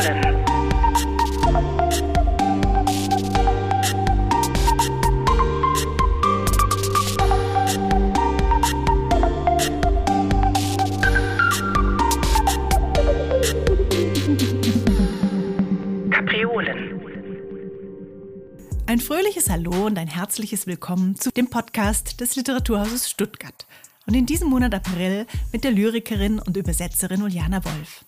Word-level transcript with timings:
Kapriolen. 0.00 0.34
Kapriolen. 16.10 17.00
Ein 18.86 19.00
fröhliches 19.00 19.50
Hallo 19.50 19.84
und 19.84 19.98
ein 19.98 20.08
herzliches 20.08 20.66
Willkommen 20.66 21.16
zu 21.16 21.30
dem 21.30 21.50
Podcast 21.50 22.22
des 22.22 22.36
Literaturhauses 22.36 23.10
Stuttgart. 23.10 23.66
Und 24.06 24.14
in 24.14 24.24
diesem 24.24 24.48
Monat 24.48 24.74
April 24.74 25.26
mit 25.52 25.62
der 25.62 25.72
Lyrikerin 25.72 26.38
und 26.38 26.56
Übersetzerin 26.56 27.20
Uliana 27.20 27.62
Wolf. 27.66 28.06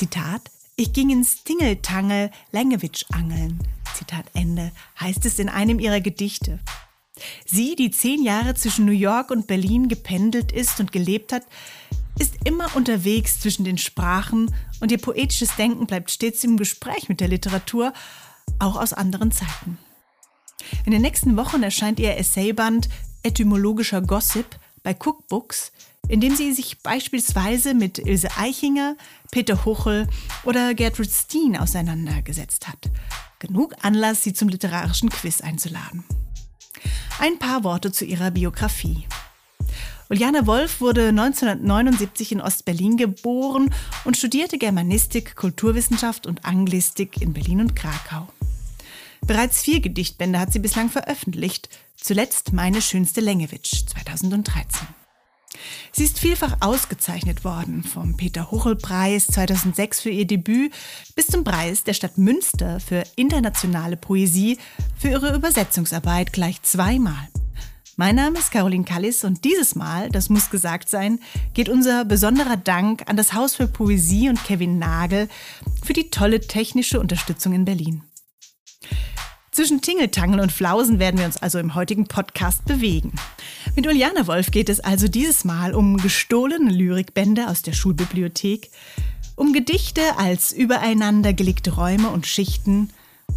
Zitat: 0.00 0.50
Ich 0.76 0.94
ging 0.94 1.10
ins 1.10 1.44
Tingeltangel 1.44 2.30
Längewitsch 2.52 3.04
angeln. 3.12 3.58
Zitat 3.94 4.24
Ende, 4.32 4.72
heißt 4.98 5.26
es 5.26 5.38
in 5.38 5.50
einem 5.50 5.78
ihrer 5.78 6.00
Gedichte. 6.00 6.58
Sie, 7.44 7.76
die 7.76 7.90
zehn 7.90 8.22
Jahre 8.22 8.54
zwischen 8.54 8.86
New 8.86 8.92
York 8.92 9.30
und 9.30 9.46
Berlin 9.46 9.88
gependelt 9.88 10.52
ist 10.52 10.80
und 10.80 10.90
gelebt 10.90 11.34
hat, 11.34 11.42
ist 12.18 12.36
immer 12.46 12.74
unterwegs 12.76 13.40
zwischen 13.40 13.66
den 13.66 13.76
Sprachen 13.76 14.54
und 14.80 14.90
ihr 14.90 14.96
poetisches 14.96 15.54
Denken 15.56 15.86
bleibt 15.86 16.10
stets 16.10 16.44
im 16.44 16.56
Gespräch 16.56 17.10
mit 17.10 17.20
der 17.20 17.28
Literatur, 17.28 17.92
auch 18.58 18.76
aus 18.76 18.94
anderen 18.94 19.32
Zeiten. 19.32 19.76
In 20.86 20.92
den 20.92 21.02
nächsten 21.02 21.36
Wochen 21.36 21.62
erscheint 21.62 22.00
ihr 22.00 22.16
Essayband 22.16 22.88
Etymologischer 23.22 24.00
Gossip 24.00 24.58
bei 24.82 24.96
Cookbooks, 24.98 25.72
in 26.08 26.20
dem 26.20 26.34
sie 26.34 26.52
sich 26.52 26.82
beispielsweise 26.82 27.74
mit 27.74 27.98
Ilse 27.98 28.30
Eichinger, 28.36 28.96
Peter 29.30 29.64
Huchel 29.64 30.06
oder 30.44 30.74
Gertrude 30.74 31.10
Steen 31.10 31.56
auseinandergesetzt 31.56 32.68
hat. 32.68 32.90
Genug 33.38 33.74
Anlass, 33.82 34.22
sie 34.22 34.32
zum 34.32 34.48
literarischen 34.48 35.08
Quiz 35.08 35.40
einzuladen. 35.40 36.04
Ein 37.18 37.38
paar 37.38 37.64
Worte 37.64 37.92
zu 37.92 38.04
ihrer 38.04 38.30
Biografie. 38.30 39.06
Uliane 40.08 40.46
Wolf 40.46 40.80
wurde 40.80 41.08
1979 41.10 42.32
in 42.32 42.40
Ostberlin 42.40 42.96
geboren 42.96 43.72
und 44.04 44.16
studierte 44.16 44.58
Germanistik, 44.58 45.36
Kulturwissenschaft 45.36 46.26
und 46.26 46.44
Anglistik 46.44 47.22
in 47.22 47.32
Berlin 47.32 47.60
und 47.60 47.76
Krakau. 47.76 48.28
Bereits 49.26 49.62
vier 49.62 49.80
Gedichtbände 49.80 50.40
hat 50.40 50.52
sie 50.52 50.58
bislang 50.58 50.90
veröffentlicht, 50.90 51.68
zuletzt 51.96 52.52
Meine 52.52 52.82
schönste 52.82 53.20
Längewitsch 53.20 53.86
2013. 53.86 54.99
Sie 55.92 56.04
ist 56.04 56.18
vielfach 56.18 56.56
ausgezeichnet 56.60 57.44
worden, 57.44 57.82
vom 57.82 58.16
Peter-Huchel-Preis 58.16 59.26
2006 59.28 60.00
für 60.00 60.10
ihr 60.10 60.26
Debüt 60.26 60.72
bis 61.14 61.26
zum 61.26 61.44
Preis 61.44 61.84
der 61.84 61.94
Stadt 61.94 62.18
Münster 62.18 62.80
für 62.80 63.04
internationale 63.16 63.96
Poesie 63.96 64.58
für 64.98 65.08
ihre 65.08 65.34
Übersetzungsarbeit 65.34 66.32
gleich 66.32 66.62
zweimal. 66.62 67.28
Mein 67.96 68.16
Name 68.16 68.38
ist 68.38 68.50
Caroline 68.50 68.84
Kallis 68.84 69.24
und 69.24 69.44
dieses 69.44 69.74
Mal, 69.74 70.08
das 70.08 70.30
muss 70.30 70.48
gesagt 70.48 70.88
sein, 70.88 71.18
geht 71.52 71.68
unser 71.68 72.06
besonderer 72.06 72.56
Dank 72.56 73.02
an 73.10 73.16
das 73.18 73.34
Haus 73.34 73.56
für 73.56 73.66
Poesie 73.66 74.30
und 74.30 74.42
Kevin 74.42 74.78
Nagel 74.78 75.28
für 75.84 75.92
die 75.92 76.08
tolle 76.08 76.40
technische 76.40 76.98
Unterstützung 76.98 77.52
in 77.52 77.66
Berlin. 77.66 78.02
Zwischen 79.52 79.80
Tingeltangel 79.80 80.38
und 80.38 80.52
Flausen 80.52 81.00
werden 81.00 81.18
wir 81.18 81.26
uns 81.26 81.36
also 81.36 81.58
im 81.58 81.74
heutigen 81.74 82.06
Podcast 82.06 82.64
bewegen. 82.66 83.12
Mit 83.74 83.84
Uliane 83.84 84.28
Wolf 84.28 84.52
geht 84.52 84.68
es 84.68 84.78
also 84.78 85.08
dieses 85.08 85.44
Mal 85.44 85.74
um 85.74 85.96
gestohlene 85.96 86.70
Lyrikbände 86.70 87.48
aus 87.48 87.62
der 87.62 87.72
Schulbibliothek, 87.72 88.70
um 89.34 89.52
Gedichte 89.52 90.02
als 90.18 90.52
übereinander 90.52 91.32
gelegte 91.32 91.74
Räume 91.74 92.10
und 92.10 92.28
Schichten, 92.28 92.90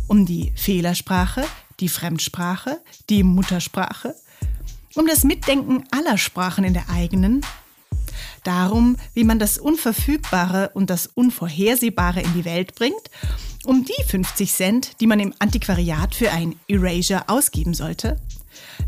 um 0.08 0.28
die 0.28 0.54
Fehlersprache, 0.56 1.46
die 1.80 1.90
Fremdsprache, 1.90 2.80
die 3.10 3.24
Muttersprache, 3.24 4.14
um 4.94 5.08
das 5.08 5.24
Mitdenken 5.24 5.84
aller 5.90 6.20
Sprachen 6.20 6.64
in 6.64 6.76
der 6.76 6.92
eigenen, 6.92 7.44
darum, 8.44 8.98
wie 9.14 9.24
man 9.24 9.40
das 9.40 9.58
Unverfügbare 9.58 10.72
und 10.74 10.90
das 10.90 11.08
Unvorhersehbare 11.08 12.22
in 12.22 12.34
die 12.34 12.46
Welt 12.46 12.76
bringt, 12.76 13.10
um 13.66 13.86
die 13.86 14.04
50 14.08 14.52
Cent, 14.52 14.92
die 15.00 15.08
man 15.08 15.20
im 15.20 15.34
Antiquariat 15.40 16.16
für 16.16 16.32
ein 16.32 16.56
Erasure 16.68 17.30
ausgeben 17.30 17.74
sollte, 17.74 18.20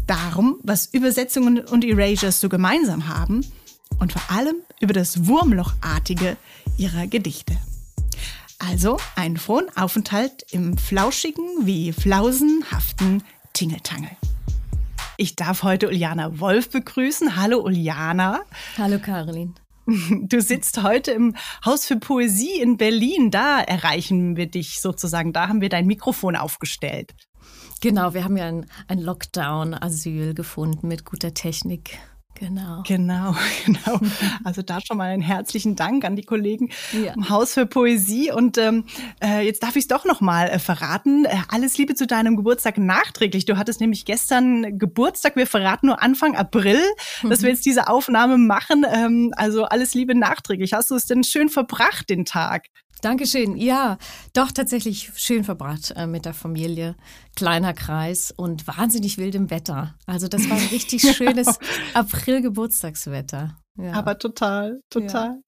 darum, 0.08 0.60
was 0.64 0.88
Übersetzungen 0.88 1.60
und 1.60 1.86
Erasures 1.86 2.40
so 2.40 2.50
gemeinsam 2.50 3.08
haben 3.08 3.46
und 4.00 4.14
vor 4.14 4.24
allem 4.30 4.58
über 4.80 4.94
das 4.94 5.26
Wurmlochartige 5.28 6.38
ihrer 6.78 7.08
Gedichte. 7.08 7.58
Also 8.60 8.98
einen 9.16 9.38
frohen 9.38 9.76
Aufenthalt 9.76 10.46
im 10.52 10.78
flauschigen 10.78 11.46
wie 11.66 11.92
flausenhaften 11.92 13.24
Tingeltangel. 13.54 14.12
Ich 15.18 15.36
darf 15.38 15.64
heute 15.64 15.88
Uliana 15.88 16.40
Wolf 16.40 16.70
begrüßen. 16.70 17.38
Hallo 17.38 17.60
Uliana. 17.60 18.42
Hallo 18.78 19.00
Caroline. 19.00 19.54
Du 19.88 20.42
sitzt 20.42 20.82
heute 20.82 21.12
im 21.12 21.36
Haus 21.64 21.86
für 21.86 21.98
Poesie 21.98 22.60
in 22.60 22.76
Berlin. 22.76 23.30
Da 23.30 23.62
erreichen 23.62 24.36
wir 24.36 24.48
dich 24.48 24.82
sozusagen. 24.82 25.32
Da 25.32 25.48
haben 25.48 25.62
wir 25.62 25.70
dein 25.70 25.86
Mikrofon 25.86 26.36
aufgestellt. 26.36 27.14
Genau, 27.82 28.16
wir 28.16 28.24
haben 28.24 28.36
ja 28.36 28.48
ein, 28.48 28.66
ein 28.88 29.00
Lockdown-Asyl 29.00 30.34
gefunden 30.34 30.88
mit 30.88 31.06
guter 31.06 31.36
Technik. 31.36 32.00
Genau. 32.36 32.84
Genau, 32.86 33.36
genau. 33.66 34.00
Also 34.44 34.62
da 34.62 34.80
schon 34.82 34.98
mal 34.98 35.10
einen 35.10 35.22
herzlichen 35.22 35.76
Dank 35.76 36.04
an 36.04 36.16
die 36.16 36.24
Kollegen 36.24 36.70
ja. 36.92 37.14
im 37.14 37.30
Haus 37.30 37.54
für 37.54 37.66
Poesie. 37.66 38.32
Und 38.32 38.58
ähm, 38.58 38.86
äh, 39.24 39.46
jetzt 39.46 39.64
darf 39.64 39.76
ich 39.76 39.84
es 39.84 39.88
doch 39.88 40.06
noch 40.06 40.22
mal 40.22 40.48
äh, 40.50 40.60
verraten. 40.60 41.26
Äh, 41.26 41.38
alles 41.48 41.78
Liebe 41.78 41.96
zu 41.96 42.06
deinem 42.06 42.36
Geburtstag 42.36 42.78
nachträglich. 42.78 43.46
Du 43.46 43.58
hattest 43.58 43.80
nämlich 43.80 44.06
gestern 44.06 44.78
Geburtstag. 44.78 45.36
Wir 45.36 45.48
verraten 45.48 45.88
nur 45.88 46.04
Anfang 46.04 46.36
April, 46.36 46.82
mhm. 47.24 47.30
dass 47.30 47.42
wir 47.42 47.50
jetzt 47.50 47.66
diese 47.66 47.88
Aufnahme 47.88 48.38
machen. 48.38 48.86
Ähm, 48.92 49.34
also 49.38 49.64
alles 49.64 49.94
Liebe 49.94 50.14
nachträglich. 50.14 50.74
Hast 50.74 50.92
du 50.92 50.96
es 50.96 51.06
denn 51.06 51.24
schön 51.24 51.50
verbracht, 51.50 52.10
den 52.10 52.26
Tag? 52.26 52.66
Dankeschön. 53.02 53.56
Ja, 53.58 53.98
doch 54.34 54.52
tatsächlich 54.52 55.12
schön 55.16 55.44
verbracht 55.44 55.94
äh, 55.96 56.08
mit 56.08 56.26
der 56.26 56.34
Familie. 56.34 56.96
Kleiner 57.36 57.74
Kreis 57.74 58.34
und 58.36 58.68
wahnsinnig 58.68 59.18
wildem 59.18 59.50
Wetter. 59.50 59.96
Also 60.06 60.28
das 60.28 60.50
war 60.50 60.58
ein 60.58 60.68
richtig 60.68 61.02
schönes 61.16 61.60
April-Geburtstagswetter. 61.94 63.58
Ja. 63.78 63.92
Aber 63.92 64.18
total, 64.18 64.82
total. 64.90 65.42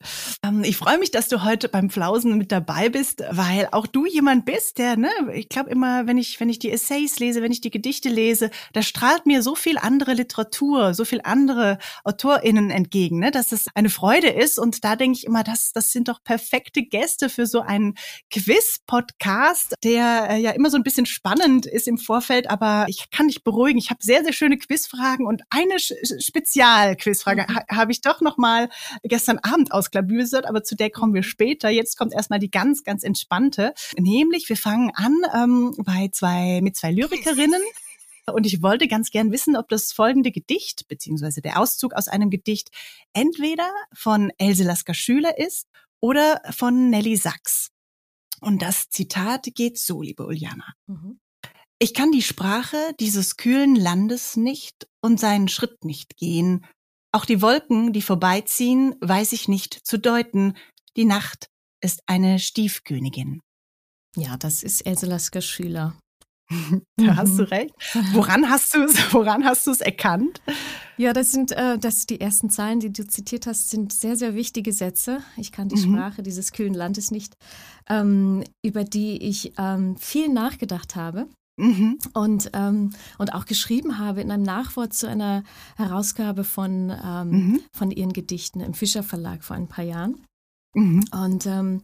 Ja. 0.43 0.49
Ähm, 0.49 0.63
ich 0.65 0.75
freue 0.75 0.97
mich, 0.97 1.11
dass 1.11 1.29
du 1.29 1.43
heute 1.43 1.69
beim 1.69 1.89
Flausen 1.89 2.37
mit 2.37 2.51
dabei 2.51 2.89
bist, 2.89 3.23
weil 3.31 3.69
auch 3.71 3.87
du 3.87 4.05
jemand 4.05 4.43
bist, 4.43 4.79
der, 4.79 4.97
ne, 4.97 5.09
ich 5.33 5.47
glaube 5.47 5.69
immer, 5.69 6.07
wenn 6.07 6.17
ich, 6.17 6.37
wenn 6.41 6.49
ich 6.49 6.59
die 6.59 6.71
Essays 6.71 7.19
lese, 7.19 7.41
wenn 7.41 7.53
ich 7.53 7.61
die 7.61 7.71
Gedichte 7.71 8.09
lese, 8.09 8.49
da 8.73 8.81
strahlt 8.81 9.25
mir 9.25 9.41
so 9.41 9.55
viel 9.55 9.77
andere 9.77 10.13
Literatur, 10.13 10.93
so 10.93 11.05
viel 11.05 11.21
andere 11.23 11.77
AutorInnen 12.03 12.69
entgegen, 12.69 13.19
ne, 13.19 13.31
dass 13.31 13.53
es 13.53 13.67
eine 13.75 13.89
Freude 13.89 14.27
ist. 14.27 14.59
Und 14.59 14.83
da 14.83 14.97
denke 14.97 15.17
ich 15.17 15.25
immer, 15.25 15.45
das, 15.45 15.71
das 15.71 15.93
sind 15.93 16.09
doch 16.09 16.21
perfekte 16.21 16.83
Gäste 16.83 17.29
für 17.29 17.45
so 17.45 17.61
einen 17.61 17.93
Quiz-Podcast, 18.29 19.75
der 19.85 20.31
äh, 20.31 20.41
ja 20.41 20.51
immer 20.51 20.69
so 20.69 20.75
ein 20.75 20.83
bisschen 20.83 21.05
spannend 21.05 21.65
ist 21.65 21.87
im 21.87 21.97
Vorfeld, 21.97 22.49
aber 22.49 22.87
ich 22.89 23.09
kann 23.09 23.29
dich 23.29 23.45
beruhigen. 23.45 23.77
Ich 23.77 23.89
habe 23.89 24.03
sehr, 24.03 24.23
sehr 24.23 24.33
schöne 24.33 24.57
Quizfragen 24.57 25.25
und 25.25 25.43
eine 25.49 25.79
Spezial-Quizfrage 25.79 27.45
mhm. 27.47 27.55
ha 27.55 27.63
habe 27.69 27.91
ich 27.91 28.01
doch 28.01 28.16
doch 28.17 28.21
noch 28.21 28.37
mal 28.37 28.69
gestern 29.03 29.39
Abend 29.39 29.71
ausklabüsert, 29.71 30.45
aber 30.45 30.63
zu 30.63 30.75
der 30.75 30.89
kommen 30.89 31.13
wir 31.13 31.23
später. 31.23 31.69
Jetzt 31.69 31.97
kommt 31.97 32.13
erstmal 32.13 32.39
die 32.39 32.51
ganz, 32.51 32.83
ganz 32.83 33.03
entspannte. 33.03 33.73
Nämlich, 33.97 34.49
wir 34.49 34.57
fangen 34.57 34.91
an 34.93 35.15
ähm, 35.35 35.75
bei 35.85 36.09
zwei, 36.11 36.61
mit 36.61 36.75
zwei 36.75 36.91
Lyrikerinnen. 36.91 37.61
Und 38.33 38.45
ich 38.45 38.61
wollte 38.61 38.87
ganz 38.87 39.09
gern 39.09 39.31
wissen, 39.31 39.55
ob 39.55 39.69
das 39.69 39.93
folgende 39.93 40.31
Gedicht, 40.31 40.87
beziehungsweise 40.89 41.41
der 41.41 41.59
Auszug 41.59 41.93
aus 41.93 42.09
einem 42.09 42.29
Gedicht, 42.29 42.69
entweder 43.13 43.69
von 43.93 44.31
Else 44.37 44.63
Lasker 44.63 44.93
Schüler 44.93 45.37
ist 45.37 45.67
oder 46.01 46.41
von 46.51 46.89
Nelly 46.89 47.15
Sachs. 47.15 47.69
Und 48.41 48.61
das 48.61 48.89
Zitat 48.89 49.47
geht 49.55 49.79
so, 49.79 50.01
liebe 50.01 50.25
Uliana. 50.25 50.73
Mhm. 50.87 51.19
Ich 51.79 51.93
kann 51.93 52.11
die 52.11 52.23
Sprache 52.23 52.77
dieses 52.99 53.37
kühlen 53.37 53.75
Landes 53.75 54.35
nicht 54.35 54.87
und 54.99 55.19
seinen 55.19 55.47
Schritt 55.47 55.85
nicht 55.85 56.17
gehen, 56.17 56.65
auch 57.11 57.25
die 57.25 57.41
Wolken, 57.41 57.93
die 57.93 58.01
vorbeiziehen, 58.01 58.95
weiß 59.01 59.33
ich 59.33 59.47
nicht 59.47 59.73
zu 59.85 59.97
deuten. 59.97 60.55
Die 60.95 61.05
Nacht 61.05 61.49
ist 61.81 62.01
eine 62.05 62.39
Stiefkönigin. 62.39 63.41
Ja, 64.15 64.37
das 64.37 64.63
ist 64.63 64.81
Else 64.85 65.05
Lasker 65.05 65.41
Schüler. 65.41 65.95
da 66.97 67.17
hast 67.17 67.37
du 67.37 67.43
recht. 67.43 67.73
Woran 68.13 68.49
hast 68.49 68.73
du 68.73 68.83
es, 68.83 68.95
woran 69.13 69.43
hast 69.43 69.67
du 69.67 69.71
es 69.71 69.81
erkannt? 69.81 70.41
Ja, 70.95 71.13
das 71.13 71.31
sind, 71.31 71.51
äh, 71.51 71.77
das 71.77 72.05
die 72.05 72.21
ersten 72.21 72.49
Zeilen, 72.49 72.79
die 72.79 72.91
du 72.91 73.05
zitiert 73.05 73.47
hast, 73.47 73.69
sind 73.69 73.93
sehr, 73.93 74.15
sehr 74.15 74.33
wichtige 74.33 74.71
Sätze. 74.71 75.21
Ich 75.35 75.51
kann 75.51 75.69
die 75.69 75.75
mhm. 75.75 75.93
Sprache 75.93 76.23
dieses 76.23 76.53
kühlen 76.53 76.73
Landes 76.73 77.11
nicht, 77.11 77.33
ähm, 77.89 78.43
über 78.63 78.83
die 78.83 79.17
ich 79.17 79.53
ähm, 79.57 79.97
viel 79.97 80.29
nachgedacht 80.29 80.95
habe. 80.95 81.27
Mhm. 81.57 81.97
Und, 82.13 82.51
ähm, 82.53 82.91
und 83.17 83.33
auch 83.33 83.45
geschrieben 83.45 83.97
habe 83.97 84.21
in 84.21 84.31
einem 84.31 84.43
Nachwort 84.43 84.93
zu 84.93 85.07
einer 85.07 85.43
Herausgabe 85.75 86.43
von, 86.43 86.91
ähm, 87.03 87.29
mhm. 87.29 87.61
von 87.71 87.91
ihren 87.91 88.13
Gedichten 88.13 88.59
im 88.61 88.73
Fischer 88.73 89.03
Verlag 89.03 89.43
vor 89.43 89.55
ein 89.55 89.67
paar 89.67 89.83
Jahren. 89.85 90.21
Mhm. 90.75 91.03
Und 91.11 91.45
ähm, 91.45 91.81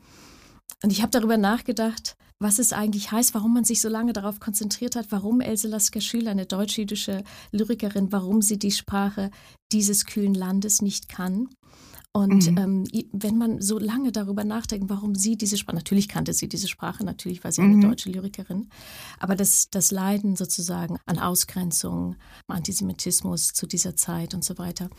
Und 0.83 0.91
ich 0.91 1.01
habe 1.01 1.11
darüber 1.11 1.37
nachgedacht, 1.37 2.15
was 2.39 2.59
es 2.59 2.73
eigentlich 2.73 3.11
heißt, 3.11 3.33
warum 3.33 3.53
man 3.53 3.63
sich 3.63 3.79
so 3.79 3.87
lange 3.87 4.11
darauf 4.11 4.39
konzentriert 4.41 4.97
hat, 4.97 5.11
warum 5.11 5.39
Else 5.39 5.67
Lasker-Schüler, 5.69 6.31
eine 6.31 6.45
deutsch-jüdische 6.45 7.23
Lyrikerin, 7.51 8.11
warum 8.11 8.41
sie 8.41 8.59
die 8.59 8.71
Sprache 8.71 9.31
dieses 9.71 10.05
kühlen 10.05 10.33
Landes 10.33 10.81
nicht 10.81 11.07
kann. 11.07 11.47
Und 12.15 12.51
mhm. 12.51 12.57
ähm, 12.59 13.07
wenn 13.11 13.39
man 13.39 13.59
so 13.59 13.79
lange 13.79 14.11
darüber 14.11 14.43
nachdenkt, 14.43 14.87
warum 14.87 15.15
sie 15.15 15.35
diese 15.35 15.57
Sprache, 15.57 15.75
natürlich 15.75 16.07
kannte 16.07 16.31
sie 16.33 16.47
diese 16.47 16.67
Sprache, 16.67 17.03
natürlich 17.03 17.43
war 17.43 17.51
sie 17.51 17.63
eine 17.63 17.77
mhm. 17.77 17.81
deutsche 17.81 18.11
Lyrikerin, 18.11 18.69
aber 19.19 19.35
das, 19.35 19.71
das 19.71 19.89
Leiden 19.89 20.35
sozusagen 20.35 20.99
an 21.07 21.17
Ausgrenzung, 21.17 22.15
Antisemitismus 22.47 23.53
zu 23.53 23.65
dieser 23.65 23.95
Zeit 23.95 24.35
und 24.35 24.43
so 24.45 24.59
weiter, 24.59 24.91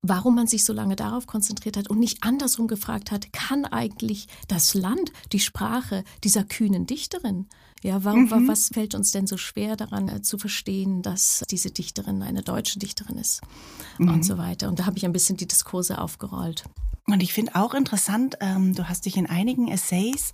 warum 0.00 0.34
man 0.34 0.46
sich 0.46 0.64
so 0.64 0.72
lange 0.72 0.96
darauf 0.96 1.26
konzentriert 1.26 1.76
hat 1.76 1.90
und 1.90 1.98
nicht 1.98 2.22
andersrum 2.22 2.68
gefragt 2.68 3.10
hat, 3.10 3.34
kann 3.34 3.66
eigentlich 3.66 4.26
das 4.48 4.72
Land 4.72 5.12
die 5.32 5.40
Sprache 5.40 6.04
dieser 6.24 6.42
kühnen 6.42 6.86
Dichterin? 6.86 7.48
Ja, 7.82 8.04
warum, 8.04 8.24
mhm. 8.24 8.48
was 8.48 8.68
fällt 8.68 8.94
uns 8.94 9.10
denn 9.10 9.26
so 9.26 9.36
schwer 9.36 9.76
daran 9.76 10.08
äh, 10.08 10.22
zu 10.22 10.38
verstehen, 10.38 11.02
dass 11.02 11.44
diese 11.50 11.70
Dichterin 11.70 12.22
eine 12.22 12.42
deutsche 12.42 12.78
Dichterin 12.78 13.18
ist 13.18 13.40
mhm. 13.98 14.08
und 14.08 14.24
so 14.24 14.38
weiter? 14.38 14.68
Und 14.68 14.78
da 14.78 14.86
habe 14.86 14.98
ich 14.98 15.04
ein 15.04 15.12
bisschen 15.12 15.36
die 15.36 15.48
Diskurse 15.48 15.98
aufgerollt. 15.98 16.64
Und 17.08 17.20
ich 17.20 17.32
finde 17.32 17.56
auch 17.56 17.74
interessant, 17.74 18.36
ähm, 18.40 18.76
du 18.76 18.88
hast 18.88 19.06
dich 19.06 19.16
in 19.16 19.28
einigen 19.28 19.66
Essays 19.66 20.32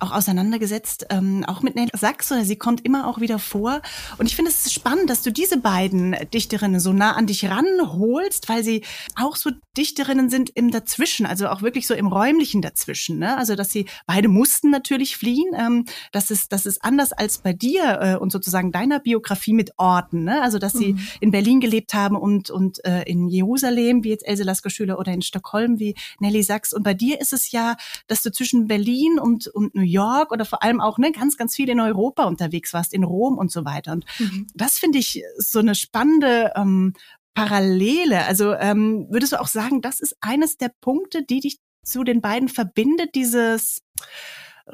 auch 0.00 0.12
auseinandergesetzt, 0.12 1.06
ähm, 1.08 1.44
auch 1.46 1.62
mit 1.62 1.76
Nelly 1.76 1.90
Sachs, 1.94 2.30
oder 2.30 2.44
sie 2.44 2.56
kommt 2.56 2.84
immer 2.84 3.08
auch 3.08 3.20
wieder 3.20 3.38
vor. 3.38 3.80
Und 4.18 4.26
ich 4.26 4.36
finde 4.36 4.50
es 4.50 4.70
spannend, 4.70 5.08
dass 5.08 5.22
du 5.22 5.32
diese 5.32 5.56
beiden 5.56 6.14
Dichterinnen 6.34 6.78
so 6.78 6.92
nah 6.92 7.12
an 7.12 7.26
dich 7.26 7.48
ranholst, 7.48 8.50
weil 8.50 8.62
sie 8.62 8.84
auch 9.16 9.34
so 9.34 9.50
Dichterinnen 9.78 10.28
sind 10.28 10.50
im 10.50 10.70
Dazwischen, 10.70 11.24
also 11.24 11.48
auch 11.48 11.62
wirklich 11.62 11.86
so 11.86 11.94
im 11.94 12.06
räumlichen 12.06 12.60
Dazwischen. 12.60 13.18
Ne? 13.18 13.38
Also, 13.38 13.56
dass 13.56 13.70
sie 13.70 13.86
beide 14.06 14.28
mussten 14.28 14.70
natürlich 14.70 15.16
fliehen. 15.16 15.54
Ähm, 15.56 15.86
das, 16.12 16.30
ist, 16.30 16.52
das 16.52 16.66
ist 16.66 16.84
anders 16.84 17.12
als 17.12 17.38
bei 17.38 17.54
dir 17.54 17.98
äh, 18.02 18.16
und 18.16 18.30
sozusagen 18.30 18.72
deiner 18.72 19.00
Biografie 19.00 19.54
mit 19.54 19.72
Orten. 19.78 20.24
Ne? 20.24 20.42
Also, 20.42 20.58
dass 20.58 20.74
sie 20.74 20.92
mhm. 20.92 21.00
in 21.20 21.30
Berlin 21.30 21.60
gelebt 21.60 21.94
haben 21.94 22.16
und, 22.16 22.50
und 22.50 22.84
äh, 22.84 23.04
in 23.04 23.28
Jerusalem, 23.28 24.04
wie 24.04 24.10
jetzt 24.10 24.26
Else 24.26 24.42
Lasker-Schüler, 24.42 24.98
oder 24.98 25.12
in 25.12 25.22
Stockholm, 25.22 25.78
wie 25.78 25.94
Nelly 26.18 26.42
Sachs. 26.42 26.72
Und 26.72 26.82
bei 26.82 26.94
dir 26.94 27.20
ist 27.20 27.32
es 27.32 27.50
ja, 27.52 27.76
dass 28.06 28.22
du 28.22 28.32
zwischen 28.32 28.66
Berlin 28.66 29.18
und, 29.18 29.46
und 29.48 29.74
New 29.74 29.82
York 29.82 30.32
oder 30.32 30.44
vor 30.44 30.62
allem 30.62 30.80
auch 30.80 30.98
ne, 30.98 31.12
ganz, 31.12 31.36
ganz 31.36 31.54
viel 31.54 31.68
in 31.68 31.80
Europa 31.80 32.24
unterwegs 32.24 32.72
warst, 32.72 32.92
in 32.92 33.04
Rom 33.04 33.38
und 33.38 33.50
so 33.50 33.64
weiter. 33.64 33.92
Und 33.92 34.04
mhm. 34.18 34.46
das 34.54 34.78
finde 34.78 34.98
ich 34.98 35.22
so 35.38 35.58
eine 35.58 35.74
spannende 35.74 36.52
ähm, 36.56 36.94
Parallele. 37.34 38.24
Also 38.26 38.54
ähm, 38.54 39.06
würdest 39.10 39.32
du 39.32 39.40
auch 39.40 39.48
sagen, 39.48 39.80
das 39.80 40.00
ist 40.00 40.16
eines 40.20 40.56
der 40.56 40.72
Punkte, 40.80 41.24
die 41.24 41.40
dich 41.40 41.58
zu 41.82 42.04
den 42.04 42.20
beiden 42.20 42.48
verbindet, 42.48 43.14
dieses 43.14 43.82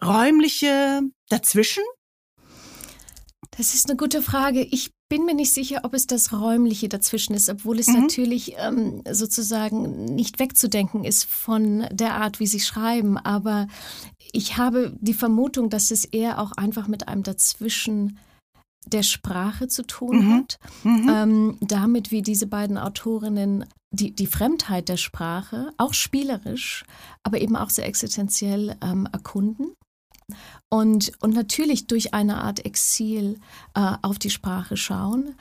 räumliche 0.02 1.02
Dazwischen? 1.28 1.84
Das 3.56 3.74
ist 3.74 3.88
eine 3.88 3.96
gute 3.96 4.20
Frage. 4.20 4.62
Ich 4.62 4.90
bin 5.08 5.24
mir 5.24 5.34
nicht 5.34 5.52
sicher, 5.52 5.80
ob 5.84 5.94
es 5.94 6.06
das 6.06 6.32
Räumliche 6.32 6.88
dazwischen 6.88 7.34
ist, 7.34 7.48
obwohl 7.48 7.78
es 7.78 7.88
mhm. 7.88 8.00
natürlich 8.00 8.54
ähm, 8.58 9.02
sozusagen 9.10 10.04
nicht 10.04 10.38
wegzudenken 10.38 11.04
ist 11.04 11.24
von 11.24 11.86
der 11.92 12.14
Art, 12.14 12.40
wie 12.40 12.46
sie 12.46 12.60
schreiben. 12.60 13.16
Aber 13.16 13.68
ich 14.32 14.56
habe 14.56 14.96
die 15.00 15.14
Vermutung, 15.14 15.70
dass 15.70 15.90
es 15.90 16.04
eher 16.04 16.40
auch 16.40 16.52
einfach 16.52 16.88
mit 16.88 17.08
einem 17.08 17.22
Dazwischen 17.22 18.18
der 18.86 19.02
Sprache 19.02 19.68
zu 19.68 19.84
tun 19.84 20.26
mhm. 20.26 20.34
hat. 20.34 20.58
Mhm. 20.84 21.08
Ähm, 21.08 21.58
damit, 21.60 22.10
wie 22.10 22.22
diese 22.22 22.46
beiden 22.46 22.78
Autorinnen 22.78 23.64
die, 23.90 24.12
die 24.12 24.26
Fremdheit 24.26 24.88
der 24.88 24.96
Sprache, 24.96 25.70
auch 25.78 25.94
spielerisch, 25.94 26.84
aber 27.22 27.40
eben 27.40 27.56
auch 27.56 27.70
sehr 27.70 27.86
existenziell 27.86 28.76
ähm, 28.82 29.08
erkunden. 29.12 29.72
Und, 30.68 31.12
und 31.20 31.34
natürlich 31.34 31.86
durch 31.86 32.14
eine 32.14 32.42
Art 32.42 32.64
Exil 32.64 33.38
äh, 33.74 33.92
auf 34.02 34.18
die 34.18 34.30
Sprache 34.30 34.76
schauen, 34.76 35.36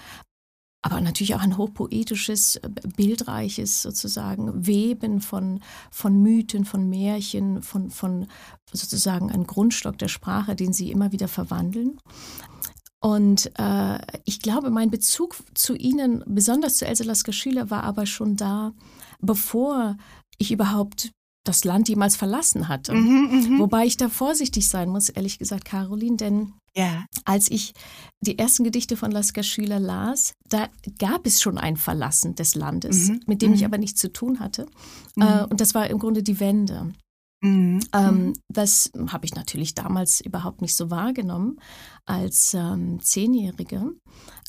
aber 0.84 1.02
natürlich 1.02 1.34
auch 1.34 1.42
ein 1.42 1.58
hochpoetisches, 1.58 2.58
äh, 2.58 2.70
bildreiches 2.96 3.82
sozusagen 3.82 4.68
Weben 4.68 5.22
von, 5.22 5.62
von 5.90 6.22
Mythen, 6.22 6.64
von 6.64 6.88
Märchen, 6.88 7.64
von, 7.64 7.90
von 7.90 8.28
sozusagen 8.72 9.32
einem 9.32 9.48
Grundstock 9.48 9.98
der 9.98 10.10
Sprache, 10.10 10.56
den 10.56 10.74
sie 10.74 10.92
immer 10.92 11.12
wieder 11.12 11.28
verwandeln. 11.28 12.00
Und 13.02 13.52
äh, 13.58 14.00
ich 14.26 14.40
glaube, 14.42 14.70
mein 14.70 14.92
Bezug 14.92 15.38
zu 15.56 15.76
ihnen, 15.76 16.24
besonders 16.28 16.78
zu 16.78 16.86
Else 16.86 17.04
Lasker 17.04 17.34
Schüler, 17.34 17.72
war 17.72 17.84
aber 17.84 18.06
schon 18.06 18.36
da, 18.36 18.74
bevor 19.20 19.98
ich 20.38 20.52
überhaupt 20.52 21.12
das 21.46 21.64
Land 21.64 21.88
jemals 21.88 22.16
verlassen 22.16 22.68
hatte. 22.68 22.94
Mhm, 22.94 23.54
mh. 23.54 23.60
Wobei 23.60 23.86
ich 23.86 23.98
da 23.98 24.10
vorsichtig 24.10 24.68
sein 24.68 24.90
muss, 24.90 25.10
ehrlich 25.10 25.40
gesagt, 25.40 25.66
Caroline, 25.66 26.18
denn 26.18 26.54
ja. 26.76 27.06
als 27.24 27.50
ich 27.50 27.74
die 28.20 28.38
ersten 28.38 28.64
Gedichte 28.64 28.98
von 28.98 29.12
Lasker 29.12 29.44
Schüler 29.44 29.80
las, 29.80 30.34
da 30.50 30.68
gab 31.00 31.26
es 31.26 31.42
schon 31.42 31.58
ein 31.58 31.78
Verlassen 31.78 32.36
des 32.36 32.56
Landes, 32.56 33.10
mhm, 33.10 33.22
mit 33.28 33.42
dem 33.42 33.54
ich 33.54 33.62
mhm. 33.62 33.68
aber 33.68 33.78
nichts 33.78 34.02
zu 34.02 34.12
tun 34.12 34.40
hatte. 34.40 34.66
Mhm. 35.16 35.24
Äh, 35.24 35.44
und 35.46 35.62
das 35.62 35.74
war 35.74 35.90
im 35.90 36.00
Grunde 36.00 36.24
die 36.24 36.40
Wende. 36.40 36.92
Mhm. 37.42 37.80
Ähm, 37.94 38.26
mhm. 38.28 38.34
das 38.50 38.92
habe 39.10 39.26
ich 39.26 39.36
natürlich 39.36 39.76
damals 39.76 40.20
überhaupt 40.22 40.62
nicht 40.62 40.76
so 40.76 40.90
wahrgenommen 40.90 41.60
als 42.06 42.54
ähm, 42.54 43.00
Zehnjährige. 43.02 43.92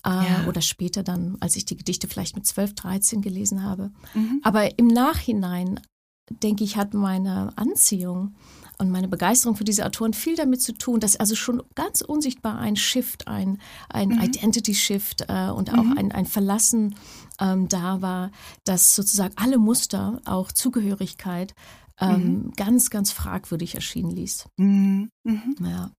Äh, 0.05 0.09
ja. 0.09 0.47
Oder 0.49 0.63
später 0.63 1.03
dann, 1.03 1.37
als 1.41 1.57
ich 1.57 1.65
die 1.65 1.77
Gedichte 1.77 2.09
vielleicht 2.09 2.37
mit 2.37 2.47
12, 2.47 2.75
13 2.75 3.23
gelesen 3.23 3.63
habe. 3.63 3.91
Mhm. 4.15 4.41
Aber 4.45 4.79
im 4.79 4.87
Nachhinein 4.87 5.81
denke 6.31 6.65
ich, 6.65 6.77
hat 6.77 6.95
meine 6.95 7.53
Anziehung 7.57 8.35
und 8.79 8.91
meine 8.91 9.09
Begeisterung 9.09 9.57
für 9.57 9.65
diese 9.65 9.87
Autoren 9.87 10.13
viel 10.13 10.37
damit 10.37 10.61
zu 10.61 10.73
tun, 10.73 11.01
dass 11.01 11.17
also 11.17 11.35
schon 11.35 11.63
ganz 11.75 12.03
unsichtbar 12.03 12.59
ein 12.59 12.77
Shift, 12.77 13.27
ein, 13.27 13.59
ein 13.89 14.11
mhm. 14.11 14.21
Identity-Shift 14.21 15.27
äh, 15.29 15.51
und 15.51 15.73
auch 15.73 15.83
mhm. 15.83 15.99
ein, 15.99 16.13
ein 16.13 16.27
Verlassen 16.27 16.95
ähm, 17.41 17.69
da 17.69 18.03
war, 18.03 18.31
dass 18.65 18.95
sozusagen 18.95 19.35
alle 19.37 19.59
Muster, 19.59 20.21
auch 20.25 20.53
Zugehörigkeit, 20.53 21.55
ähm, 21.99 22.21
mhm. 22.21 22.53
ganz, 22.57 22.91
ganz 22.91 23.13
fragwürdig 23.13 23.75
erschienen 23.75 24.11
ließ. 24.11 24.47
Mhm. 24.59 25.09
Mhm. 25.25 25.57
Ja. 25.65 25.91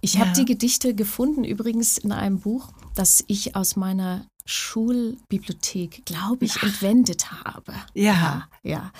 Ich 0.00 0.14
ja. 0.14 0.20
habe 0.20 0.32
die 0.32 0.44
Gedichte 0.44 0.94
gefunden, 0.94 1.42
übrigens 1.42 1.98
in 1.98 2.12
einem 2.12 2.38
Buch, 2.38 2.68
das 2.94 3.24
ich 3.26 3.56
aus 3.56 3.74
meiner 3.74 4.26
Schulbibliothek, 4.50 6.04
glaube 6.04 6.44
ich, 6.44 6.60
entwendet 6.60 7.30
habe. 7.30 7.72
Ja. 7.94 8.48
Ja. 8.62 8.90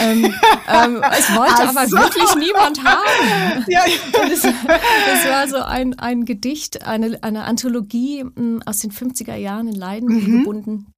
Ähm, 0.00 0.24
ähm, 0.68 1.02
es 1.18 1.34
wollte 1.34 1.54
Ach 1.56 1.68
aber 1.68 1.88
so. 1.88 1.96
wirklich 1.96 2.34
niemand 2.36 2.82
haben. 2.84 3.64
Ja. 3.68 3.84
Es, 4.30 4.44
es, 4.44 5.28
war 5.28 5.48
so 5.48 5.56
ein, 5.56 5.98
ein 5.98 6.24
Gedicht, 6.24 6.86
eine, 6.86 7.22
eine 7.22 7.44
Anthologie 7.44 8.20
hm, 8.20 8.62
aus 8.64 8.78
den 8.78 8.92
50er 8.92 9.34
Jahren 9.34 9.68
in 9.68 9.74
Leiden 9.74 10.08
mhm. 10.08 10.38
gebunden. 10.38 10.92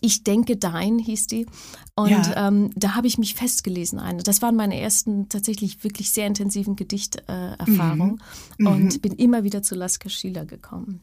Ich 0.00 0.24
denke 0.24 0.56
dein 0.56 0.98
hieß 0.98 1.28
die. 1.28 1.46
Und 1.94 2.10
ja. 2.10 2.48
ähm, 2.48 2.70
da 2.74 2.96
habe 2.96 3.06
ich 3.06 3.18
mich 3.18 3.36
festgelesen. 3.36 4.00
Eine. 4.00 4.22
Das 4.22 4.42
waren 4.42 4.56
meine 4.56 4.80
ersten 4.80 5.28
tatsächlich 5.28 5.84
wirklich 5.84 6.10
sehr 6.10 6.26
intensiven 6.26 6.74
Gedichterfahrungen. 6.74 8.20
Äh, 8.58 8.62
mhm. 8.62 8.66
Und 8.66 8.94
mhm. 8.94 9.00
bin 9.00 9.12
immer 9.12 9.44
wieder 9.44 9.62
zu 9.62 9.76
Lasker 9.76 10.10
Schieler 10.10 10.44
gekommen. 10.44 11.02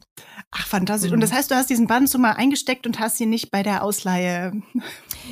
Ach, 0.50 0.66
fantastisch. 0.66 1.10
Mhm. 1.10 1.14
Und 1.14 1.20
das 1.22 1.32
heißt, 1.32 1.50
du 1.50 1.54
hast 1.54 1.70
diesen 1.70 1.86
Band 1.86 2.10
so 2.10 2.18
mal 2.18 2.32
eingesteckt 2.32 2.86
und 2.86 3.00
hast 3.00 3.18
ihn 3.20 3.30
nicht 3.30 3.50
bei 3.50 3.62
der 3.62 3.82
Ausleihe. 3.82 4.52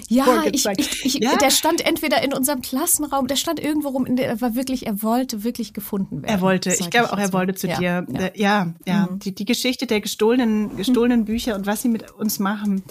Ja, 0.09 0.45
ich, 0.51 0.67
ich, 0.67 1.05
ich, 1.05 1.15
ja? 1.15 1.37
der 1.37 1.51
stand 1.51 1.85
entweder 1.85 2.23
in 2.23 2.33
unserem 2.33 2.61
Klassenraum, 2.61 3.27
der 3.27 3.37
stand 3.37 3.61
irgendwo 3.61 3.89
rum, 3.89 4.17
der 4.17 4.41
war 4.41 4.55
wirklich, 4.55 4.87
er 4.87 5.03
wollte 5.03 5.45
wirklich 5.45 5.73
gefunden 5.73 6.23
werden. 6.23 6.35
Er 6.35 6.41
wollte, 6.41 6.71
ich 6.71 6.91
glaube 6.91 7.13
auch, 7.13 7.19
er 7.19 7.33
wollte 7.33 7.55
zu 7.55 7.69
ja. 7.69 7.79
dir. 7.79 8.07
Ja, 8.09 8.31
ja. 8.35 8.75
ja. 8.87 9.09
Mhm. 9.11 9.19
Die, 9.21 9.35
die 9.35 9.45
Geschichte 9.45 9.87
der 9.87 10.01
gestohlenen, 10.01 10.77
gestohlenen 10.77 11.25
Bücher 11.25 11.55
und 11.55 11.67
was 11.67 11.83
sie 11.83 11.89
mit 11.89 12.11
uns 12.13 12.39
machen, 12.39 12.83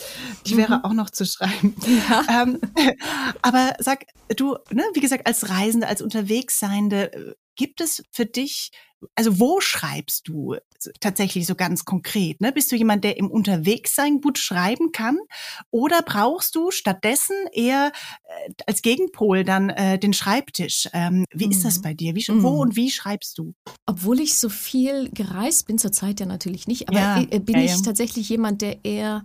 die 0.47 0.57
wäre 0.57 0.77
mhm. 0.77 0.83
auch 0.83 0.93
noch 0.93 1.09
zu 1.09 1.25
schreiben. 1.25 1.75
Ähm, 2.29 2.59
aber 3.41 3.73
sag 3.79 4.05
du, 4.35 4.55
ne, 4.71 4.83
wie 4.93 4.99
gesagt, 4.99 5.27
als 5.27 5.49
Reisende, 5.49 5.87
als 5.87 6.01
Unterwegsseiende, 6.01 7.13
äh, 7.13 7.33
gibt 7.55 7.81
es 7.81 8.03
für 8.11 8.25
dich, 8.25 8.71
also 9.15 9.39
wo 9.39 9.61
schreibst 9.61 10.27
du 10.27 10.55
tatsächlich 10.99 11.45
so 11.45 11.55
ganz 11.55 11.85
konkret? 11.85 12.41
Ne? 12.41 12.51
Bist 12.51 12.71
du 12.71 12.75
jemand, 12.75 13.03
der 13.03 13.17
im 13.17 13.29
Unterwegssein 13.29 14.21
gut 14.21 14.37
schreiben 14.37 14.91
kann? 14.91 15.17
Oder 15.69 16.01
brauchst 16.01 16.55
du 16.55 16.71
stattdessen 16.71 17.35
eher 17.53 17.91
äh, 18.47 18.53
als 18.65 18.81
Gegenpol 18.81 19.43
dann 19.43 19.69
äh, 19.69 19.99
den 19.99 20.13
Schreibtisch? 20.13 20.87
Ähm, 20.93 21.25
wie 21.33 21.45
mhm. 21.45 21.51
ist 21.51 21.65
das 21.65 21.77
mhm. 21.79 21.81
bei 21.83 21.93
dir? 21.93 22.15
Wie, 22.15 22.31
mhm. 22.31 22.43
Wo 22.43 22.61
und 22.61 22.75
wie 22.75 22.91
schreibst 22.91 23.37
du? 23.37 23.53
Obwohl 23.85 24.19
ich 24.19 24.37
so 24.37 24.49
viel 24.49 25.09
gereist 25.11 25.67
bin, 25.67 25.77
zurzeit 25.77 26.19
ja 26.19 26.25
natürlich 26.25 26.67
nicht, 26.67 26.89
aber 26.89 26.99
ja, 26.99 27.21
äh, 27.21 27.39
bin 27.39 27.55
ja, 27.55 27.63
ich 27.63 27.71
ja. 27.71 27.81
tatsächlich 27.83 28.29
jemand, 28.29 28.61
der 28.61 28.83
eher 28.83 29.23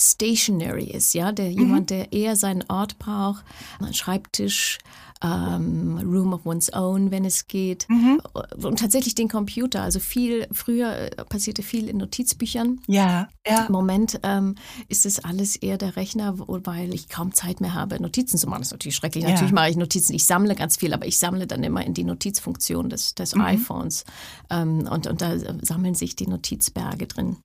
stationary 0.00 0.90
ist, 0.90 1.14
ja, 1.14 1.32
der 1.32 1.50
mhm. 1.50 1.58
jemand, 1.58 1.90
der 1.90 2.12
eher 2.12 2.36
seinen 2.36 2.64
Ort 2.68 2.98
braucht, 2.98 3.44
einen 3.78 3.94
Schreibtisch, 3.94 4.78
ähm, 5.24 5.98
Room 6.04 6.34
of 6.34 6.44
One's 6.44 6.72
Own, 6.72 7.10
wenn 7.10 7.24
es 7.24 7.46
geht. 7.46 7.86
Mhm. 7.88 8.20
Und 8.62 8.78
tatsächlich 8.78 9.14
den 9.14 9.28
Computer. 9.28 9.82
Also 9.82 9.98
viel, 9.98 10.46
früher 10.52 10.92
äh, 10.96 11.24
passierte 11.24 11.62
viel 11.62 11.88
in 11.88 11.96
Notizbüchern. 11.96 12.80
Ja, 12.86 13.28
ja. 13.46 13.64
Im 13.64 13.72
Moment 13.72 14.20
ähm, 14.22 14.56
ist 14.88 15.06
es 15.06 15.24
alles 15.24 15.56
eher 15.56 15.78
der 15.78 15.96
Rechner, 15.96 16.34
weil 16.36 16.92
ich 16.92 17.08
kaum 17.08 17.32
Zeit 17.32 17.60
mehr 17.60 17.74
habe, 17.74 18.00
Notizen 18.00 18.36
zu 18.36 18.46
machen. 18.46 18.60
Das 18.60 18.68
ist 18.68 18.72
natürlich 18.72 18.96
schrecklich. 18.96 19.24
Ja. 19.24 19.30
Natürlich 19.30 19.52
mache 19.52 19.70
ich 19.70 19.76
Notizen. 19.76 20.14
Ich 20.14 20.26
sammle 20.26 20.54
ganz 20.54 20.76
viel, 20.76 20.92
aber 20.92 21.06
ich 21.06 21.18
sammle 21.18 21.46
dann 21.46 21.64
immer 21.64 21.84
in 21.84 21.94
die 21.94 22.04
Notizfunktion 22.04 22.90
des, 22.90 23.14
des 23.14 23.34
mhm. 23.34 23.40
iPhones. 23.42 24.04
Ähm, 24.50 24.86
und, 24.90 25.06
und 25.06 25.22
da 25.22 25.38
sammeln 25.62 25.94
sich 25.94 26.16
die 26.16 26.26
Notizberge 26.26 27.06
drin. 27.06 27.38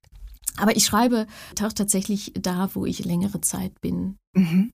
Aber 0.58 0.76
ich 0.76 0.86
schreibe 0.86 1.28
auch 1.64 1.74
tatsächlich 1.74 2.34
da, 2.36 2.70
wo 2.74 2.86
ich 2.86 3.06
längere 3.06 3.40
Zeit 3.40 3.80
bin. 3.80 4.18
Mhm. 4.34 4.72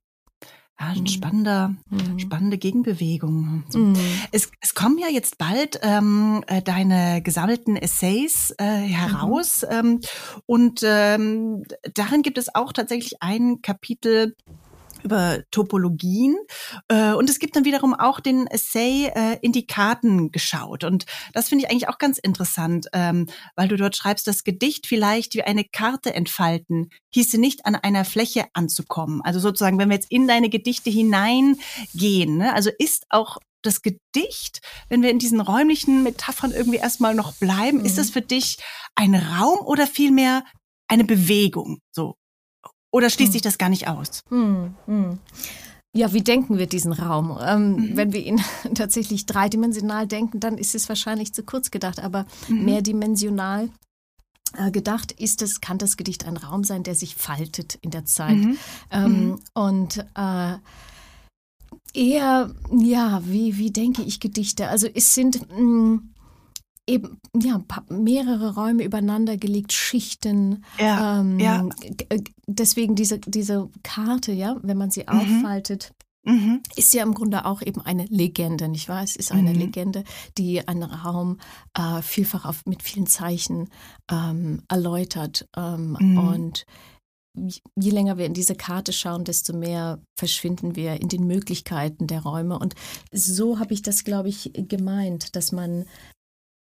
Ja, 0.80 0.88
ein 0.88 1.02
mhm. 1.02 1.08
spannender, 1.08 1.76
mhm. 1.90 2.20
spannende 2.20 2.58
Gegenbewegung. 2.58 3.64
Mhm. 3.74 3.96
Es, 4.32 4.52
es 4.60 4.76
kommen 4.76 4.98
ja 4.98 5.08
jetzt 5.08 5.38
bald 5.38 5.80
ähm, 5.84 6.44
äh, 6.48 6.62
deine 6.62 7.22
gesammelten 7.22 7.78
Essays 7.78 8.54
äh, 8.58 8.64
heraus 8.66 9.64
mhm. 9.64 9.70
ähm, 9.72 10.00
und 10.46 10.82
ähm, 10.84 11.64
darin 11.94 12.24
gibt 12.24 12.38
es 12.38 12.54
auch 12.54 12.74
tatsächlich 12.74 13.22
ein 13.22 13.62
Kapitel 13.62 14.36
über 15.06 15.44
Topologien. 15.52 16.36
Äh, 16.90 17.14
und 17.14 17.30
es 17.30 17.40
gibt 17.40 17.56
dann 17.56 17.64
wiederum 17.64 17.94
auch 17.94 18.20
den 18.20 18.48
Essay 18.48 19.12
äh, 19.16 19.38
in 19.42 19.54
die 19.54 19.68
Karten 19.68 20.32
geschaut. 20.32 20.84
Und 20.84 21.06
das 21.34 21.48
finde 21.48 21.64
ich 21.64 21.72
eigentlich 21.72 21.88
auch 21.88 22.00
ganz 22.00 22.18
interessant, 22.18 22.88
ähm, 22.92 23.28
weil 23.56 23.70
du 23.70 23.78
dort 23.78 23.96
schreibst, 23.96 24.28
das 24.28 24.44
Gedicht 24.44 24.88
vielleicht 24.88 25.36
wie 25.36 25.44
eine 25.44 25.64
Karte 25.64 26.14
entfalten, 26.14 26.90
hieße 27.14 27.38
nicht 27.38 27.66
an 27.66 27.76
einer 27.76 28.04
Fläche 28.04 28.46
anzukommen. 28.54 29.22
Also 29.24 29.40
sozusagen, 29.40 29.78
wenn 29.80 29.90
wir 29.90 29.96
jetzt 29.96 30.12
in 30.12 30.28
deine 30.28 30.50
Gedichte 30.50 30.90
hineingehen, 30.90 32.38
ne? 32.38 32.54
also 32.54 32.72
ist 32.78 33.06
auch 33.10 33.38
das 33.62 33.82
Gedicht, 33.82 34.62
wenn 34.90 35.02
wir 35.02 35.10
in 35.10 35.20
diesen 35.20 35.42
räumlichen 35.42 36.04
Metaphern 36.04 36.52
irgendwie 36.52 36.78
erstmal 36.78 37.16
noch 37.16 37.34
bleiben, 37.34 37.80
mhm. 37.80 37.86
ist 37.86 37.98
das 37.98 38.10
für 38.10 38.22
dich 38.22 38.58
ein 38.96 39.16
Raum 39.16 39.60
oder 39.66 39.88
vielmehr 39.88 40.44
eine 40.88 41.04
Bewegung? 41.04 41.80
So, 41.92 42.16
oder 42.96 43.10
schließt 43.10 43.28
hm. 43.28 43.34
sich 43.34 43.42
das 43.42 43.58
gar 43.58 43.68
nicht 43.68 43.90
aus? 43.90 44.22
Hm, 44.30 44.74
hm. 44.86 45.20
Ja, 45.94 46.14
wie 46.14 46.22
denken 46.22 46.58
wir 46.58 46.66
diesen 46.66 46.94
Raum? 46.94 47.38
Ähm, 47.46 47.72
mhm. 47.72 47.98
Wenn 47.98 48.14
wir 48.14 48.24
ihn 48.24 48.42
tatsächlich 48.74 49.26
dreidimensional 49.26 50.08
denken, 50.08 50.40
dann 50.40 50.58
ist 50.58 50.76
es 50.76 50.88
wahrscheinlich 50.88 51.34
zu 51.34 51.44
kurz 51.44 51.72
gedacht, 51.72 52.00
aber 52.00 52.26
mhm. 52.48 52.64
mehrdimensional 52.64 53.70
äh, 54.58 54.72
gedacht 54.72 55.12
ist 55.12 55.42
es, 55.42 55.60
kann 55.60 55.78
das 55.78 55.98
Gedicht 55.98 56.26
ein 56.26 56.38
Raum 56.38 56.64
sein, 56.64 56.84
der 56.84 56.96
sich 56.96 57.16
faltet 57.16 57.78
in 57.82 57.92
der 57.92 58.06
Zeit. 58.06 58.38
Mhm. 58.38 58.58
Ähm, 58.92 59.26
mhm. 59.26 59.40
und 59.54 60.06
äh, 60.16 60.56
eher, 61.94 62.54
ja, 62.72 63.22
wie, 63.26 63.58
wie 63.58 63.72
denke 63.72 64.04
ich 64.04 64.22
Gedichte? 64.22 64.70
Also 64.70 64.88
es 64.94 65.16
sind 65.16 65.50
mh, 65.52 66.00
eben 66.88 67.20
ja 67.36 67.64
mehrere 67.90 68.56
Räume 68.56 68.84
übereinander 68.84 69.38
gelegt, 69.38 69.74
Schichten. 69.74 70.64
Ja, 70.80 71.20
ähm, 71.20 71.40
ja. 71.40 71.68
Äh, 72.10 72.22
deswegen 72.48 72.96
diese 72.96 73.20
diese 73.20 73.70
Karte, 73.84 74.32
ja, 74.32 74.58
wenn 74.62 74.78
man 74.78 74.92
sie 74.92 75.02
mhm. 75.02 75.08
auffaltet. 75.10 75.92
Mhm. 76.26 76.62
Ist 76.76 76.94
ja 76.94 77.04
im 77.04 77.14
Grunde 77.14 77.46
auch 77.46 77.62
eben 77.62 77.82
eine 77.82 78.06
Legende, 78.06 78.68
nicht 78.68 78.90
wahr? 78.90 79.04
Es 79.04 79.16
ist 79.16 79.32
eine 79.32 79.52
mhm. 79.52 79.60
Legende, 79.60 80.04
die 80.38 80.68
einen 80.68 80.84
Raum 80.84 81.38
äh, 81.78 82.02
vielfach 82.02 82.46
auf, 82.46 82.66
mit 82.66 82.82
vielen 82.82 83.06
Zeichen 83.06 83.70
ähm, 84.12 84.64
erläutert. 84.68 85.48
Ähm, 85.56 85.96
mhm. 86.00 86.18
Und 86.18 86.66
je 87.76 87.92
länger 87.92 88.18
wir 88.18 88.26
in 88.26 88.34
diese 88.34 88.56
Karte 88.56 88.92
schauen, 88.92 89.24
desto 89.24 89.56
mehr 89.56 90.00
verschwinden 90.18 90.76
wir 90.76 91.00
in 91.00 91.10
den 91.10 91.28
Möglichkeiten 91.28 92.08
der 92.08 92.24
Räume. 92.24 92.58
Und 92.58 92.74
so 93.12 93.60
habe 93.60 93.74
ich 93.74 93.84
das, 93.84 94.04
glaube 94.04 94.30
ich, 94.30 94.52
gemeint, 94.54 95.36
dass 95.36 95.52
man 95.52 95.86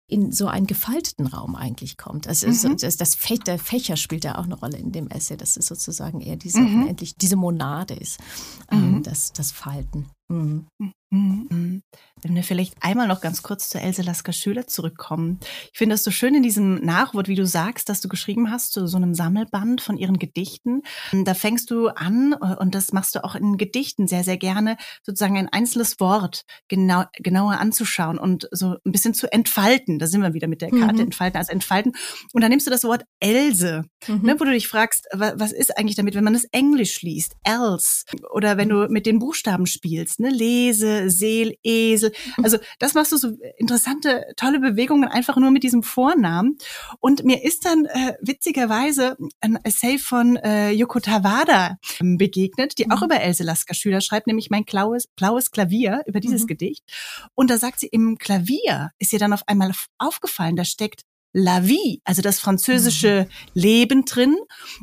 in 0.06 0.32
so 0.32 0.48
einen 0.48 0.66
gefalteten 0.66 1.26
Raum 1.26 1.56
eigentlich 1.56 1.96
kommt. 1.96 2.28
Also 2.28 2.48
mhm. 2.48 2.76
das, 2.76 2.96
das 2.96 3.14
Fä 3.14 3.38
der 3.38 3.58
Fächer 3.58 3.96
spielt 3.96 4.24
ja 4.24 4.38
auch 4.38 4.44
eine 4.44 4.54
Rolle 4.54 4.76
in 4.76 4.92
dem 4.92 5.08
Essay, 5.08 5.36
dass 5.36 5.56
es 5.56 5.66
sozusagen 5.66 6.20
eher 6.20 6.36
diese, 6.36 6.60
mhm. 6.60 6.88
endlich 6.88 7.16
diese 7.16 7.36
Monade 7.36 7.94
ist, 7.94 8.20
ähm, 8.70 8.96
mhm. 8.96 9.02
das, 9.02 9.32
das 9.32 9.50
Falten. 9.50 10.06
Mhm. 10.28 10.66
Mhm. 11.10 11.82
Wenn 12.22 12.34
wir 12.34 12.42
vielleicht 12.42 12.74
einmal 12.80 13.06
noch 13.06 13.20
ganz 13.20 13.42
kurz 13.42 13.68
zu 13.68 13.78
Else 13.78 14.02
Lasker 14.02 14.32
Schüler 14.32 14.66
zurückkommen. 14.66 15.40
Ich 15.72 15.78
finde 15.78 15.94
das 15.94 16.02
so 16.02 16.10
schön 16.10 16.34
in 16.34 16.42
diesem 16.42 16.76
Nachwort, 16.76 17.28
wie 17.28 17.34
du 17.34 17.44
sagst, 17.44 17.88
dass 17.88 18.00
du 18.00 18.08
geschrieben 18.08 18.50
hast, 18.50 18.72
zu 18.72 18.86
so 18.86 18.96
einem 18.96 19.14
Sammelband 19.14 19.82
von 19.82 19.98
ihren 19.98 20.18
Gedichten. 20.18 20.82
Da 21.12 21.34
fängst 21.34 21.70
du 21.70 21.88
an, 21.88 22.34
äh, 22.40 22.56
und 22.56 22.74
das 22.74 22.92
machst 22.92 23.14
du 23.14 23.24
auch 23.24 23.34
in 23.34 23.58
Gedichten 23.58 24.06
sehr, 24.06 24.24
sehr 24.24 24.38
gerne, 24.38 24.76
sozusagen 25.02 25.36
ein 25.36 25.48
einzelnes 25.50 26.00
Wort 26.00 26.44
genau, 26.68 27.04
genauer 27.14 27.58
anzuschauen 27.60 28.18
und 28.18 28.48
so 28.50 28.76
ein 28.84 28.92
bisschen 28.92 29.14
zu 29.14 29.30
entfalten. 29.30 29.98
Da 29.98 30.06
sind 30.06 30.22
wir 30.22 30.34
wieder 30.34 30.48
mit 30.48 30.62
der 30.62 30.70
Karte 30.70 30.94
mhm. 30.94 31.00
entfalten, 31.00 31.38
also 31.38 31.52
entfalten. 31.52 31.92
Und 32.32 32.40
dann 32.40 32.50
nimmst 32.50 32.66
du 32.66 32.70
das 32.70 32.84
Wort 32.84 33.04
Else, 33.20 33.84
mhm. 34.08 34.22
ne, 34.22 34.40
wo 34.40 34.44
du 34.44 34.52
dich 34.52 34.68
fragst, 34.68 35.06
was 35.12 35.52
ist 35.52 35.76
eigentlich 35.76 35.96
damit, 35.96 36.14
wenn 36.14 36.24
man 36.24 36.34
es 36.34 36.44
Englisch 36.52 37.02
liest? 37.02 37.34
Else. 37.42 38.04
Oder 38.32 38.56
wenn 38.56 38.68
du 38.68 38.88
mit 38.88 39.04
den 39.04 39.18
Buchstaben 39.18 39.66
spielst, 39.66 40.20
ne, 40.20 40.30
lese, 40.30 40.93
Seel, 41.08 41.56
Esel. 41.62 42.12
Also 42.42 42.58
das 42.78 42.94
machst 42.94 43.12
du 43.12 43.16
so 43.16 43.32
interessante, 43.56 44.24
tolle 44.36 44.60
Bewegungen 44.60 45.08
einfach 45.08 45.36
nur 45.36 45.50
mit 45.50 45.62
diesem 45.62 45.82
Vornamen. 45.82 46.58
Und 47.00 47.24
mir 47.24 47.44
ist 47.44 47.64
dann 47.64 47.86
äh, 47.86 48.14
witzigerweise 48.20 49.16
ein 49.40 49.58
Essay 49.64 49.98
von 49.98 50.36
äh, 50.36 50.70
Yoko 50.70 51.00
Tawada 51.00 51.78
ähm, 52.00 52.16
begegnet, 52.16 52.78
die 52.78 52.86
mhm. 52.86 52.92
auch 52.92 53.02
über 53.02 53.20
Else 53.20 53.44
Lasker 53.44 53.74
Schüler 53.74 54.00
schreibt, 54.00 54.26
nämlich 54.26 54.50
mein 54.50 54.64
blaues, 54.64 55.06
blaues 55.08 55.50
Klavier 55.50 56.02
über 56.06 56.20
dieses 56.20 56.42
mhm. 56.42 56.48
Gedicht. 56.48 56.84
Und 57.34 57.50
da 57.50 57.58
sagt 57.58 57.80
sie, 57.80 57.86
im 57.86 58.18
Klavier 58.18 58.90
ist 58.98 59.12
ihr 59.12 59.18
dann 59.18 59.32
auf 59.32 59.46
einmal 59.46 59.72
aufgefallen, 59.98 60.56
da 60.56 60.64
steckt 60.64 61.02
La 61.36 61.66
vie, 61.66 62.00
also 62.04 62.22
das 62.22 62.38
französische 62.38 63.26
mhm. 63.28 63.60
Leben 63.60 64.04
drin 64.04 64.36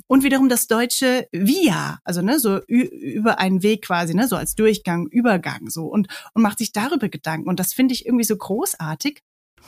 und 0.07 0.23
wiederum 0.23 0.49
das 0.49 0.67
deutsche 0.67 1.27
via, 1.31 1.99
also 2.03 2.21
ne, 2.21 2.39
so 2.39 2.59
über 2.67 3.39
einen 3.39 3.63
Weg 3.63 3.85
quasi, 3.85 4.13
ne, 4.13 4.27
so 4.27 4.35
als 4.35 4.55
Durchgang, 4.55 5.07
Übergang 5.07 5.69
so 5.69 5.85
und 5.85 6.09
und 6.33 6.41
macht 6.41 6.57
sich 6.57 6.73
darüber 6.73 7.07
Gedanken 7.07 7.47
und 7.47 7.57
das 7.57 7.73
finde 7.73 7.93
ich 7.93 8.05
irgendwie 8.05 8.25
so 8.25 8.35
großartig. 8.35 9.21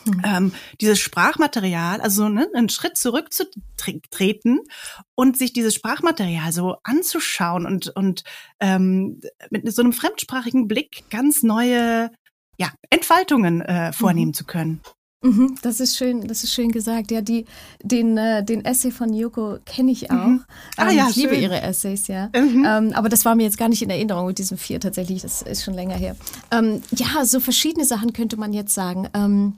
Hm. 0.06 0.22
Ähm, 0.26 0.54
dieses 0.82 1.00
Sprachmaterial, 1.00 2.02
also 2.02 2.28
ne, 2.28 2.50
einen 2.54 2.68
Schritt 2.68 2.98
zurückzutreten 2.98 4.60
und 5.16 5.38
sich 5.38 5.54
dieses 5.54 5.76
Sprachmaterial 5.76 6.52
so 6.52 6.76
anzuschauen 6.84 7.66
und 7.66 7.96
und 7.96 8.26
ähm, 8.60 9.22
mit 9.52 9.74
so 9.74 9.82
einem 9.82 9.94
fremdsprachigen 9.94 10.68
Blick 10.68 11.06
ganz 11.10 11.44
neue 11.44 12.12
ja, 12.58 12.74
Entfaltungen 12.90 13.62
äh, 13.62 13.94
vornehmen 13.94 14.30
mhm. 14.32 14.36
zu 14.36 14.44
können. 14.44 14.82
Mhm, 15.24 15.56
das 15.62 15.80
ist 15.80 15.96
schön, 15.96 16.28
das 16.28 16.44
ist 16.44 16.54
schön 16.54 16.72
gesagt. 16.72 17.10
Ja, 17.10 17.22
die, 17.22 17.46
den, 17.82 18.18
äh, 18.18 18.44
den 18.44 18.66
Essay 18.66 18.92
von 18.92 19.14
Yoko 19.14 19.58
kenne 19.66 19.92
ich 19.92 20.12
auch. 20.12 20.28
Mhm. 20.28 20.44
Ah, 20.76 20.90
ähm, 20.90 20.98
ja, 20.98 21.08
ich 21.08 21.16
schön. 21.16 21.24
liebe 21.24 21.36
ihre 21.38 21.62
Essays, 21.62 22.08
ja. 22.08 22.30
Mhm. 22.36 22.66
Ähm, 22.68 22.94
aber 22.94 23.08
das 23.08 23.24
war 23.24 23.34
mir 23.36 23.44
jetzt 23.44 23.58
gar 23.58 23.70
nicht 23.70 23.82
in 23.82 23.90
Erinnerung 23.90 24.28
mit 24.28 24.38
diesem 24.38 24.58
vier 24.58 24.82
tatsächlich. 24.82 25.22
Das 25.22 25.42
ist 25.42 25.64
schon 25.64 25.76
länger 25.76 25.96
her. 25.96 26.18
Ähm, 26.52 26.82
ja, 26.92 27.24
so 27.26 27.40
verschiedene 27.40 27.86
Sachen 27.86 28.12
könnte 28.12 28.36
man 28.36 28.52
jetzt 28.52 28.74
sagen. 28.74 29.08
Ähm, 29.14 29.54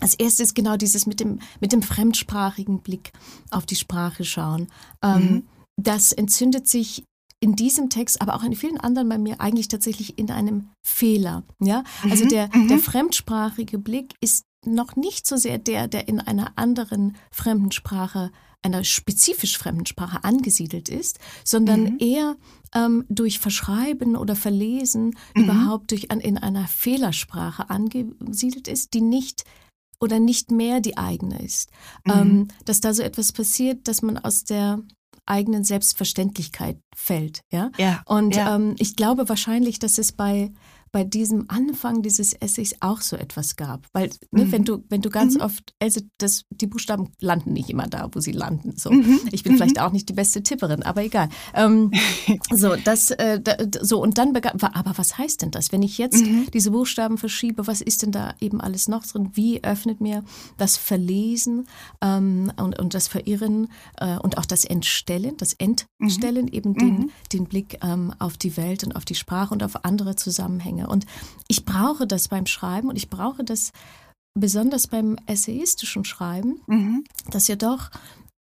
als 0.00 0.14
erstes 0.14 0.54
genau 0.54 0.76
dieses 0.76 1.06
mit 1.06 1.18
dem, 1.18 1.40
mit 1.60 1.72
dem 1.72 1.82
fremdsprachigen 1.82 2.80
Blick 2.80 3.12
auf 3.50 3.66
die 3.66 3.74
Sprache 3.74 4.24
schauen. 4.24 4.68
Ähm, 5.02 5.20
mhm. 5.20 5.42
Das 5.76 6.12
entzündet 6.12 6.68
sich 6.68 7.04
in 7.40 7.54
diesem 7.54 7.88
Text, 7.88 8.20
aber 8.20 8.34
auch 8.34 8.42
in 8.42 8.54
vielen 8.54 8.78
anderen 8.78 9.08
bei 9.08 9.18
mir 9.18 9.40
eigentlich 9.40 9.68
tatsächlich 9.68 10.18
in 10.18 10.30
einem 10.30 10.70
Fehler. 10.84 11.44
Ja, 11.60 11.84
also 12.10 12.24
mhm, 12.24 12.28
der, 12.28 12.48
der 12.48 12.76
mhm. 12.76 12.80
fremdsprachige 12.80 13.78
Blick 13.78 14.14
ist 14.20 14.44
noch 14.68 14.96
nicht 14.96 15.26
so 15.26 15.36
sehr 15.36 15.58
der, 15.58 15.88
der 15.88 16.08
in 16.08 16.20
einer 16.20 16.52
anderen 16.56 17.16
fremden 17.30 17.72
Sprache, 17.72 18.30
einer 18.62 18.84
spezifisch 18.84 19.56
fremden 19.58 19.86
Sprache 19.86 20.24
angesiedelt 20.24 20.88
ist, 20.88 21.18
sondern 21.44 21.82
mhm. 21.84 21.96
eher 22.00 22.36
ähm, 22.74 23.04
durch 23.08 23.38
Verschreiben 23.38 24.16
oder 24.16 24.36
Verlesen 24.36 25.16
mhm. 25.34 25.44
überhaupt 25.44 25.90
durch 25.90 26.10
an, 26.10 26.20
in 26.20 26.38
einer 26.38 26.66
Fehlersprache 26.66 27.70
angesiedelt 27.70 28.68
ist, 28.68 28.94
die 28.94 29.00
nicht 29.00 29.44
oder 30.00 30.20
nicht 30.20 30.50
mehr 30.50 30.80
die 30.80 30.96
eigene 30.96 31.42
ist. 31.42 31.70
Mhm. 32.04 32.12
Ähm, 32.12 32.48
dass 32.64 32.80
da 32.80 32.94
so 32.94 33.02
etwas 33.02 33.32
passiert, 33.32 33.88
dass 33.88 34.02
man 34.02 34.18
aus 34.18 34.44
der 34.44 34.80
eigenen 35.26 35.64
Selbstverständlichkeit 35.64 36.80
fällt. 36.96 37.42
Ja. 37.52 37.70
ja 37.76 38.02
Und 38.06 38.36
ja. 38.36 38.56
Ähm, 38.56 38.74
ich 38.78 38.96
glaube 38.96 39.28
wahrscheinlich, 39.28 39.78
dass 39.78 39.98
es 39.98 40.12
bei 40.12 40.52
bei 40.92 41.04
diesem 41.04 41.44
Anfang 41.48 42.02
dieses 42.02 42.32
Essays 42.32 42.76
auch 42.80 43.00
so 43.00 43.16
etwas 43.16 43.56
gab. 43.56 43.86
Weil, 43.92 44.10
ne, 44.30 44.44
mhm. 44.44 44.52
wenn 44.52 44.64
du, 44.64 44.84
wenn 44.88 45.02
du 45.02 45.10
ganz 45.10 45.34
mhm. 45.34 45.42
oft, 45.42 45.74
also 45.80 46.00
das, 46.18 46.44
die 46.50 46.66
Buchstaben 46.66 47.10
landen 47.20 47.52
nicht 47.52 47.70
immer 47.70 47.86
da, 47.86 48.08
wo 48.12 48.20
sie 48.20 48.32
landen. 48.32 48.76
So. 48.76 48.90
Mhm. 48.90 49.20
Ich 49.32 49.42
bin 49.42 49.54
vielleicht 49.56 49.76
mhm. 49.76 49.82
auch 49.82 49.92
nicht 49.92 50.08
die 50.08 50.14
beste 50.14 50.42
Tipperin, 50.42 50.82
aber 50.82 51.02
egal. 51.02 51.28
Ähm, 51.54 51.92
so, 52.52 52.76
das, 52.76 53.10
äh, 53.10 53.40
da, 53.40 53.56
so, 53.80 54.02
und 54.02 54.18
dann 54.18 54.32
begann, 54.32 54.60
aber 54.60 54.96
was 54.96 55.18
heißt 55.18 55.42
denn 55.42 55.50
das? 55.50 55.72
Wenn 55.72 55.82
ich 55.82 55.98
jetzt 55.98 56.24
mhm. 56.24 56.46
diese 56.52 56.70
Buchstaben 56.70 57.18
verschiebe, 57.18 57.66
was 57.66 57.80
ist 57.80 58.02
denn 58.02 58.12
da 58.12 58.34
eben 58.40 58.60
alles 58.60 58.88
noch 58.88 59.04
drin? 59.04 59.30
Wie 59.34 59.62
öffnet 59.64 60.00
mir 60.00 60.24
das 60.56 60.76
Verlesen 60.76 61.66
ähm, 62.00 62.52
und, 62.56 62.78
und 62.78 62.94
das 62.94 63.08
Verirren 63.08 63.68
äh, 63.96 64.16
und 64.18 64.38
auch 64.38 64.46
das 64.46 64.64
Entstellen, 64.64 65.36
das 65.36 65.54
Entstellen, 65.54 66.48
eben 66.48 66.74
den, 66.74 67.10
den 67.32 67.44
Blick 67.44 67.78
ähm, 67.82 68.12
auf 68.18 68.36
die 68.36 68.56
Welt 68.56 68.84
und 68.84 68.96
auf 68.96 69.04
die 69.04 69.14
Sprache 69.14 69.52
und 69.52 69.62
auf 69.62 69.84
andere 69.84 70.16
Zusammenhänge 70.16 70.77
Dinge. 70.78 70.88
Und 70.88 71.06
ich 71.48 71.64
brauche 71.64 72.06
das 72.06 72.28
beim 72.28 72.46
Schreiben 72.46 72.88
und 72.88 72.96
ich 72.96 73.10
brauche 73.10 73.44
das 73.44 73.72
besonders 74.34 74.86
beim 74.86 75.16
essayistischen 75.26 76.04
Schreiben, 76.04 76.60
mhm. 76.66 77.04
dass 77.30 77.48
ja 77.48 77.56
doch 77.56 77.90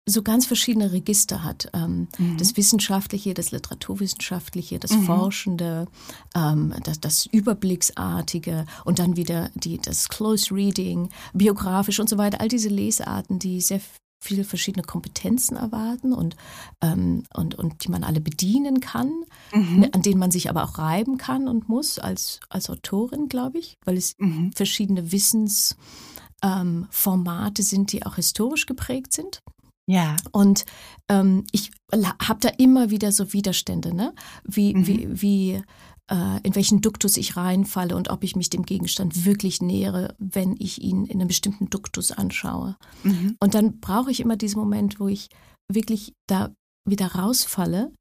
so 0.06 0.24
ganz 0.24 0.48
verschiedene 0.48 0.92
Register 0.92 1.44
hat. 1.44 1.70
Ähm, 1.74 2.08
mhm. 2.18 2.38
Das 2.38 2.58
Wissenschaftliche, 2.58 3.34
das 3.34 3.52
Literaturwissenschaftliche, 3.52 4.80
das 4.80 4.92
mhm. 4.92 5.04
Forschende, 5.04 5.88
ähm, 6.36 6.74
das, 6.84 7.00
das, 7.00 7.26
Überblicksartige 7.28 8.66
und 8.86 8.98
dann 9.00 9.16
wieder 9.16 9.52
die, 9.54 9.78
das 9.78 10.10
Close 10.10 10.54
Reading, 10.54 11.10
biografisch 11.34 12.00
und 12.00 12.10
so 12.10 12.18
weiter. 12.18 12.42
All 12.42 12.48
diese 12.48 12.70
Lesarten, 12.70 13.38
die 13.38 13.62
sehr 13.62 13.82
viele 14.20 14.44
verschiedene 14.44 14.84
Kompetenzen 14.84 15.56
erwarten 15.56 16.14
und, 16.14 16.36
ähm, 16.82 17.24
und, 17.34 17.56
und 17.56 17.84
die 17.84 17.90
man 17.90 18.04
alle 18.04 18.22
bedienen 18.22 18.82
kann, 18.82 19.12
mhm. 19.54 19.88
an 19.92 20.02
denen 20.02 20.20
man 20.20 20.32
sich 20.32 20.50
aber 20.50 20.64
auch 20.64 20.78
reiben 20.78 21.18
kann 21.18 21.48
und 21.48 21.70
muss 21.70 22.00
als, 22.00 22.40
als 22.50 22.70
Autorin, 22.70 23.30
glaube 23.30 23.60
ich, 23.60 23.78
weil 23.86 23.98
es 23.98 24.16
mhm. 24.18 24.52
verschiedene 24.54 25.12
Wissensformate 25.12 27.62
ähm, 27.62 27.66
sind, 27.66 27.92
die 27.94 28.06
auch 28.06 28.16
historisch 28.16 28.66
geprägt 28.66 29.14
sind. 29.14 29.42
Ja. 29.90 30.16
Und 30.32 30.66
ähm, 31.08 31.46
ich 31.52 31.72
habe 31.92 32.40
da 32.42 32.50
immer 32.60 32.92
wieder 32.92 33.12
so 33.12 33.34
Widerstände, 33.34 33.96
ne? 33.96 34.14
Wie, 34.44 34.76
mhm. 34.76 34.86
wie, 34.86 35.22
wie 35.22 35.64
in 36.10 36.56
welchen 36.56 36.82
Duktus 36.82 37.18
ich 37.18 37.38
reinfalle 37.38 37.96
und 37.96 38.10
ob 38.10 38.24
ich 38.24 38.36
mich 38.36 38.50
dem 38.50 38.64
Gegenstand 38.64 39.26
wirklich 39.26 39.62
nähere, 39.62 40.16
wenn 40.18 40.56
ich 40.58 40.82
ihn 40.82 41.06
in 41.06 41.20
einem 41.20 41.28
bestimmten 41.28 41.70
Duktus 41.70 42.12
anschaue. 42.12 42.76
Mhm. 43.04 43.36
Und 43.40 43.54
dann 43.54 43.80
brauche 43.80 44.10
ich 44.10 44.20
immer 44.20 44.36
diesen 44.36 44.60
Moment, 44.60 45.00
wo 45.00 45.08
ich 45.08 45.30
wirklich 45.72 46.14
da 46.28 46.52
wieder 46.88 47.14
rausfalle 47.14 47.92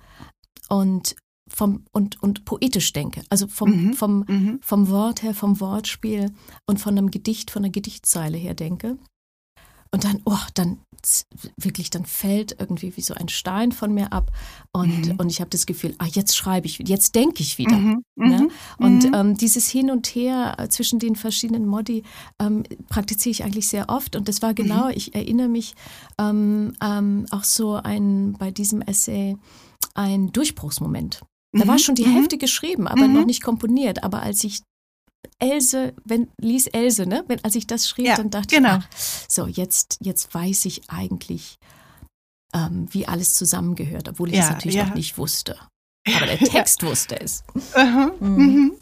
und 0.69 1.17
vom 1.51 1.85
und, 1.93 2.23
und 2.23 2.45
poetisch 2.45 2.93
denke, 2.93 3.23
also 3.31 3.47
vom, 3.47 3.89
mhm. 3.89 3.95
Vom, 3.95 4.25
mhm. 4.29 4.59
vom 4.63 4.89
Wort 4.89 5.23
her, 5.23 5.35
vom 5.35 5.61
Wortspiel 5.61 6.33
und 6.67 6.79
von 6.79 6.97
einem 6.97 7.11
Gedicht, 7.11 7.51
von 7.51 7.65
einer 7.65 7.73
Gedichtzeile 7.73 8.37
her 8.37 8.55
denke. 8.55 8.99
Und 9.91 10.05
dann, 10.05 10.21
oh, 10.25 10.39
dann 10.55 10.79
wirklich, 11.57 11.91
dann 11.91 12.05
fällt 12.05 12.57
irgendwie 12.59 12.97
wie 12.97 13.01
so 13.01 13.15
ein 13.15 13.29
Stein 13.29 13.73
von 13.73 13.93
mir 13.93 14.13
ab 14.13 14.31
und, 14.73 15.09
mhm. 15.09 15.17
und 15.19 15.31
ich 15.31 15.41
habe 15.41 15.51
das 15.51 15.67
Gefühl, 15.67 15.95
ah, 15.99 16.07
jetzt 16.07 16.37
schreibe 16.37 16.67
ich, 16.67 16.79
jetzt 16.79 17.15
denke 17.15 17.43
ich 17.43 17.59
wieder. 17.59 17.77
Mhm. 17.77 18.03
Ne? 18.17 18.41
Mhm. 18.41 18.51
Und 18.79 19.05
mhm. 19.05 19.15
ähm, 19.15 19.37
dieses 19.37 19.69
Hin 19.69 19.91
und 19.91 20.07
Her 20.09 20.57
äh, 20.59 20.69
zwischen 20.69 20.99
den 20.99 21.17
verschiedenen 21.17 21.67
Modi 21.67 22.03
ähm, 22.41 22.65
praktiziere 22.89 23.31
ich 23.31 23.45
eigentlich 23.45 23.69
sehr 23.69 23.89
oft 23.89 24.17
und 24.17 24.29
das 24.29 24.43
war 24.43 24.55
genau, 24.55 24.87
mhm. 24.87 24.93
ich 24.95 25.15
erinnere 25.15 25.49
mich 25.49 25.75
ähm, 26.19 26.73
ähm, 26.83 27.27
auch 27.31 27.45
so 27.45 27.75
ein, 27.75 28.35
bei 28.39 28.51
diesem 28.51 28.83
Essay 28.83 29.37
ein 29.95 30.33
Durchbruchsmoment. 30.33 31.23
Da 31.53 31.67
war 31.67 31.75
mhm. 31.75 31.79
schon 31.79 31.95
die 31.95 32.07
Hälfte 32.07 32.37
geschrieben, 32.37 32.87
aber 32.87 33.09
noch 33.09 33.25
nicht 33.25 33.43
komponiert. 33.43 34.05
Aber 34.05 34.23
als 34.23 34.45
ich 34.45 34.61
Else, 35.41 35.95
wenn 36.05 36.29
lies 36.39 36.67
Else, 36.67 37.07
ne? 37.07 37.25
Wenn, 37.29 37.43
als 37.45 37.55
ich 37.55 37.67
das 37.67 37.89
schrieb, 37.89 38.07
ja, 38.07 38.17
dann 38.17 38.31
dachte 38.31 38.57
genau. 38.57 38.79
ich, 38.79 38.85
ach, 38.85 39.29
so 39.29 39.47
jetzt 39.47 39.99
jetzt 40.01 40.35
weiß 40.35 40.65
ich 40.65 40.91
eigentlich, 40.91 41.59
ähm, 42.55 42.87
wie 42.91 43.07
alles 43.07 43.35
zusammengehört, 43.35 44.09
obwohl 44.09 44.31
ich 44.31 44.37
ja, 44.37 44.45
es 44.45 44.51
natürlich 44.51 44.77
ja. 44.77 44.87
noch 44.87 44.95
nicht 44.95 45.19
wusste. 45.19 45.57
Aber 46.17 46.27
der 46.27 46.39
Text 46.39 46.83
wusste 46.83 47.21
es. 47.21 47.45
Mhm. 47.77 48.13
Mhm. 48.21 48.73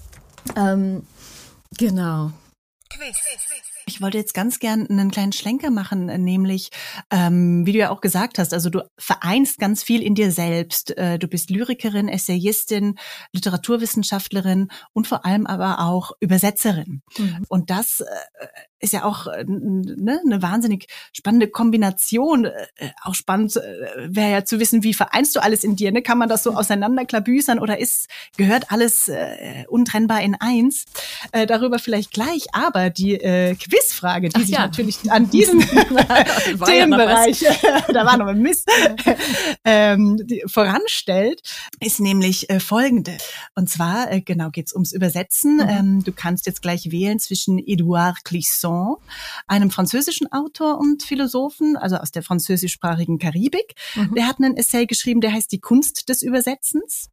Ähm, 0.54 1.06
genau. 1.76 2.32
Quiz. 2.88 3.16
Ich 3.88 4.02
wollte 4.02 4.18
jetzt 4.18 4.34
ganz 4.34 4.58
gern 4.58 4.88
einen 4.88 5.12
kleinen 5.12 5.32
Schlenker 5.32 5.70
machen, 5.70 6.06
nämlich, 6.06 6.70
ähm, 7.12 7.64
wie 7.66 7.72
du 7.72 7.78
ja 7.78 7.90
auch 7.90 8.00
gesagt 8.00 8.38
hast, 8.38 8.52
also 8.52 8.68
du 8.68 8.82
vereinst 8.98 9.58
ganz 9.58 9.84
viel 9.84 10.02
in 10.02 10.16
dir 10.16 10.32
selbst. 10.32 10.96
Äh, 10.96 11.20
du 11.20 11.28
bist 11.28 11.50
Lyrikerin, 11.50 12.08
Essayistin, 12.08 12.98
Literaturwissenschaftlerin 13.32 14.72
und 14.92 15.06
vor 15.06 15.24
allem 15.24 15.46
aber 15.46 15.78
auch 15.78 16.10
Übersetzerin. 16.18 17.02
Mhm. 17.16 17.44
Und 17.48 17.70
das 17.70 18.00
äh, 18.00 18.06
ist 18.78 18.92
ja 18.92 19.04
auch 19.04 19.26
äh, 19.26 19.44
ne, 19.46 20.20
eine 20.24 20.42
wahnsinnig 20.42 20.86
spannende 21.12 21.48
Kombination. 21.48 22.44
Äh, 22.44 22.90
auch 23.02 23.14
spannend 23.14 23.56
äh, 23.56 23.60
wäre 24.08 24.30
ja 24.30 24.44
zu 24.44 24.60
wissen, 24.60 24.82
wie 24.82 24.92
vereinst 24.92 25.34
du 25.34 25.42
alles 25.42 25.64
in 25.64 25.76
dir? 25.76 25.92
Ne? 25.92 26.02
Kann 26.02 26.18
man 26.18 26.28
das 26.28 26.42
so 26.42 26.54
auseinanderklabüsern 26.54 27.58
oder 27.58 27.78
ist 27.78 28.08
gehört 28.36 28.70
alles 28.70 29.08
äh, 29.08 29.64
untrennbar 29.68 30.20
in 30.20 30.34
eins? 30.38 30.84
Äh, 31.32 31.46
darüber 31.46 31.78
vielleicht 31.78 32.12
gleich. 32.12 32.46
Aber 32.52 32.90
die 32.90 33.14
äh, 33.14 33.54
Quizfrage, 33.54 34.28
die 34.28 34.36
Ach, 34.36 34.40
sich 34.40 34.50
ja. 34.50 34.60
natürlich 34.60 35.10
an 35.10 35.30
diesen 35.36 35.60
Themenbereich, 35.60 37.44
da 37.88 38.04
war 38.04 38.18
noch 38.18 38.26
ein 38.26 38.42
Mist, 38.42 38.70
ähm, 39.64 40.18
voranstellt, 40.46 41.40
ist 41.80 42.00
nämlich 42.00 42.50
äh, 42.50 42.60
folgende. 42.60 43.16
Und 43.54 43.70
zwar 43.70 44.12
äh, 44.12 44.20
genau 44.20 44.50
geht's 44.50 44.74
ums 44.74 44.92
Übersetzen. 44.92 45.56
Mhm. 45.56 45.68
Ähm, 45.68 46.04
du 46.04 46.12
kannst 46.12 46.44
jetzt 46.46 46.60
gleich 46.60 46.90
wählen 46.90 47.18
zwischen 47.18 47.58
Edouard 47.58 48.22
Clisson 48.24 48.65
Masson, 48.66 48.96
einem 49.46 49.70
französischen 49.70 50.30
Autor 50.32 50.78
und 50.78 51.02
Philosophen, 51.02 51.76
also 51.76 51.96
aus 51.96 52.10
der 52.10 52.22
französischsprachigen 52.22 53.18
Karibik. 53.18 53.74
Mhm. 53.94 54.14
Der 54.14 54.26
hat 54.26 54.38
einen 54.38 54.56
Essay 54.56 54.86
geschrieben, 54.86 55.20
der 55.20 55.32
heißt 55.32 55.50
Die 55.52 55.60
Kunst 55.60 56.08
des 56.08 56.22
Übersetzens. 56.22 57.08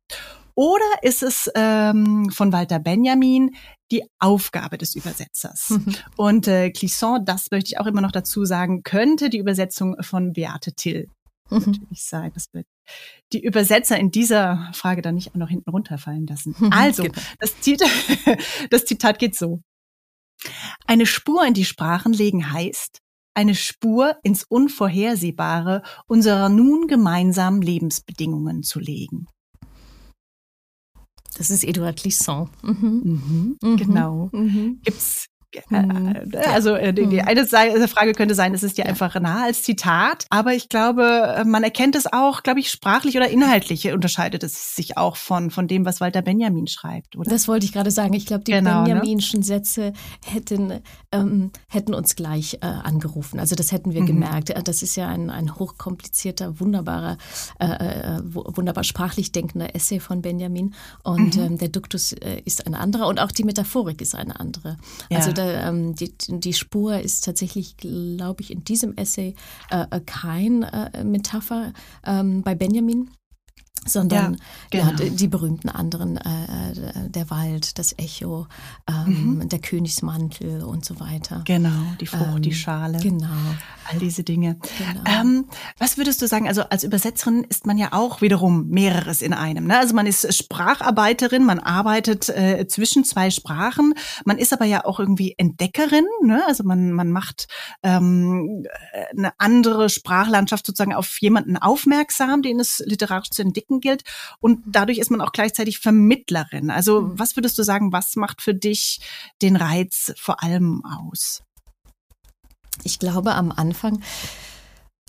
Oder 0.55 0.85
ist 1.01 1.23
es 1.23 1.49
ähm, 1.55 2.29
von 2.29 2.53
Walter 2.53 2.79
Benjamin 2.79 3.55
die 3.91 4.03
Aufgabe 4.19 4.77
des 4.77 4.95
Übersetzers? 4.95 5.71
Mhm. 5.71 5.95
Und 6.15 6.47
äh, 6.47 6.69
Clisson, 6.69 7.25
das 7.25 7.49
möchte 7.49 7.69
ich 7.69 7.79
auch 7.79 7.87
immer 7.87 8.01
noch 8.01 8.11
dazu 8.11 8.45
sagen, 8.45 8.83
könnte 8.83 9.29
die 9.29 9.39
Übersetzung 9.39 9.95
von 10.01 10.33
Beate 10.33 10.73
Till 10.73 11.09
mhm. 11.49 11.63
natürlich 11.65 12.03
sein. 12.03 12.31
Das 12.35 12.53
wird 12.53 12.67
die 13.31 13.43
Übersetzer 13.43 13.97
in 13.97 14.11
dieser 14.11 14.69
Frage 14.73 15.01
dann 15.01 15.15
nicht 15.15 15.31
auch 15.31 15.35
noch 15.35 15.49
hinten 15.49 15.71
runterfallen 15.71 16.27
lassen. 16.27 16.55
Also, 16.71 17.03
genau. 17.03 17.19
das, 17.39 17.59
Zitat, 17.61 17.89
das 18.69 18.85
Zitat 18.85 19.17
geht 19.17 19.35
so. 19.35 19.61
Eine 20.85 21.05
Spur 21.05 21.45
in 21.45 21.53
die 21.53 21.65
Sprachen 21.65 22.13
legen 22.13 22.51
heißt, 22.51 22.99
eine 23.35 23.55
Spur 23.55 24.17
ins 24.23 24.43
Unvorhersehbare 24.43 25.81
unserer 26.07 26.49
nun 26.49 26.87
gemeinsamen 26.87 27.61
Lebensbedingungen 27.61 28.63
zu 28.63 28.79
legen. 28.79 29.27
Das 31.35 31.49
ist 31.49 31.63
Eduard 31.63 31.97
Clisson. 31.97 32.49
Mhm. 32.61 33.57
Mhm, 33.61 33.77
genau. 33.77 34.29
Mhm. 34.31 34.79
Gibt's 34.83 35.25
Mhm. 35.27 35.32
Also 36.51 36.75
äh, 36.75 36.93
die, 36.93 37.07
die 37.07 37.21
mhm. 37.21 37.27
eine 37.27 37.87
Frage 37.87 38.13
könnte 38.13 38.35
sein, 38.35 38.53
es 38.53 38.63
ist 38.63 38.77
dir 38.77 38.83
ja. 38.83 38.89
einfach 38.89 39.19
nah 39.19 39.43
als 39.43 39.63
Zitat, 39.63 40.25
aber 40.29 40.53
ich 40.53 40.69
glaube, 40.69 41.43
man 41.45 41.63
erkennt 41.63 41.95
es 41.95 42.11
auch, 42.11 42.43
glaube 42.43 42.59
ich, 42.59 42.69
sprachlich 42.69 43.15
oder 43.15 43.29
inhaltlich 43.29 43.91
unterscheidet 43.91 44.43
es 44.43 44.75
sich 44.75 44.97
auch 44.97 45.15
von, 45.15 45.51
von 45.51 45.67
dem, 45.67 45.85
was 45.85 46.01
Walter 46.01 46.21
Benjamin 46.21 46.67
schreibt, 46.67 47.15
oder? 47.15 47.29
Das 47.29 47.47
wollte 47.47 47.65
ich 47.65 47.71
gerade 47.71 47.91
sagen. 47.91 48.13
Ich 48.13 48.25
glaube, 48.25 48.43
die 48.43 48.51
genau, 48.51 48.81
ne? 48.81 48.89
Benjaminschen 48.89 49.39
ne? 49.39 49.45
Sätze 49.45 49.93
hätten, 50.25 50.81
ähm, 51.11 51.51
hätten 51.69 51.93
uns 51.93 52.15
gleich 52.15 52.55
äh, 52.61 52.65
angerufen. 52.65 53.39
Also 53.39 53.55
das 53.55 53.71
hätten 53.71 53.93
wir 53.93 54.01
mhm. 54.01 54.07
gemerkt. 54.07 54.49
Äh, 54.49 54.63
das 54.63 54.81
ist 54.81 54.95
ja 54.95 55.07
ein, 55.07 55.29
ein 55.29 55.55
hochkomplizierter, 55.55 56.59
wunderbarer, 56.59 57.17
äh, 57.59 57.65
äh 57.65 58.19
wunderbar 58.23 58.83
sprachlich 58.83 59.31
denkender 59.31 59.75
Essay 59.75 59.99
von 59.99 60.21
Benjamin 60.21 60.73
und 61.03 61.35
mhm. 61.35 61.43
ähm, 61.43 61.57
der 61.57 61.69
Duktus 61.69 62.13
äh, 62.13 62.41
ist 62.45 62.65
ein 62.67 62.75
anderer 62.75 63.07
und 63.07 63.19
auch 63.19 63.31
die 63.31 63.43
Metaphorik 63.43 64.01
ist 64.01 64.15
eine 64.15 64.39
andere. 64.39 64.77
Ja. 65.09 65.17
Da 65.43 65.67
ähm, 65.69 65.95
die, 65.95 66.13
die 66.27 66.53
Spur 66.53 66.99
ist 66.99 67.25
tatsächlich, 67.25 67.77
glaube 67.77 68.41
ich, 68.41 68.51
in 68.51 68.63
diesem 68.63 68.95
Essay 68.95 69.35
äh, 69.69 69.85
äh 69.91 69.99
kein 70.05 70.63
äh, 70.63 71.03
Metapher 71.03 71.73
ähm, 72.05 72.43
bei 72.43 72.55
Benjamin 72.55 73.09
sondern 73.89 74.33
ja, 74.71 74.85
genau. 74.85 75.03
ja, 75.03 75.09
die 75.09 75.27
berühmten 75.27 75.69
anderen, 75.69 76.17
äh, 76.17 76.71
äh, 76.71 77.09
der 77.09 77.29
Wald, 77.29 77.77
das 77.77 77.93
Echo, 77.97 78.47
ähm, 78.87 79.37
mhm. 79.37 79.49
der 79.49 79.59
Königsmantel 79.59 80.63
und 80.63 80.85
so 80.85 80.99
weiter. 80.99 81.41
Genau, 81.45 81.69
die 81.99 82.07
Frucht, 82.07 82.35
ähm, 82.35 82.41
die 82.41 82.53
Schale. 82.53 82.99
Genau. 82.99 83.27
All 83.91 83.99
diese 83.99 84.23
Dinge. 84.23 84.57
Genau. 84.77 85.19
Ähm, 85.19 85.45
was 85.77 85.97
würdest 85.97 86.21
du 86.21 86.27
sagen, 86.27 86.47
also 86.47 86.61
als 86.63 86.83
Übersetzerin 86.83 87.45
ist 87.49 87.65
man 87.65 87.77
ja 87.77 87.89
auch 87.91 88.21
wiederum 88.21 88.67
mehreres 88.69 89.21
in 89.21 89.33
einem. 89.33 89.67
Ne? 89.67 89.77
Also 89.77 89.93
man 89.93 90.07
ist 90.07 90.33
Spracharbeiterin, 90.33 91.43
man 91.43 91.59
arbeitet 91.59 92.29
äh, 92.29 92.65
zwischen 92.67 93.03
zwei 93.03 93.29
Sprachen, 93.29 93.93
man 94.25 94.37
ist 94.37 94.53
aber 94.53 94.65
ja 94.65 94.85
auch 94.85 94.99
irgendwie 94.99 95.35
Entdeckerin, 95.37 96.05
ne? 96.23 96.43
also 96.47 96.63
man, 96.63 96.91
man 96.91 97.11
macht 97.11 97.47
ähm, 97.83 98.65
eine 99.15 99.31
andere 99.37 99.89
Sprachlandschaft 99.89 100.65
sozusagen 100.65 100.93
auf 100.93 101.17
jemanden 101.19 101.57
aufmerksam, 101.57 102.41
den 102.41 102.59
es 102.59 102.81
literarisch 102.85 103.29
zu 103.29 103.41
entdecken 103.41 103.72
Marken 103.73 103.79
gilt. 103.81 104.03
Und 104.39 104.63
dadurch 104.65 104.97
ist 104.97 105.11
man 105.11 105.21
auch 105.21 105.31
gleichzeitig 105.31 105.79
Vermittlerin. 105.79 106.69
Also 106.69 107.01
mhm. 107.01 107.19
was 107.19 107.35
würdest 107.35 107.57
du 107.57 107.63
sagen, 107.63 107.91
was 107.91 108.15
macht 108.15 108.41
für 108.41 108.53
dich 108.53 108.99
den 109.41 109.55
Reiz 109.55 110.13
vor 110.17 110.43
allem 110.43 110.83
aus? 110.85 111.43
Ich 112.83 112.99
glaube, 112.99 113.33
am 113.35 113.51
Anfang, 113.51 114.01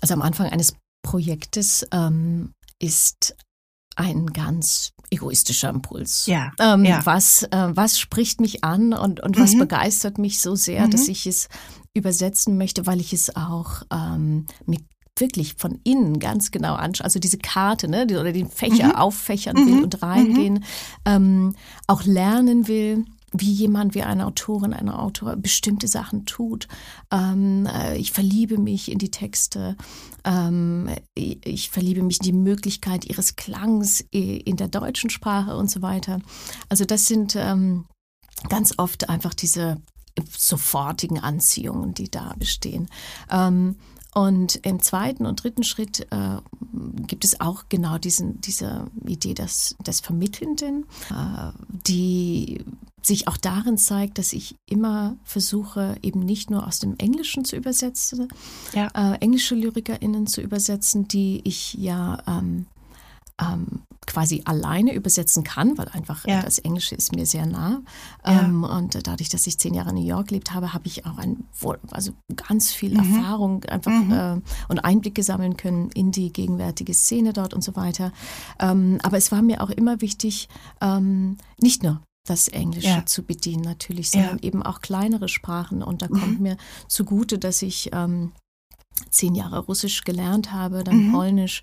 also 0.01 0.13
am 0.13 0.21
Anfang 0.21 0.47
eines 0.47 0.75
Projektes 1.03 1.87
ähm, 1.91 2.53
ist 2.79 3.35
ein 3.95 4.27
ganz 4.27 4.91
egoistischer 5.09 5.69
Impuls. 5.69 6.25
Ja. 6.25 6.51
Ähm, 6.59 6.83
ja. 6.83 7.05
Was, 7.05 7.43
äh, 7.43 7.69
was 7.69 7.97
spricht 7.97 8.41
mich 8.41 8.63
an 8.63 8.93
und, 8.93 9.21
und 9.21 9.39
was 9.39 9.53
mhm. 9.53 9.59
begeistert 9.59 10.17
mich 10.17 10.41
so 10.41 10.55
sehr, 10.55 10.87
mhm. 10.87 10.91
dass 10.91 11.07
ich 11.07 11.25
es 11.25 11.47
übersetzen 11.93 12.57
möchte, 12.57 12.85
weil 12.85 12.99
ich 12.99 13.13
es 13.13 13.35
auch 13.35 13.83
ähm, 13.91 14.47
mit 14.65 14.83
wirklich 15.17 15.55
von 15.55 15.79
innen 15.83 16.19
ganz 16.19 16.51
genau 16.51 16.75
anschauen, 16.75 17.05
also 17.05 17.19
diese 17.19 17.37
Karte 17.37 17.87
ne, 17.87 18.03
oder 18.03 18.33
den 18.33 18.49
Fächer 18.49 18.89
mhm. 18.89 18.95
auffächern 18.95 19.55
will 19.57 19.75
mhm. 19.75 19.83
und 19.83 20.01
reingehen, 20.01 20.53
mhm. 20.55 20.63
ähm, 21.05 21.55
auch 21.87 22.03
lernen 22.03 22.67
will 22.67 23.05
wie 23.37 23.51
jemand, 23.51 23.95
wie 23.95 24.03
eine 24.03 24.25
Autorin, 24.27 24.73
eine 24.73 24.97
Autor 24.97 25.35
bestimmte 25.35 25.87
Sachen 25.87 26.25
tut. 26.25 26.67
Ähm, 27.11 27.67
äh, 27.67 27.97
ich 27.97 28.11
verliebe 28.11 28.57
mich 28.57 28.91
in 28.91 28.97
die 28.97 29.11
Texte. 29.11 29.75
Ähm, 30.23 30.89
ich 31.13 31.69
verliebe 31.69 32.01
mich 32.01 32.19
in 32.19 32.25
die 32.25 32.33
Möglichkeit 32.33 33.05
ihres 33.05 33.35
Klangs 33.35 34.01
in 34.11 34.55
der 34.55 34.67
deutschen 34.67 35.09
Sprache 35.09 35.57
und 35.57 35.69
so 35.69 35.81
weiter. 35.81 36.19
Also 36.69 36.85
das 36.85 37.07
sind 37.07 37.35
ähm, 37.35 37.85
ganz 38.49 38.75
oft 38.77 39.09
einfach 39.09 39.33
diese 39.33 39.81
sofortigen 40.37 41.19
Anziehungen, 41.19 41.93
die 41.93 42.09
da 42.09 42.33
bestehen. 42.37 42.87
Und 44.15 44.55
im 44.65 44.81
zweiten 44.81 45.25
und 45.25 45.43
dritten 45.43 45.63
Schritt 45.63 46.07
äh, 46.09 46.37
gibt 47.05 47.25
es 47.25 47.41
auch 47.41 47.65
genau 47.67 47.97
diesen, 47.97 48.39
diese 48.39 48.87
Idee 49.05 49.33
des, 49.33 49.75
des 49.85 49.99
Vermittelnden, 49.99 50.85
äh, 51.11 51.51
die 51.67 52.63
sich 53.01 53.27
auch 53.27 53.35
darin 53.35 53.77
zeigt, 53.77 54.17
dass 54.17 54.31
ich 54.31 54.55
immer 54.67 55.17
versuche, 55.25 55.97
eben 56.01 56.21
nicht 56.21 56.49
nur 56.49 56.65
aus 56.65 56.79
dem 56.79 56.95
Englischen 56.97 57.43
zu 57.43 57.57
übersetzen, 57.57 58.29
ja. 58.73 58.87
äh, 58.95 59.17
englische 59.19 59.53
LyrikerInnen 59.53 60.27
zu 60.27 60.39
übersetzen, 60.39 61.09
die 61.09 61.41
ich 61.43 61.73
ja 61.73 62.17
ähm, 62.25 62.67
ähm, 63.41 63.83
quasi 64.05 64.41
alleine 64.45 64.93
übersetzen 64.93 65.43
kann, 65.43 65.77
weil 65.77 65.89
einfach 65.89 66.25
ja. 66.27 66.41
das 66.41 66.59
Englische 66.59 66.95
ist 66.95 67.15
mir 67.15 67.25
sehr 67.25 67.45
nah. 67.45 67.81
Ja. 68.25 68.41
Ähm, 68.41 68.63
und 68.63 69.07
dadurch, 69.07 69.29
dass 69.29 69.47
ich 69.47 69.57
zehn 69.59 69.73
Jahre 69.73 69.89
in 69.89 69.95
New 69.95 70.05
York 70.05 70.27
gelebt 70.27 70.53
habe, 70.53 70.73
habe 70.73 70.87
ich 70.87 71.05
auch 71.05 71.17
ein, 71.17 71.43
also 71.91 72.13
ganz 72.35 72.71
viel 72.71 72.91
mhm. 72.91 72.99
Erfahrung 72.99 73.63
einfach 73.65 73.91
mhm. 73.91 74.11
äh, 74.11 74.41
und 74.69 74.79
Einblicke 74.79 75.23
sammeln 75.23 75.57
können 75.57 75.89
in 75.91 76.11
die 76.11 76.31
gegenwärtige 76.31 76.93
Szene 76.93 77.33
dort 77.33 77.53
und 77.53 77.63
so 77.63 77.75
weiter. 77.75 78.11
Ähm, 78.59 78.99
aber 79.03 79.17
es 79.17 79.31
war 79.31 79.41
mir 79.41 79.61
auch 79.61 79.69
immer 79.69 80.01
wichtig, 80.01 80.47
ähm, 80.81 81.37
nicht 81.59 81.83
nur 81.83 82.01
das 82.27 82.47
Englische 82.47 82.87
ja. 82.87 83.05
zu 83.05 83.23
bedienen 83.23 83.61
natürlich, 83.61 84.09
sondern 84.09 84.39
eben 84.39 84.63
auch 84.63 84.81
kleinere 84.81 85.29
Sprachen. 85.29 85.83
Und 85.83 86.01
da 86.01 86.07
kommt 86.07 86.37
mhm. 86.37 86.43
mir 86.43 86.57
zugute, 86.87 87.37
dass 87.37 87.61
ich 87.61 87.91
ähm, 87.93 88.31
zehn 89.09 89.35
Jahre 89.35 89.59
Russisch 89.59 90.03
gelernt 90.03 90.51
habe, 90.51 90.83
dann 90.83 91.07
mhm. 91.07 91.11
Polnisch, 91.11 91.61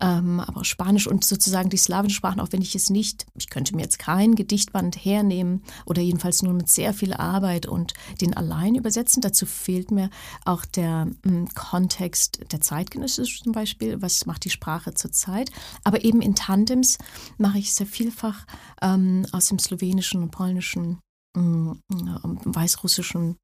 ähm, 0.00 0.40
aber 0.40 0.60
auch 0.60 0.64
Spanisch 0.64 1.06
und 1.06 1.24
sozusagen 1.24 1.68
die 1.68 1.76
slawischen 1.76 2.14
Sprachen, 2.14 2.40
auch 2.40 2.52
wenn 2.52 2.62
ich 2.62 2.74
es 2.74 2.90
nicht, 2.90 3.26
ich 3.34 3.50
könnte 3.50 3.74
mir 3.74 3.82
jetzt 3.82 3.98
kein 3.98 4.34
Gedichtband 4.34 4.96
hernehmen 4.96 5.62
oder 5.84 6.02
jedenfalls 6.02 6.42
nur 6.42 6.52
mit 6.52 6.68
sehr 6.68 6.94
viel 6.94 7.12
Arbeit 7.12 7.66
und 7.66 7.94
den 8.20 8.34
allein 8.36 8.74
übersetzen. 8.74 9.20
Dazu 9.20 9.46
fehlt 9.46 9.90
mir 9.90 10.10
auch 10.44 10.64
der 10.64 11.08
m, 11.24 11.32
hm, 11.32 11.48
Kontext 11.54 12.40
der 12.52 12.60
Zeitgenössischen 12.60 13.44
zum 13.44 13.52
Beispiel, 13.52 14.00
was 14.00 14.26
macht 14.26 14.44
die 14.44 14.50
Sprache 14.50 14.94
zurzeit. 14.94 15.50
Aber 15.84 16.04
eben 16.04 16.22
in 16.22 16.34
Tandems 16.34 16.98
mache 17.38 17.58
ich 17.58 17.74
sehr 17.74 17.86
vielfach 17.86 18.46
ähm, 18.80 19.26
aus 19.32 19.46
dem 19.46 19.58
Slowenischen 19.58 20.22
und 20.22 20.30
Polnischen, 20.30 21.00
m, 21.36 21.80
hm, 21.92 22.38
Weißrussischen 22.44 23.36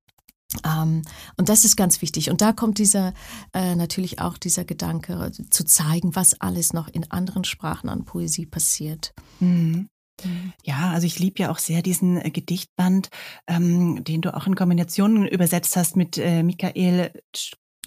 ähm, 0.64 1.02
und 1.36 1.48
das 1.48 1.64
ist 1.64 1.76
ganz 1.76 2.00
wichtig. 2.00 2.30
Und 2.30 2.40
da 2.40 2.52
kommt 2.52 2.78
dieser 2.78 3.12
äh, 3.52 3.74
natürlich 3.76 4.20
auch 4.20 4.38
dieser 4.38 4.64
Gedanke 4.64 5.30
zu 5.50 5.64
zeigen, 5.64 6.16
was 6.16 6.40
alles 6.40 6.72
noch 6.72 6.88
in 6.88 7.10
anderen 7.10 7.44
Sprachen 7.44 7.88
an 7.88 8.04
Poesie 8.04 8.46
passiert. 8.46 9.12
Mhm. 9.40 9.88
Ja, 10.64 10.90
also 10.90 11.06
ich 11.06 11.18
liebe 11.18 11.42
ja 11.42 11.50
auch 11.50 11.58
sehr 11.58 11.82
diesen 11.82 12.16
äh, 12.16 12.30
Gedichtband, 12.30 13.10
ähm, 13.46 14.02
den 14.02 14.20
du 14.20 14.34
auch 14.34 14.46
in 14.46 14.56
Kombinationen 14.56 15.26
übersetzt 15.26 15.76
hast 15.76 15.96
mit 15.96 16.18
äh, 16.18 16.42
Michael 16.42 17.12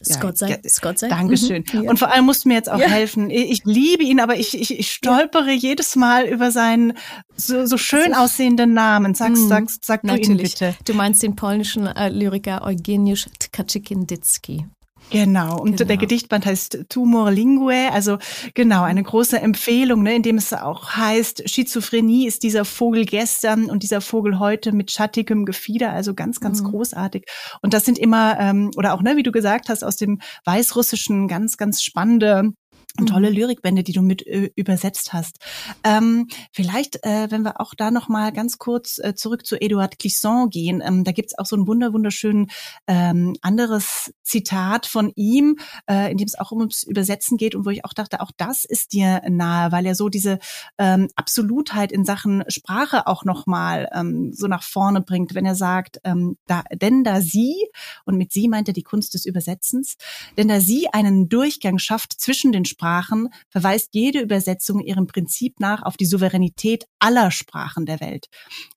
Scott 0.04 0.38
sei. 0.38 0.50
Ja, 0.50 0.70
Scott 0.70 1.00
sei. 1.00 1.10
Dankeschön. 1.10 1.64
Mhm, 1.72 1.84
ja. 1.84 1.90
Und 1.90 2.00
vor 2.00 2.12
allem 2.12 2.26
musst 2.26 2.46
du 2.46 2.50
mir 2.50 2.56
jetzt 2.56 2.72
auch 2.72 2.80
ja. 2.80 2.88
helfen. 2.88 3.30
Ich 3.30 3.62
liebe 3.66 4.04
ihn, 4.04 4.20
aber 4.20 4.36
ich, 4.38 4.60
ich, 4.60 4.80
ich 4.80 4.92
stolpere 4.92 5.52
jedes 5.52 5.96
Mal 5.96 6.26
über 6.26 6.52
seinen 6.52 6.94
so, 7.36 7.66
so 7.66 7.78
schön 7.78 8.14
aussehenden 8.14 8.74
Namen. 8.74 9.16
Sag, 9.16 9.32
mhm. 9.32 9.48
sag, 9.48 9.70
sag 9.82 10.02
du 10.04 10.16
ihn 10.16 10.38
bitte. 10.38 10.76
Du 10.86 10.94
meinst 10.94 11.24
den 11.24 11.36
polnischen 11.36 11.88
äh, 11.88 12.10
Lyriker 12.10 12.66
Eugeniusz 12.66 13.28
Tkaczyk-Indycki. 13.40 14.66
Genau, 15.12 15.60
und 15.60 15.78
genau. 15.78 15.88
der 15.88 15.98
Gedichtband 15.98 16.46
heißt 16.46 16.86
Tumor 16.88 17.32
Lingue, 17.32 17.92
also 17.92 18.18
genau, 18.54 18.84
eine 18.84 19.04
große 19.04 19.40
Empfehlung, 19.40 20.04
ne, 20.04 20.16
in 20.16 20.24
dem 20.24 20.38
es 20.38 20.54
auch 20.54 20.92
heißt, 20.92 21.50
Schizophrenie 21.50 22.28
ist 22.28 22.44
dieser 22.44 22.64
Vogel 22.64 23.06
gestern 23.06 23.70
und 23.70 23.84
dieser 23.84 24.00
Vogel 24.00 24.40
heute 24.40 24.72
mit 24.72 24.90
schattigem 24.90 25.46
Gefieder, 25.46 25.92
also 25.92 26.14
ganz, 26.14 26.40
ganz 26.40 26.62
mhm. 26.62 26.68
großartig. 26.68 27.26
Und 27.62 27.74
das 27.74 27.84
sind 27.84 28.00
immer, 28.00 28.40
ähm, 28.40 28.72
oder 28.78 28.94
auch, 28.94 29.02
ne, 29.02 29.18
wie 29.18 29.24
du 29.24 29.34
gesagt 29.34 29.68
hast, 29.68 29.84
aus 29.84 29.98
dem 29.98 30.20
Weißrussischen 30.46 31.28
ganz, 31.28 31.58
ganz 31.58 31.84
spannende 31.84 32.54
und 33.00 33.08
tolle 33.08 33.30
mhm. 33.30 33.38
Lyrikbände, 33.38 33.84
die 33.84 33.94
du 33.94 34.02
mit 34.02 34.26
äh, 34.28 34.52
übersetzt 34.56 35.14
hast. 35.14 35.40
Ähm, 35.84 36.28
vielleicht, 36.52 37.04
äh, 37.06 37.32
wenn 37.32 37.44
wir 37.44 37.62
auch 37.62 37.74
da 37.74 37.90
noch 37.90 38.10
mal 38.10 38.32
ganz 38.32 38.58
kurz 38.58 39.00
äh, 39.00 39.16
zurück 39.16 39.46
zu 39.46 39.60
Eduard 39.60 39.98
Clisson 39.98 40.50
gehen, 40.50 40.84
ähm, 40.86 41.04
da 41.04 41.12
gibt's 41.12 41.38
auch 41.38 41.46
so 41.46 41.56
ein 41.56 41.68
wunder 41.68 41.94
wunderschön 41.94 42.48
ähm, 42.88 43.36
anderes 43.42 44.14
Zitat 44.24 44.86
von 44.86 45.12
ihm, 45.16 45.58
äh, 45.90 46.12
in 46.12 46.18
dem 46.18 46.28
es 46.28 46.38
auch 46.38 46.52
ums 46.52 46.84
Übersetzen 46.84 47.38
geht 47.38 47.56
und 47.56 47.66
wo 47.66 47.70
ich 47.70 47.86
auch 47.86 47.94
dachte, 47.94 48.20
auch 48.20 48.32
das 48.36 48.66
ist 48.66 48.92
dir 48.94 49.22
nahe, 49.30 49.72
weil 49.72 49.86
er 49.86 49.96
so 49.96 50.10
diese 50.10 50.40
ähm, 50.78 51.08
Absolutheit 51.16 51.92
in 51.92 52.04
Sachen 52.04 52.44
Sprache 52.50 53.08
auch 53.08 53.24
noch 53.24 53.46
mal 53.46 53.90
ähm, 53.94 54.34
so 54.34 54.48
nach 54.48 54.64
vorne 54.64 55.02
bringt, 55.02 55.34
wenn 55.34 55.46
er 55.46 55.56
sagt, 55.56 56.00
ähm, 56.04 56.38
da, 56.46 56.64
denn 56.74 57.04
da 57.06 57.22
sie 57.22 57.56
und 58.06 58.18
mit 58.18 58.34
sie 58.34 58.50
meint 58.50 58.68
er 58.68 58.74
die 58.74 58.84
Kunst 58.84 59.14
des 59.14 59.26
Übersetzens, 59.26 59.96
denn 60.38 60.50
da 60.50 60.60
sie 60.60 60.90
einen 60.92 61.30
Durchgang 61.30 61.78
schafft 61.78 62.20
zwischen 62.20 62.52
den 62.52 62.66
Sprachen 62.66 62.81
Sprachen 62.82 63.30
verweist 63.50 63.90
jede 63.92 64.22
Übersetzung 64.22 64.80
ihrem 64.80 65.06
Prinzip 65.06 65.60
nach 65.60 65.84
auf 65.84 65.98
die 65.98 66.08
Souveränität 66.08 66.86
aller 66.98 67.30
Sprachen 67.30 67.86
der 67.86 68.00
Welt. 68.00 68.26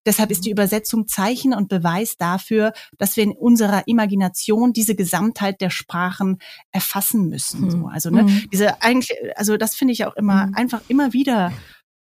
Deshalb 0.05 0.31
ist 0.31 0.45
die 0.45 0.51
mhm. 0.51 0.57
Übersetzung 0.57 1.09
Zeichen 1.09 1.55
und 1.55 1.71
Beweis 1.71 2.19
dafür, 2.19 2.75
dass 2.99 3.17
wir 3.17 3.25
in 3.25 3.33
unserer 3.33 3.89
Imagination 3.89 4.75
diese 4.75 4.95
Gesamtheit 4.95 5.63
der 5.63 5.71
Sprachen 5.71 6.37
erfassen 6.71 7.31
müssen. 7.31 7.71
So, 7.71 7.79
mhm. 7.79 7.87
also 7.87 8.11
ne, 8.11 8.25
mhm. 8.25 8.49
diese 8.53 8.83
eigentlich, 8.83 9.17
also 9.37 9.57
das 9.57 9.75
finde 9.75 9.93
ich 9.95 10.05
auch 10.05 10.17
immer 10.17 10.51
einfach 10.53 10.83
immer 10.89 11.15
wieder 11.15 11.51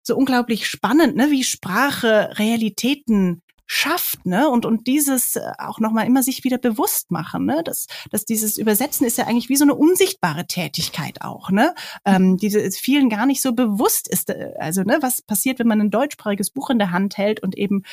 so 0.05 0.17
unglaublich 0.17 0.69
spannend, 0.69 1.17
ne, 1.17 1.33
wie 1.33 1.43
Sprache 1.43 2.31
Realitäten 2.39 3.43
schafft, 3.73 4.27
ne? 4.27 4.51
Und 4.51 4.67
und 4.67 4.89
dieses 4.89 5.37
äh, 5.37 5.53
auch 5.59 5.79
noch 5.79 5.93
mal 5.93 6.03
immer 6.03 6.25
sich 6.25 6.43
wieder 6.43 6.59
bewusst 6.59 7.13
machen, 7.13 7.45
ne? 7.47 7.63
Dass 7.65 7.87
dass 8.11 8.25
dieses 8.25 8.59
Übersetzen 8.59 9.07
ist 9.07 9.17
ja 9.17 9.29
eigentlich 9.29 9.49
wie 9.49 9.55
so 9.55 9.65
eine 9.65 9.77
unsichtbare 9.77 10.45
Tätigkeit 10.49 11.23
auch, 11.23 11.51
ne? 11.53 11.73
Ähm, 12.05 12.37
diese 12.37 12.69
vielen 12.73 13.09
gar 13.09 13.27
nicht 13.27 13.41
so 13.41 13.53
bewusst 13.53 14.09
ist, 14.09 14.31
äh, 14.31 14.55
also 14.59 14.83
ne, 14.83 14.99
was 15.03 15.23
passiert, 15.23 15.61
wenn 15.61 15.69
man 15.69 15.81
ein 15.81 15.93
deutschsprachiges 15.93 16.51
Buch 16.51 16.71
in 16.71 16.81
der 16.81 16.91
Hand 16.91 17.17
hält 17.17 17.45
und 17.45 17.57
eben 17.57 17.85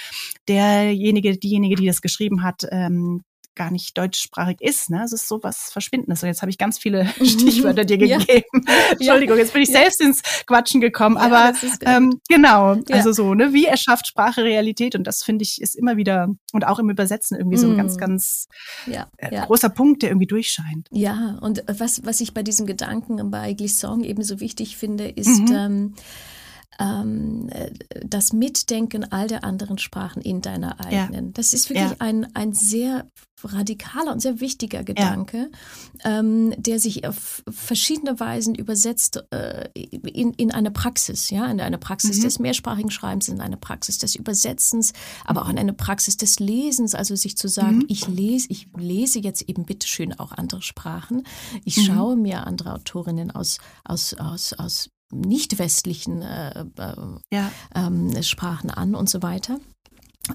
derjenige, 0.48 1.38
diejenige, 1.38 1.76
die 1.76 1.86
das 1.86 2.02
geschrieben 2.02 2.42
hat, 2.42 2.66
ähm, 2.72 3.24
gar 3.58 3.72
nicht 3.72 3.98
deutschsprachig 3.98 4.62
ist. 4.62 4.89
Ne? 4.89 5.04
Es 5.04 5.12
ist 5.12 5.28
so 5.28 5.43
was 5.43 5.70
Verschwindendes. 5.72 6.24
Und 6.24 6.30
jetzt 6.30 6.41
habe 6.41 6.50
ich 6.50 6.58
ganz 6.58 6.78
viele. 6.78 7.08
Stichwörter 7.22 7.84
dir 7.84 7.98
gegeben. 7.98 8.24
Ja. 8.67 8.91
Entschuldigung, 8.91 9.38
jetzt 9.38 9.54
bin 9.54 9.62
ich 9.62 9.70
ja. 9.70 9.82
selbst 9.82 10.02
ins 10.02 10.22
Quatschen 10.46 10.82
gekommen. 10.82 11.17
Aber 11.17 11.54
ähm, 11.82 12.20
genau, 12.30 12.78
also 12.91 13.12
so, 13.12 13.34
ne? 13.34 13.54
wie 13.54 13.65
erschafft 13.65 14.08
Sprache 14.08 14.43
Realität? 14.43 14.96
Und 14.96 15.06
das 15.06 15.24
finde 15.24 15.43
ich 15.43 15.62
ist 15.62 15.76
immer 15.76 15.98
wieder 15.98 16.30
und 16.54 16.65
auch 16.65 16.80
im 16.80 16.89
Übersetzen 16.89 17.38
irgendwie 17.38 17.58
so 17.58 17.70
ein 17.70 17.78
ganz, 17.78 17.96
mhm. 17.96 18.00
ganz 18.00 18.48
äh, 19.17 19.41
großer 19.41 19.70
Punkt, 19.70 20.04
der 20.04 20.10
irgendwie 20.10 20.28
durchscheint. 20.28 20.88
Ja, 20.91 21.38
und 21.41 21.63
was, 21.67 22.06
was 22.06 22.22
ich 22.22 22.34
bei 22.34 22.43
diesem 22.43 22.65
Gedanken 22.65 23.32
bei 23.32 23.54
Glissong 23.54 24.04
eben 24.04 24.24
so 24.24 24.39
wichtig 24.39 24.78
finde, 24.78 25.08
ist, 25.08 25.50
mhm. 25.50 25.56
ähm, 25.56 25.96
ähm, 26.80 27.50
das 28.04 28.34
Mitdenken 28.34 29.12
all 29.12 29.28
der 29.28 29.44
anderen 29.44 29.78
Sprachen 29.78 30.22
in 30.22 30.42
deiner 30.42 30.80
eigenen. 30.80 31.26
Ja. 31.28 31.32
Das 31.34 31.54
ist 31.54 31.70
wirklich 31.70 31.90
ja. 31.90 31.96
ein, 32.00 32.36
ein 32.36 32.54
sehr 32.54 33.08
radikaler 33.44 34.12
und 34.12 34.20
sehr 34.20 34.40
wichtiger 34.40 34.84
Gedanke, 34.84 35.52
ja. 36.04 36.20
ähm, 36.20 36.54
der 36.58 36.80
sich 36.80 37.08
auf 37.08 37.44
verschiedene 37.48 38.20
Weisen 38.20 38.56
übersetzt 38.56 39.24
äh, 39.32 39.70
in, 39.74 40.34
in 40.34 40.52
eine 40.52 40.72
Praxis, 40.72 41.30
ja, 41.30 41.46
in 41.46 41.62
eine 41.62 41.78
Praxis 41.78 42.18
mhm. 42.18 42.24
des 42.24 42.40
mehrsprachigen 42.40 42.90
Schreibens, 42.90 43.30
in 43.30 43.40
eine 43.40 43.58
Praxis 43.58 44.00
des 44.00 44.16
Übersetzens, 44.16 44.94
aber 45.26 45.44
auch 45.44 45.50
in 45.50 45.60
eine 45.60 45.74
Praxis 45.74 46.18
des 46.18 46.40
Lesens, 46.40 46.96
also 46.96 47.16
sich 47.16 47.38
zu 47.38 47.48
sagen, 47.48 47.80
mhm. 47.80 47.86
ich 47.90 48.08
lese, 48.08 48.48
ich 48.50 48.70
lese 48.76 49.20
jetzt 49.20 49.44
eben 49.44 49.66
bitteschön 49.66 50.18
auch 50.18 50.32
andere 50.32 50.63
Sprachen, 50.63 51.24
ich 51.63 51.78
mhm. 51.78 51.82
schaue 51.84 52.16
mir 52.16 52.48
andere 52.48 52.74
Autorinnen 52.74 53.30
aus, 53.32 53.60
aus, 53.84 54.16
aus, 54.16 54.54
aus 54.54 54.90
nicht 55.12 55.60
westlichen 55.60 56.22
äh, 56.22 56.62
äh, 56.62 56.96
ja. 57.32 57.52
ähm, 57.76 58.22
Sprachen 58.24 58.70
an 58.70 58.96
und 58.96 59.10
so 59.10 59.22
weiter. 59.22 59.60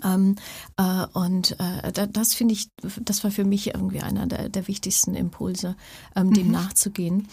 Ähm, 0.04 0.37
äh, 0.78 1.06
und 1.12 1.56
äh, 1.61 2.08
das 2.08 2.35
finde 2.35 2.54
ich, 2.54 2.68
das 3.00 3.24
war 3.24 3.30
für 3.30 3.44
mich 3.44 3.74
irgendwie 3.74 4.00
einer 4.00 4.26
der, 4.26 4.48
der 4.48 4.68
wichtigsten 4.68 5.14
Impulse, 5.14 5.76
ähm, 6.16 6.32
dem 6.32 6.46
mhm. 6.46 6.52
nachzugehen. 6.52 7.28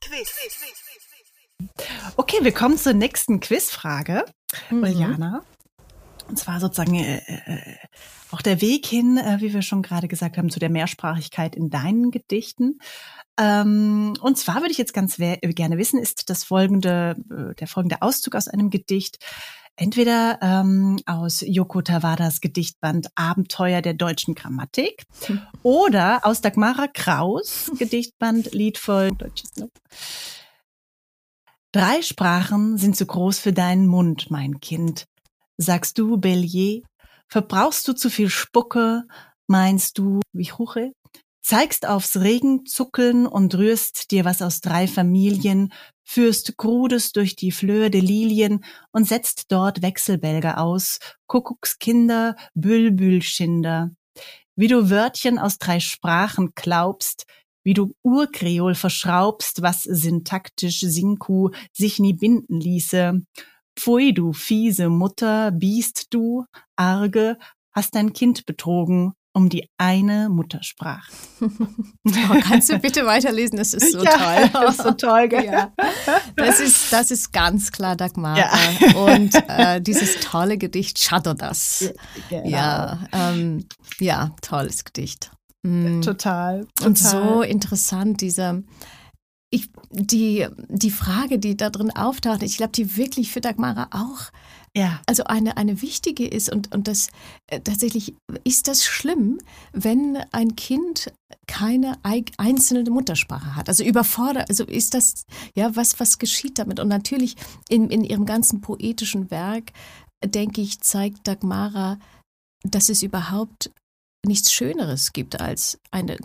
Quiz. 0.00 0.34
Okay, 2.16 2.38
wir 2.42 2.52
kommen 2.52 2.76
zur 2.76 2.92
nächsten 2.92 3.40
Quizfrage, 3.40 4.24
mhm. 4.70 4.84
Juliana. 4.84 5.44
Und 6.28 6.38
zwar 6.38 6.60
sozusagen 6.60 6.94
äh, 6.94 7.18
äh, 7.26 7.76
auch 8.30 8.42
der 8.42 8.60
Weg 8.60 8.86
hin, 8.86 9.18
äh, 9.18 9.40
wie 9.40 9.52
wir 9.52 9.62
schon 9.62 9.82
gerade 9.82 10.08
gesagt 10.08 10.38
haben, 10.38 10.50
zu 10.50 10.58
der 10.58 10.70
Mehrsprachigkeit 10.70 11.54
in 11.54 11.70
deinen 11.70 12.10
Gedichten. 12.10 12.78
Ähm, 13.38 14.14
und 14.20 14.38
zwar 14.38 14.56
würde 14.56 14.70
ich 14.70 14.78
jetzt 14.78 14.94
ganz 14.94 15.16
gerne 15.16 15.78
wissen, 15.78 15.98
ist 15.98 16.30
das 16.30 16.44
folgende, 16.44 17.16
äh, 17.30 17.54
der 17.54 17.66
folgende 17.66 18.02
Auszug 18.02 18.34
aus 18.34 18.48
einem 18.48 18.70
Gedicht. 18.70 19.18
Entweder 19.76 20.38
ähm, 20.40 21.00
aus 21.04 21.42
Yoko 21.44 21.82
Tawadas 21.82 22.40
Gedichtband 22.40 23.08
Abenteuer 23.16 23.82
der 23.82 23.94
deutschen 23.94 24.36
Grammatik 24.36 25.04
oder 25.64 26.24
aus 26.24 26.40
Dagmara 26.40 26.86
Kraus 26.86 27.72
Gedichtband 27.78 28.52
Liedvoll 28.52 29.10
Deutsches 29.10 29.50
Lob. 29.56 29.72
Drei 31.72 32.02
Sprachen 32.02 32.78
sind 32.78 32.94
zu 32.94 33.04
groß 33.04 33.40
für 33.40 33.52
deinen 33.52 33.88
Mund, 33.88 34.30
mein 34.30 34.60
Kind. 34.60 35.06
Sagst 35.56 35.98
du, 35.98 36.18
Bellier, 36.18 36.82
verbrauchst 37.26 37.88
du 37.88 37.94
zu 37.94 38.10
viel 38.10 38.30
Spucke, 38.30 39.02
meinst 39.48 39.98
du, 39.98 40.20
wie 40.32 40.52
Huche? 40.52 40.92
Zeigst 41.44 41.86
aufs 41.86 42.16
Regen 42.16 42.64
zuckeln 42.64 43.26
und 43.26 43.54
rührst 43.54 44.10
dir 44.10 44.24
was 44.24 44.40
aus 44.40 44.62
drei 44.62 44.88
Familien, 44.88 45.74
führst 46.02 46.56
Grudes 46.56 47.12
durch 47.12 47.36
die 47.36 47.52
Fleur 47.52 47.90
de 47.90 48.00
Lilien 48.00 48.64
und 48.92 49.06
setzt 49.06 49.52
dort 49.52 49.82
Wechselbälge 49.82 50.56
aus, 50.56 51.00
Kuckuckskinder, 51.26 52.34
Bülbülschinder. 52.54 53.90
Wie 54.56 54.68
du 54.68 54.88
Wörtchen 54.88 55.38
aus 55.38 55.58
drei 55.58 55.80
Sprachen 55.80 56.52
glaubst, 56.54 57.26
wie 57.62 57.74
du 57.74 57.94
Urkreol 58.02 58.74
verschraubst, 58.74 59.60
was 59.60 59.82
syntaktisch 59.82 60.80
Sinku 60.80 61.50
sich 61.74 61.98
nie 61.98 62.14
binden 62.14 62.58
ließe. 62.58 63.20
Pfui, 63.76 64.14
du 64.14 64.32
fiese 64.32 64.88
Mutter, 64.88 65.50
biest 65.50 66.14
du, 66.14 66.46
arge, 66.74 67.36
hast 67.70 67.96
dein 67.96 68.14
Kind 68.14 68.46
betrogen, 68.46 69.12
um 69.34 69.48
die 69.48 69.68
eine 69.76 70.28
Muttersprache. 70.28 71.12
Oh, 72.06 72.40
kannst 72.42 72.70
du 72.70 72.78
bitte 72.78 73.06
weiterlesen? 73.06 73.56
Das 73.58 73.74
ist 73.74 73.92
so 73.92 74.02
ja, 74.02 74.10
toll. 74.10 74.50
Das 74.62 74.76
ist 74.76 74.84
so 74.84 74.90
toll, 74.92 75.28
gell? 75.28 75.44
Ja. 75.44 75.72
Das, 76.36 76.60
ist, 76.60 76.92
das 76.92 77.10
ist 77.10 77.32
ganz 77.32 77.72
klar 77.72 77.96
Dagmar. 77.96 78.38
Ja. 78.38 78.50
Und 78.96 79.34
äh, 79.48 79.80
dieses 79.80 80.20
tolle 80.20 80.58
Gedicht 80.58 80.98
Chadodas. 80.98 81.92
Genau. 82.30 82.48
Ja, 82.48 83.06
ähm, 83.12 83.66
ja, 83.98 84.34
tolles 84.42 84.84
Gedicht. 84.84 85.30
Mhm. 85.62 86.02
Total, 86.02 86.66
total. 86.76 86.86
Und 86.86 86.98
so 86.98 87.42
interessant, 87.42 88.20
dieser 88.20 88.62
ich, 89.50 89.70
die, 89.90 90.46
die 90.68 90.90
Frage, 90.90 91.38
die 91.38 91.56
da 91.56 91.70
drin 91.70 91.90
auftaucht, 91.94 92.42
ich 92.42 92.56
glaube, 92.56 92.72
die 92.72 92.96
wirklich 92.96 93.30
für 93.30 93.40
Dagmara 93.40 93.88
auch 93.92 94.32
ja. 94.76 95.00
also 95.06 95.24
eine, 95.24 95.56
eine 95.56 95.82
wichtige 95.82 96.26
ist. 96.26 96.50
Und, 96.50 96.74
und 96.74 96.88
das 96.88 97.08
äh, 97.48 97.60
tatsächlich 97.60 98.14
ist 98.44 98.68
das 98.68 98.84
schlimm, 98.84 99.38
wenn 99.72 100.16
ein 100.32 100.56
Kind 100.56 101.12
keine 101.46 101.98
einzelne 102.36 102.88
Muttersprache 102.90 103.56
hat. 103.56 103.68
Also 103.68 103.84
überfordert, 103.84 104.48
also 104.48 104.64
ist 104.64 104.94
das, 104.94 105.24
ja, 105.54 105.74
was, 105.76 106.00
was 106.00 106.18
geschieht 106.18 106.58
damit? 106.58 106.80
Und 106.80 106.88
natürlich 106.88 107.36
in, 107.68 107.90
in 107.90 108.04
ihrem 108.04 108.26
ganzen 108.26 108.60
poetischen 108.60 109.30
Werk, 109.30 109.72
denke 110.24 110.60
ich, 110.60 110.80
zeigt 110.80 111.26
Dagmara, 111.26 111.98
dass 112.62 112.88
es 112.88 113.02
überhaupt 113.02 113.70
nichts 114.26 114.52
Schöneres 114.52 115.12
gibt 115.12 115.40
als 115.40 115.78
eine 115.90 116.16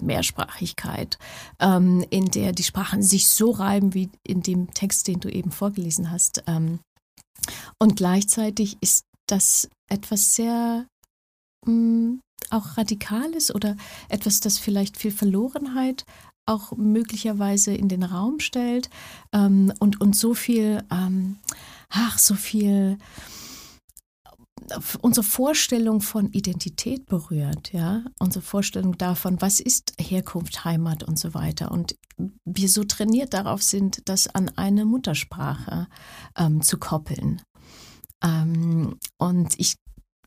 Mehrsprachigkeit, 0.00 1.18
ähm, 1.60 2.04
in 2.08 2.26
der 2.26 2.52
die 2.52 2.62
Sprachen 2.62 3.02
sich 3.02 3.28
so 3.28 3.50
reiben 3.50 3.94
wie 3.94 4.10
in 4.26 4.42
dem 4.42 4.72
Text, 4.72 5.06
den 5.06 5.20
du 5.20 5.28
eben 5.28 5.50
vorgelesen 5.50 6.10
hast. 6.10 6.42
Ähm, 6.46 6.80
und 7.78 7.96
gleichzeitig 7.96 8.76
ist 8.80 9.04
das 9.26 9.68
etwas 9.88 10.34
sehr 10.34 10.86
mh, 11.64 11.72
mm, 11.72 12.20
auch 12.50 12.76
Radikales 12.76 13.54
oder 13.54 13.76
etwas, 14.08 14.40
das 14.40 14.58
vielleicht 14.58 14.96
viel 14.96 15.10
Verlorenheit 15.10 16.04
auch 16.46 16.72
möglicherweise 16.76 17.74
in 17.74 17.88
den 17.88 18.04
Raum 18.04 18.38
stellt 18.38 18.88
ähm, 19.32 19.72
und, 19.80 20.00
und 20.00 20.14
so 20.14 20.32
viel, 20.32 20.84
ähm, 20.92 21.38
ach, 21.90 22.18
so 22.18 22.34
viel 22.34 22.98
unsere 25.00 25.24
Vorstellung 25.24 26.00
von 26.00 26.30
Identität 26.32 27.06
berührt, 27.06 27.72
ja, 27.72 28.04
unsere 28.18 28.42
Vorstellung 28.42 28.96
davon, 28.98 29.40
was 29.40 29.60
ist 29.60 29.92
Herkunft, 29.98 30.64
Heimat 30.64 31.04
und 31.04 31.18
so 31.18 31.34
weiter. 31.34 31.70
Und 31.70 31.96
wir 32.44 32.68
so 32.68 32.84
trainiert 32.84 33.34
darauf 33.34 33.62
sind, 33.62 34.08
das 34.08 34.28
an 34.28 34.50
eine 34.56 34.84
Muttersprache 34.84 35.88
ähm, 36.36 36.62
zu 36.62 36.78
koppeln. 36.78 37.42
Ähm, 38.22 38.98
und 39.18 39.58
ich, 39.58 39.76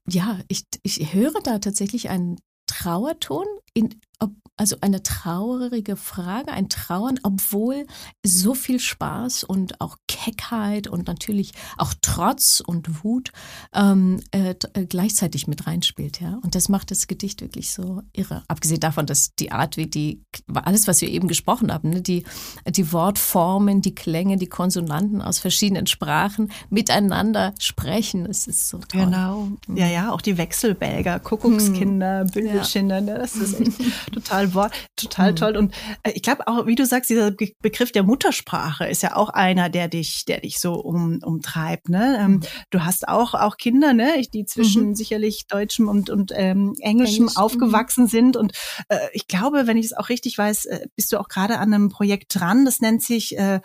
ja, 0.08 0.40
ich, 0.48 0.66
ich 0.84 1.14
höre 1.14 1.42
da 1.44 1.60
tatsächlich 1.60 2.10
einen 2.10 2.38
Trauerton 2.68 3.46
in, 3.74 4.00
ob, 4.20 4.32
also 4.58 4.76
eine 4.82 5.02
traurige 5.02 5.96
Frage, 5.96 6.52
ein 6.52 6.70
Trauern, 6.70 7.20
obwohl 7.24 7.86
so 8.26 8.54
viel 8.54 8.80
Spaß 8.80 9.46
und 9.46 9.80
auch 9.80 9.98
Keckheit 10.08 10.88
und 10.88 11.08
natürlich 11.08 11.54
auch 11.78 11.94
Trotz 12.02 12.62
und 12.66 13.04
Wut 13.04 13.32
ähm, 13.74 14.22
äh, 14.32 14.56
äh, 14.74 14.86
gleichzeitig 14.86 15.48
mit 15.48 15.66
reinspielt, 15.66 16.20
ja. 16.20 16.40
Und 16.44 16.56
das 16.56 16.68
macht 16.68 16.92
das 16.92 17.08
Gedicht 17.08 17.42
wirklich 17.42 17.72
so 17.72 18.02
irre. 18.12 18.44
Abgesehen 18.48 18.82
davon, 18.82 19.06
dass 19.06 19.34
die 19.36 19.52
Art, 19.52 19.78
wie 19.78 19.88
die, 19.88 20.24
alles, 20.54 20.88
was 20.88 21.02
wir 21.02 21.10
eben 21.10 21.28
gesprochen 21.28 21.72
haben, 21.72 21.90
ne, 21.90 22.02
die, 22.02 22.26
die 22.68 22.92
Wortformen, 22.92 23.82
die 23.82 23.96
Klänge, 23.96 24.38
die 24.38 24.48
Konsonanten 24.48 25.22
aus 25.22 25.40
verschiedenen 25.40 25.88
Sprachen 25.88 26.52
miteinander 26.70 27.54
sprechen, 27.60 28.26
das 28.26 28.48
ist 28.48 28.68
so 28.68 28.80
toll. 28.80 29.06
Genau. 29.06 29.48
Mhm. 29.68 29.78
Ja, 29.78 29.88
ja, 29.88 30.12
auch 30.12 30.22
die 30.22 30.38
Wechselbälger, 30.38 31.20
Kuckuckskinder, 31.20 32.22
hm. 32.22 32.28
Bündelskinder, 32.32 32.96
ja. 32.96 33.02
ne, 33.02 33.20
das 33.20 33.36
ist 33.36 33.60
echt 33.60 33.80
total 34.10 34.50
total 34.96 35.32
mhm. 35.32 35.36
toll. 35.36 35.58
Und 35.58 35.74
äh, 36.04 36.12
ich 36.12 36.22
glaube 36.22 36.48
auch, 36.48 36.66
wie 36.66 36.76
du 36.76 36.86
sagst, 36.86 37.10
dieser 37.10 37.32
Begriff 37.32 37.92
der 37.92 38.04
Muttersprache 38.04 38.86
ist 38.86 39.04
ja 39.04 39.16
auch 39.16 39.30
einer, 39.30 39.70
der 39.70 39.88
dich, 39.88 40.26
der 40.26 40.42
dich 40.42 40.60
so 40.60 40.74
um, 40.74 41.20
umtreibt. 41.24 41.90
Ne? 41.90 42.18
Ähm, 42.20 42.32
mhm. 42.32 42.42
Du 42.70 42.84
hast 42.84 43.08
auch 43.08 43.34
auch 43.34 43.58
Kinder, 43.58 43.94
ne, 43.94 44.22
die 44.34 44.46
zwischen 44.46 44.90
mhm. 44.90 44.96
sicherlich 44.96 45.48
deutschem 45.48 45.88
und 45.88 46.10
und 46.10 46.32
ähm, 46.36 46.76
englischem 46.80 47.24
Englisch. 47.24 47.36
Mhm. 47.36 47.42
aufgewachsen 47.42 48.08
sind. 48.08 48.38
Und 48.38 48.54
äh, 48.90 48.98
ich 49.14 49.28
glaube, 49.28 49.68
wenn 49.68 49.78
ich 49.78 49.88
es 49.88 49.94
auch 49.94 50.10
richtig 50.10 50.38
weiß, 50.38 50.66
äh, 50.66 50.88
bist 50.96 51.12
du 51.12 51.20
auch 51.20 51.28
gerade 51.28 51.60
an 51.60 51.74
einem 51.74 51.90
Projekt 51.90 52.36
dran. 52.36 52.66
Das 52.66 52.82
nennt 52.82 53.04
sich 53.04 53.38
äh, 53.38 53.60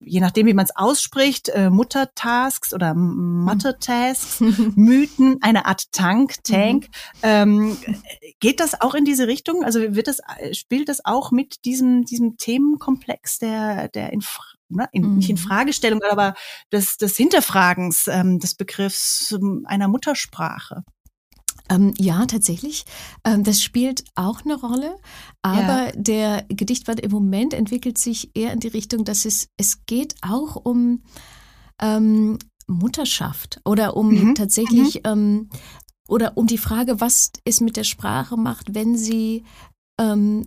je 0.00 0.20
nachdem, 0.20 0.46
wie 0.46 0.54
man 0.54 0.64
es 0.64 0.76
ausspricht, 0.76 1.48
äh, 1.48 1.70
Muttertasks 1.70 2.74
oder 2.74 2.94
Mathe-Tasks, 2.94 4.40
Mythen, 4.76 5.38
eine 5.40 5.66
Art 5.66 5.92
Tank, 5.92 6.42
Tank. 6.44 6.88
Mhm. 6.88 7.20
Ähm, 7.22 7.76
geht 8.40 8.60
das 8.60 8.80
auch 8.80 8.94
in 8.94 9.04
diese 9.04 9.26
Richtung? 9.26 9.64
Also 9.64 9.80
wird 9.94 10.08
das, 10.08 10.20
spielt 10.52 10.88
das 10.88 11.04
auch 11.04 11.30
mit 11.30 11.64
diesem, 11.64 12.04
diesem 12.04 12.36
Themenkomplex 12.36 13.38
der, 13.38 13.88
der 13.88 14.12
Inf 14.12 14.38
ne, 14.68 14.88
in, 14.92 15.04
mhm. 15.04 15.16
nicht 15.16 15.30
in 15.30 15.36
Fragestellung, 15.36 16.00
aber 16.08 16.34
des, 16.72 16.96
des 16.96 17.16
Hinterfragens 17.16 18.06
ähm, 18.08 18.38
des 18.38 18.54
Begriffs 18.54 19.32
ähm, 19.32 19.64
einer 19.66 19.88
Muttersprache? 19.88 20.84
Ähm, 21.70 21.94
ja, 21.98 22.26
tatsächlich. 22.26 22.84
Ähm, 23.24 23.42
das 23.42 23.62
spielt 23.62 24.04
auch 24.14 24.44
eine 24.44 24.54
Rolle. 24.54 24.96
Aber 25.42 25.86
ja. 25.86 25.92
der 25.94 26.44
Gedichtband 26.48 27.00
im 27.00 27.10
Moment 27.10 27.54
entwickelt 27.54 27.98
sich 27.98 28.30
eher 28.34 28.52
in 28.52 28.60
die 28.60 28.68
Richtung, 28.68 29.04
dass 29.04 29.24
es, 29.24 29.48
es 29.56 29.86
geht 29.86 30.14
auch 30.20 30.56
um 30.56 31.02
ähm, 31.80 32.38
Mutterschaft 32.66 33.60
oder 33.64 33.96
um 33.96 34.10
mhm. 34.10 34.34
tatsächlich 34.34 34.96
mhm. 34.96 35.00
Ähm, 35.04 35.48
oder 36.06 36.36
um 36.36 36.46
die 36.46 36.58
Frage, 36.58 37.00
was 37.00 37.32
es 37.44 37.60
mit 37.60 37.76
der 37.76 37.84
Sprache 37.84 38.36
macht, 38.36 38.74
wenn 38.74 38.96
sie 38.96 39.44
ähm, 39.98 40.46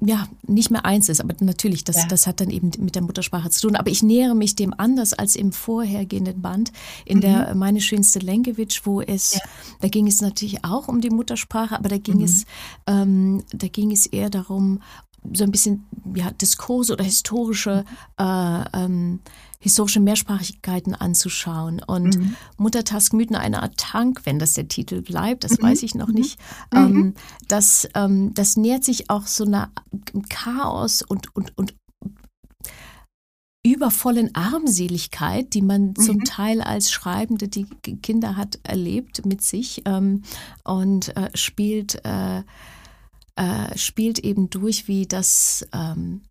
ja, 0.00 0.28
nicht 0.46 0.70
mehr 0.70 0.84
eins 0.84 1.08
ist, 1.08 1.20
aber 1.20 1.34
natürlich, 1.40 1.82
das, 1.82 1.96
ja. 1.96 2.06
das 2.06 2.28
hat 2.28 2.40
dann 2.40 2.50
eben 2.50 2.70
mit 2.78 2.94
der 2.94 3.02
Muttersprache 3.02 3.50
zu 3.50 3.66
tun. 3.66 3.76
Aber 3.76 3.90
ich 3.90 4.04
nähere 4.04 4.36
mich 4.36 4.54
dem 4.54 4.72
anders 4.76 5.14
als 5.14 5.34
im 5.34 5.50
vorhergehenden 5.50 6.40
Band, 6.40 6.72
in 7.04 7.18
mhm. 7.18 7.22
der 7.22 7.54
Meine 7.56 7.80
schönste 7.80 8.20
Lenkewitsch, 8.20 8.82
wo 8.84 9.00
es, 9.00 9.34
ja. 9.34 9.40
da 9.80 9.88
ging 9.88 10.06
es 10.06 10.20
natürlich 10.20 10.64
auch 10.64 10.86
um 10.86 11.00
die 11.00 11.10
Muttersprache, 11.10 11.76
aber 11.76 11.88
da 11.88 11.98
ging 11.98 12.18
mhm. 12.18 12.24
es, 12.24 12.44
ähm, 12.86 13.42
da 13.52 13.66
ging 13.66 13.90
es 13.90 14.06
eher 14.06 14.30
darum, 14.30 14.80
so 15.32 15.44
ein 15.44 15.50
bisschen 15.50 15.86
ja, 16.14 16.30
Diskurse 16.30 16.92
oder 16.92 17.04
historische 17.04 17.84
äh, 18.18 18.64
ähm, 18.72 19.20
historische 19.64 19.98
Mehrsprachigkeiten 19.98 20.94
anzuschauen. 20.94 21.82
Und 21.82 22.18
mhm. 22.18 22.36
Muttertaskmythen, 22.58 23.34
eine 23.34 23.62
Art 23.62 23.78
Tank, 23.78 24.20
wenn 24.24 24.38
das 24.38 24.52
der 24.52 24.68
Titel 24.68 25.00
bleibt, 25.00 25.42
das 25.42 25.58
mhm. 25.58 25.62
weiß 25.62 25.82
ich 25.82 25.94
noch 25.94 26.08
mhm. 26.08 26.14
nicht, 26.14 26.38
mhm. 26.70 26.78
ähm, 26.78 27.14
das, 27.48 27.88
ähm, 27.94 28.34
das 28.34 28.56
nähert 28.58 28.84
sich 28.84 29.08
auch 29.08 29.26
so 29.26 29.44
einer 29.44 29.72
Chaos 30.28 31.00
und, 31.00 31.34
und, 31.34 31.56
und 31.56 31.74
übervollen 33.64 34.34
Armseligkeit, 34.34 35.54
die 35.54 35.62
man 35.62 35.96
zum 35.96 36.16
mhm. 36.16 36.24
Teil 36.24 36.60
als 36.60 36.92
Schreibende, 36.92 37.48
die 37.48 37.64
Kinder 38.02 38.36
hat, 38.36 38.58
erlebt 38.62 39.24
mit 39.24 39.40
sich 39.40 39.82
ähm, 39.86 40.22
und 40.64 41.16
äh, 41.16 41.30
spielt, 41.34 42.04
äh, 42.04 42.42
äh, 43.36 43.76
spielt 43.76 44.18
eben 44.18 44.50
durch, 44.50 44.88
wie 44.88 45.06
das 45.06 45.66
ähm, 45.72 46.22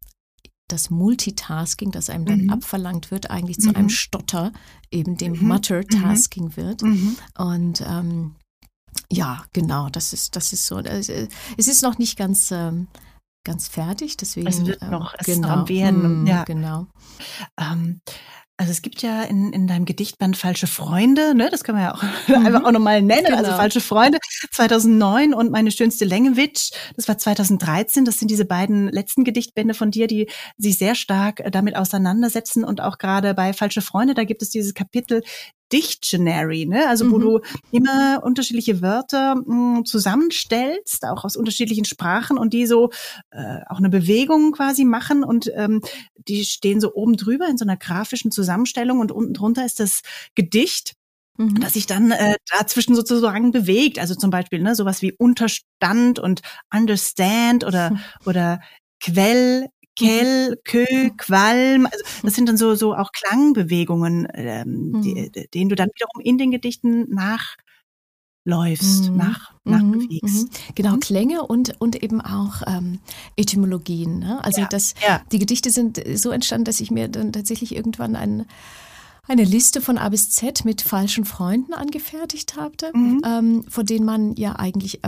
das 0.70 0.90
Multitasking, 0.90 1.92
das 1.92 2.10
einem 2.10 2.26
dann 2.26 2.42
mhm. 2.44 2.50
abverlangt 2.50 3.12
wird, 3.12 3.30
eigentlich 3.30 3.60
zu 3.60 3.70
einem 3.70 3.86
mhm. 3.86 3.90
Stotter, 3.90 4.52
eben 4.92 5.18
dem 5.18 5.34
mhm. 5.34 5.48
Mutter-Tasking 5.48 6.46
mhm. 6.46 6.58
wird. 6.58 6.82
Mhm. 6.82 7.18
Und 7.38 7.84
ähm, 7.86 8.36
ja, 9.12 9.44
genau, 9.54 9.90
das 9.90 10.14
ist, 10.14 10.36
das 10.36 10.54
ist 10.54 10.66
so. 10.66 10.80
Es 10.80 11.10
ist 11.58 11.84
noch 11.84 11.98
nicht 11.98 12.18
ganz. 12.18 12.52
Ähm, 12.52 12.88
ganz 13.46 13.68
fertig, 13.68 14.18
deswegen. 14.18 14.48
Es 14.48 14.66
wird 14.66 14.82
noch, 14.84 15.14
es 15.18 15.26
genau, 15.26 15.68
werden, 15.68 16.26
ja. 16.26 16.44
Genau. 16.46 16.88
Ähm, 17.60 18.00
also 18.58 18.72
es 18.72 18.84
gibt 18.84 19.02
ja 19.02 19.24
in, 19.24 19.52
in 19.52 19.66
deinem 19.66 19.86
Gedichtband 19.86 20.38
Falsche 20.38 20.68
Freunde, 20.68 21.34
ne? 21.34 21.50
das 21.50 21.64
kann 21.64 21.76
man 21.76 21.84
ja 21.86 21.94
auch 21.96 22.04
mhm. 22.28 22.46
einfach 22.46 22.64
auch 22.64 22.72
nochmal 22.72 23.02
nennen, 23.02 23.26
also 23.26 23.38
genau. 23.38 23.38
also 23.40 23.52
Falsche 23.54 23.82
Freunde 23.82 24.20
2009 24.52 25.34
und 25.34 25.52
Meine 25.52 25.72
schönste 25.72 26.06
Längewitsch, 26.06 26.72
das 26.96 27.08
war 27.08 27.18
2013, 27.18 28.06
das 28.06 28.20
sind 28.20 28.30
diese 28.30 28.46
beiden 28.46 28.90
letzten 28.90 29.24
Gedichtbände 29.24 29.74
von 29.74 29.90
dir, 29.90 30.08
die 30.08 30.30
sich 30.58 30.78
sehr 30.78 30.96
stark 30.96 31.44
damit 31.52 31.76
auseinandersetzen 31.76 32.64
und 32.64 32.80
auch 32.80 33.00
gerade 33.00 33.34
bei 33.34 33.54
Falsche 33.54 33.82
Freunde, 33.82 34.14
da 34.14 34.24
gibt 34.24 34.42
es 34.44 34.50
dieses 34.50 34.74
Kapitel 34.74 35.24
Dictionary, 35.72 36.66
ne? 36.66 36.88
Also 36.88 37.10
wo 37.12 37.18
mhm. 37.18 37.22
du 37.22 37.40
immer 37.72 38.22
unterschiedliche 38.24 38.82
Wörter 38.82 39.36
mh, 39.36 39.78
hm, 39.78 39.86
zusammenstellst, 39.86 41.06
auch 41.06 41.24
aus 41.24 41.36
unterschiedlichen 41.36 41.86
Sprachen 41.86 42.38
und 42.38 42.54
die 42.54 42.66
so 42.66 42.92
äh, 43.32 43.62
auch 43.68 43.78
eine 43.78 43.90
Bewegung 43.90 44.52
quasi 44.52 44.86
machen 44.86 45.24
und 45.24 45.52
ähm, 45.56 45.82
die 46.28 46.46
stehen 46.46 46.80
so 46.80 46.94
oben 46.94 47.18
drüber 47.18 47.48
in 47.48 47.58
so 47.58 47.66
einer 47.66 47.78
grafischen 47.78 48.32
Zusammenstellung 48.32 49.00
und 49.00 49.12
unten 49.12 49.34
drunter 49.34 49.66
ist 49.66 49.80
das 49.80 50.02
Gedicht. 50.36 50.94
Mhm. 51.38 51.60
das 51.62 51.74
sich 51.74 51.88
dann 51.88 52.12
äh, 52.12 52.36
dazwischen 52.48 52.94
sozusagen 52.94 53.52
bewegt. 53.52 53.98
Also 53.98 54.14
zum 54.14 54.30
Beispiel 54.30 54.62
ne, 54.62 54.76
sowas 54.76 55.02
wie 55.02 55.14
Unterstand 55.14 56.20
und 56.20 56.42
Understand 56.72 57.64
oder, 57.64 57.90
mhm. 57.90 58.00
oder 58.26 58.62
Quell, 59.00 59.68
Kell, 59.96 60.52
mhm. 60.52 60.56
Kö, 60.64 61.10
Qualm. 61.18 61.86
Also 61.86 62.04
das 62.24 62.34
sind 62.34 62.50
dann 62.50 62.58
so, 62.58 62.76
so 62.76 62.96
auch 62.96 63.12
Klangbewegungen, 63.12 64.28
ähm, 64.34 65.02
die, 65.02 65.14
mhm. 65.14 65.32
denen 65.54 65.70
du 65.70 65.76
dann 65.76 65.90
wiederum 65.94 66.22
in 66.22 66.38
den 66.38 66.52
Gedichten 66.52 67.08
nachläufst, 67.14 69.10
mhm. 69.12 69.18
nach, 69.18 69.54
nachbewegst. 69.64 70.48
Mhm. 70.48 70.74
Genau, 70.76 70.98
Klänge 70.98 71.46
und, 71.46 71.80
und 71.80 72.02
eben 72.02 72.22
auch 72.22 72.64
ähm, 72.66 73.00
Etymologien. 73.36 74.20
Ne? 74.20 74.44
Also 74.44 74.62
ja, 74.62 74.68
das, 74.68 74.96
ja. 75.06 75.22
die 75.32 75.40
Gedichte 75.40 75.70
sind 75.70 76.02
so 76.16 76.32
entstanden, 76.32 76.66
dass 76.66 76.80
ich 76.80 76.92
mir 76.92 77.08
dann 77.08 77.32
tatsächlich 77.32 77.76
irgendwann 77.76 78.16
einen 78.16 78.46
eine 79.26 79.46
Liste 79.46 79.80
von 79.80 79.98
A 79.98 80.10
bis 80.10 80.32
Z 80.32 80.66
mit 80.66 80.82
falschen 80.82 81.24
Freunden 81.24 81.74
angefertigt 81.74 82.58
habe, 82.58 82.76
mhm. 82.94 83.22
ähm, 83.26 83.66
vor 83.70 83.86
denen 83.86 84.06
man 84.06 84.36
ja 84.36 84.58
eigentlich 84.58 85.00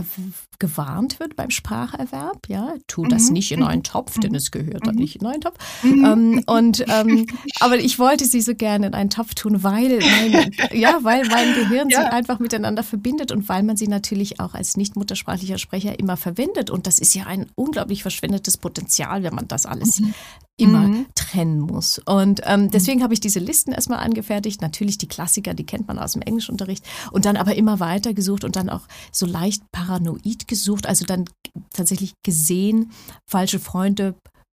gewarnt 0.58 1.20
wird 1.20 1.36
beim 1.36 1.50
Spracherwerb. 1.50 2.48
Ja, 2.48 2.74
tu 2.86 3.04
das 3.06 3.26
mhm. 3.26 3.32
nicht 3.34 3.52
in 3.52 3.62
einen 3.62 3.82
Topf, 3.82 4.18
denn 4.18 4.34
es 4.34 4.50
gehört 4.50 4.86
dann 4.86 4.94
mhm. 4.94 5.02
nicht 5.02 5.16
in 5.16 5.26
einen 5.26 5.42
Topf. 5.42 5.58
Mhm. 5.82 6.04
Ähm, 6.04 6.42
und 6.46 6.84
ähm, 6.88 7.26
aber 7.60 7.76
ich 7.78 7.98
wollte 7.98 8.24
sie 8.24 8.40
so 8.40 8.54
gerne 8.54 8.86
in 8.86 8.94
einen 8.94 9.10
Topf 9.10 9.34
tun, 9.34 9.62
weil 9.62 9.98
mein, 9.98 10.50
ja, 10.72 10.98
weil 11.02 11.26
mein 11.28 11.54
Gehirn 11.54 11.90
ja. 11.90 12.00
sie 12.00 12.12
einfach 12.12 12.38
miteinander 12.38 12.82
verbindet 12.82 13.32
und 13.32 13.50
weil 13.50 13.64
man 13.64 13.76
sie 13.76 13.88
natürlich 13.88 14.40
auch 14.40 14.54
als 14.54 14.78
nicht 14.78 14.96
muttersprachlicher 14.96 15.58
Sprecher 15.58 15.98
immer 15.98 16.16
verwendet. 16.16 16.70
Und 16.70 16.86
das 16.86 17.00
ist 17.00 17.14
ja 17.14 17.26
ein 17.26 17.50
unglaublich 17.54 18.00
verschwendetes 18.00 18.56
Potenzial, 18.56 19.22
wenn 19.24 19.34
man 19.34 19.46
das 19.46 19.66
alles 19.66 20.00
mhm 20.00 20.14
immer 20.58 20.88
mhm. 20.88 21.06
trennen 21.14 21.60
muss. 21.60 22.00
Und 22.06 22.40
ähm, 22.44 22.62
mhm. 22.62 22.70
deswegen 22.70 23.02
habe 23.02 23.14
ich 23.14 23.20
diese 23.20 23.38
Listen 23.38 23.72
erstmal 23.72 23.98
angefertigt. 23.98 24.62
Natürlich 24.62 24.98
die 24.98 25.08
Klassiker, 25.08 25.54
die 25.54 25.66
kennt 25.66 25.86
man 25.86 25.98
aus 25.98 26.12
dem 26.12 26.22
Englischunterricht. 26.22 26.84
Und 27.12 27.24
dann 27.24 27.36
aber 27.36 27.54
immer 27.56 27.80
weiter 27.80 28.14
gesucht 28.14 28.44
und 28.44 28.56
dann 28.56 28.70
auch 28.70 28.86
so 29.12 29.26
leicht 29.26 29.62
paranoid 29.70 30.48
gesucht. 30.48 30.86
Also 30.86 31.04
dann 31.04 31.26
tatsächlich 31.72 32.14
gesehen, 32.24 32.90
falsche 33.28 33.58
Freunde, 33.58 34.14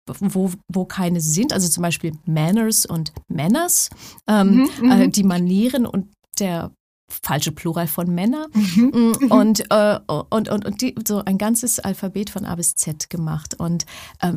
wo, 0.07 0.51
wo 0.71 0.85
keine 0.85 1.21
sind. 1.21 1.53
Also 1.53 1.67
zum 1.67 1.83
Beispiel 1.83 2.13
Manners 2.25 2.85
und 2.85 3.11
Manners, 3.27 3.89
ähm, 4.27 4.69
mhm, 4.81 4.91
äh, 4.91 5.07
mhm. 5.07 5.11
die 5.11 5.23
Manieren 5.23 5.85
und 5.85 6.07
der 6.39 6.71
falsche 7.09 7.51
Plural 7.51 7.87
von 7.87 8.13
Männer 8.13 8.47
mhm. 8.53 8.91
Mm, 8.93 9.25
mhm. 9.25 9.31
und, 9.31 9.71
äh, 9.71 9.99
und, 10.07 10.49
und, 10.49 10.65
und 10.65 10.81
die, 10.81 10.95
so 11.07 11.23
ein 11.23 11.37
ganzes 11.37 11.79
Alphabet 11.79 12.29
von 12.29 12.45
A 12.45 12.55
bis 12.55 12.75
Z 12.75 13.09
gemacht. 13.09 13.55
Und 13.59 13.85
äh, 14.21 14.33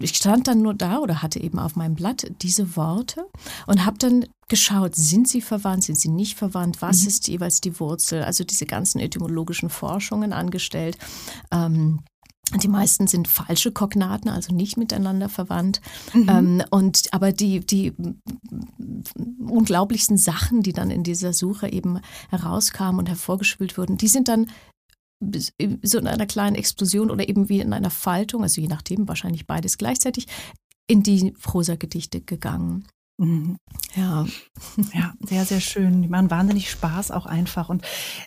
ich 0.00 0.16
stand 0.16 0.48
dann 0.48 0.62
nur 0.62 0.74
da 0.74 0.98
oder 0.98 1.22
hatte 1.22 1.40
eben 1.40 1.58
auf 1.58 1.76
meinem 1.76 1.94
Blatt 1.94 2.30
diese 2.42 2.76
Worte 2.76 3.26
und 3.66 3.84
habe 3.84 3.98
dann 3.98 4.26
geschaut, 4.48 4.96
sind 4.96 5.28
sie 5.28 5.42
verwandt, 5.42 5.84
sind 5.84 5.98
sie 5.98 6.08
nicht 6.08 6.36
verwandt, 6.36 6.80
was 6.80 7.02
mhm. 7.02 7.08
ist 7.08 7.28
jeweils 7.28 7.60
die 7.60 7.78
Wurzel, 7.78 8.22
also 8.22 8.44
diese 8.44 8.66
ganzen 8.66 8.98
etymologischen 8.98 9.68
Forschungen 9.68 10.32
angestellt. 10.32 10.98
Ähm, 11.50 12.00
die 12.56 12.68
meisten 12.68 13.06
sind 13.06 13.28
falsche 13.28 13.72
Kognaten, 13.72 14.28
also 14.28 14.54
nicht 14.54 14.76
miteinander 14.76 15.28
verwandt. 15.28 15.80
Mhm. 16.14 16.28
Ähm, 16.28 16.62
und 16.70 17.12
aber 17.12 17.32
die, 17.32 17.60
die 17.60 17.92
unglaublichsten 19.38 20.16
Sachen, 20.16 20.62
die 20.62 20.72
dann 20.72 20.90
in 20.90 21.02
dieser 21.02 21.32
Suche 21.32 21.70
eben 21.70 22.00
herauskamen 22.30 22.98
und 22.98 23.08
hervorgespült 23.08 23.76
wurden, 23.76 23.96
die 23.96 24.08
sind 24.08 24.28
dann 24.28 24.46
so 25.82 25.98
in 25.98 26.06
einer 26.06 26.26
kleinen 26.26 26.56
Explosion 26.56 27.10
oder 27.10 27.28
eben 27.28 27.48
wie 27.48 27.60
in 27.60 27.72
einer 27.72 27.90
Faltung, 27.90 28.42
also 28.42 28.60
je 28.60 28.68
nachdem, 28.68 29.08
wahrscheinlich 29.08 29.46
beides 29.46 29.76
gleichzeitig, 29.76 30.26
in 30.86 31.02
die 31.02 31.32
Prosagedichte 31.32 32.20
gegangen. 32.20 32.86
Mhm. 33.18 33.58
Ja. 33.96 34.26
ja, 34.94 35.12
sehr, 35.20 35.44
sehr 35.44 35.60
schön. 35.60 36.02
Die 36.02 36.08
machen 36.08 36.30
wahnsinnig 36.30 36.70
Spaß 36.70 37.10
auch 37.10 37.26
einfach. 37.26 37.68
Und 37.68 37.84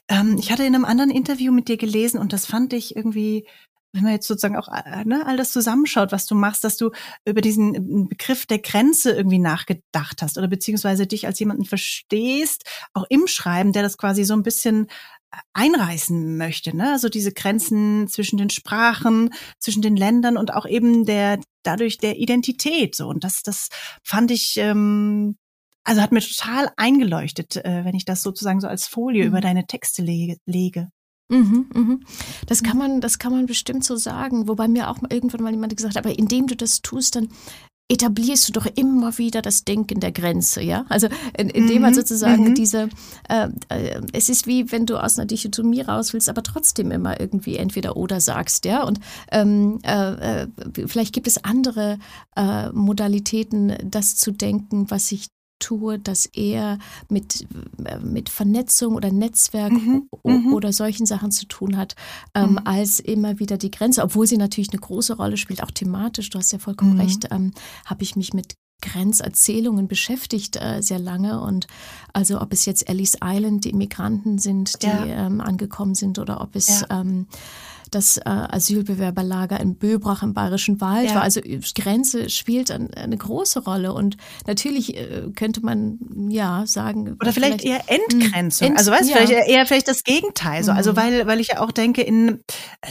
ähm, 0.09 0.35
ich 0.37 0.51
hatte 0.51 0.65
in 0.65 0.75
einem 0.75 0.85
anderen 0.85 1.11
Interview 1.11 1.53
mit 1.53 1.69
dir 1.69 1.77
gelesen 1.77 2.19
und 2.19 2.33
das 2.33 2.45
fand 2.45 2.73
ich 2.73 2.95
irgendwie 2.95 3.47
wenn 3.93 4.03
man 4.03 4.13
jetzt 4.13 4.27
sozusagen 4.27 4.57
auch 4.57 4.67
äh, 4.69 5.03
ne, 5.05 5.25
all 5.25 5.37
das 5.37 5.51
zusammenschaut, 5.51 6.11
was 6.11 6.25
du 6.25 6.35
machst, 6.35 6.63
dass 6.63 6.77
du 6.77 6.91
über 7.25 7.41
diesen 7.41 7.75
äh, 7.75 8.07
Begriff 8.07 8.45
der 8.45 8.59
Grenze 8.59 9.11
irgendwie 9.11 9.39
nachgedacht 9.39 10.21
hast 10.21 10.37
oder 10.37 10.47
beziehungsweise 10.47 11.07
dich 11.07 11.27
als 11.27 11.39
jemanden 11.39 11.65
verstehst, 11.65 12.63
auch 12.93 13.05
im 13.09 13.27
Schreiben, 13.27 13.73
der 13.73 13.83
das 13.83 13.97
quasi 13.97 14.23
so 14.23 14.33
ein 14.33 14.43
bisschen 14.43 14.87
äh, 15.31 15.37
einreißen 15.53 16.37
möchte, 16.37 16.75
ne? 16.75 16.91
Also 16.91 17.09
diese 17.09 17.33
Grenzen 17.33 18.07
zwischen 18.07 18.37
den 18.37 18.49
Sprachen, 18.49 19.31
zwischen 19.59 19.81
den 19.81 19.95
Ländern 19.95 20.37
und 20.37 20.53
auch 20.53 20.65
eben 20.65 21.05
der 21.05 21.39
dadurch 21.63 21.97
der 21.97 22.17
Identität 22.17 22.95
so 22.95 23.07
und 23.07 23.23
das 23.23 23.43
das 23.43 23.69
fand 24.03 24.31
ich 24.31 24.57
ähm, 24.57 25.37
also 25.83 26.01
hat 26.01 26.11
mir 26.11 26.21
total 26.21 26.71
eingeleuchtet, 26.77 27.57
äh, 27.57 27.83
wenn 27.85 27.95
ich 27.95 28.05
das 28.05 28.21
sozusagen 28.21 28.61
so 28.61 28.67
als 28.67 28.87
Folie 28.87 29.23
mhm. 29.23 29.29
über 29.29 29.41
deine 29.41 29.65
Texte 29.65 30.01
lege. 30.01 30.37
lege. 30.45 30.89
Mhm, 31.31 31.65
mhm. 31.73 32.03
Das 32.45 32.61
kann 32.61 32.77
man, 32.77 32.99
das 32.99 33.17
kann 33.17 33.31
man 33.31 33.45
bestimmt 33.45 33.85
so 33.85 33.95
sagen. 33.95 34.47
Wobei 34.47 34.67
mir 34.67 34.89
auch 34.89 34.97
irgendwann 35.09 35.41
mal 35.41 35.51
jemand 35.51 35.75
gesagt 35.75 35.95
hat, 35.95 36.05
aber 36.05 36.17
indem 36.17 36.47
du 36.47 36.55
das 36.55 36.81
tust, 36.81 37.15
dann 37.15 37.29
etablierst 37.89 38.47
du 38.47 38.53
doch 38.53 38.65
immer 38.75 39.17
wieder 39.17 39.41
das 39.41 39.65
Denken 39.65 39.99
der 39.99 40.11
Grenze, 40.11 40.61
ja? 40.61 40.85
Also 40.87 41.07
indem 41.37 41.67
in 41.67 41.81
man 41.81 41.91
mhm, 41.91 41.95
sozusagen 41.95 42.49
mhm. 42.49 42.55
diese, 42.55 42.89
äh, 43.27 43.49
äh, 43.69 44.01
es 44.13 44.29
ist 44.29 44.47
wie 44.47 44.71
wenn 44.71 44.85
du 44.85 45.01
aus 45.01 45.17
einer 45.17 45.25
Dichotomie 45.25 45.81
raus 45.81 46.13
willst, 46.13 46.29
aber 46.29 46.43
trotzdem 46.43 46.91
immer 46.91 47.19
irgendwie 47.19 47.57
entweder 47.57 47.97
oder 47.97 48.21
sagst, 48.21 48.65
ja? 48.65 48.83
Und 48.83 48.99
ähm, 49.31 49.79
äh, 49.83 50.43
äh 50.43 50.47
vielleicht 50.85 51.13
gibt 51.13 51.27
es 51.27 51.43
andere 51.43 51.97
äh, 52.35 52.69
Modalitäten, 52.71 53.75
das 53.83 54.15
zu 54.15 54.31
denken, 54.31 54.89
was 54.89 55.09
sich 55.09 55.27
tue, 55.61 55.99
das 55.99 56.25
eher 56.25 56.77
mit, 57.09 57.47
äh, 57.85 57.99
mit 57.99 58.29
Vernetzung 58.29 58.95
oder 58.95 59.11
Netzwerk 59.11 59.71
mhm, 59.71 60.09
mhm, 60.23 60.53
oder 60.53 60.73
solchen 60.73 61.05
Sachen 61.05 61.31
zu 61.31 61.45
tun 61.45 61.77
hat, 61.77 61.95
ähm, 62.35 62.51
mhm. 62.51 62.59
als 62.65 62.99
immer 62.99 63.39
wieder 63.39 63.57
die 63.57 63.71
Grenze. 63.71 64.03
Obwohl 64.03 64.27
sie 64.27 64.37
natürlich 64.37 64.71
eine 64.71 64.81
große 64.81 65.15
Rolle 65.15 65.37
spielt, 65.37 65.63
auch 65.63 65.71
thematisch, 65.71 66.29
du 66.29 66.39
hast 66.39 66.51
ja 66.51 66.59
vollkommen 66.59 66.95
mhm. 66.95 67.01
recht, 67.01 67.27
ähm, 67.31 67.51
habe 67.85 68.03
ich 68.03 68.15
mich 68.15 68.33
mit 68.33 68.55
Grenzerzählungen 68.81 69.87
beschäftigt 69.87 70.57
äh, 70.57 70.81
sehr 70.81 70.99
lange 70.99 71.39
und 71.39 71.67
also 72.13 72.41
ob 72.41 72.51
es 72.51 72.65
jetzt 72.65 72.89
Ellis 72.89 73.15
Island, 73.23 73.63
die 73.63 73.69
Immigranten 73.69 74.39
sind, 74.39 74.81
die 74.81 74.87
ja. 74.87 75.27
ähm, 75.27 75.39
angekommen 75.39 75.95
sind 75.95 76.19
oder 76.19 76.41
ob 76.41 76.55
es 76.55 76.81
ja. 76.81 77.01
ähm, 77.01 77.27
das 77.91 78.17
äh, 78.17 78.21
Asylbewerberlager 78.25 79.59
in 79.59 79.75
Böbrach 79.75 80.23
im 80.23 80.33
Bayerischen 80.33 80.81
Wald 80.81 81.09
ja. 81.09 81.15
war. 81.15 81.21
Also 81.23 81.41
Grenze 81.75 82.29
spielt 82.29 82.71
ein, 82.71 82.93
eine 82.93 83.17
große 83.17 83.63
Rolle 83.63 83.93
und 83.93 84.17
natürlich 84.47 84.95
äh, 84.95 85.29
könnte 85.35 85.61
man 85.61 85.99
ja 86.29 86.63
sagen. 86.65 87.17
Oder 87.19 87.33
vielleicht, 87.33 87.61
vielleicht 87.61 87.89
eher 87.89 87.99
Entgrenzung. 88.09 88.69
Ent, 88.69 88.77
also 88.77 88.91
weißt 88.91 89.09
du, 89.09 89.13
ja. 89.13 89.17
vielleicht 89.17 89.49
eher 89.49 89.65
vielleicht 89.65 89.87
das 89.87 90.03
Gegenteil. 90.03 90.63
So. 90.63 90.71
Also 90.71 90.93
mhm. 90.93 90.95
weil, 90.95 91.27
weil 91.27 91.39
ich 91.39 91.49
ja 91.49 91.59
auch 91.59 91.71
denke, 91.71 92.01
in, 92.01 92.39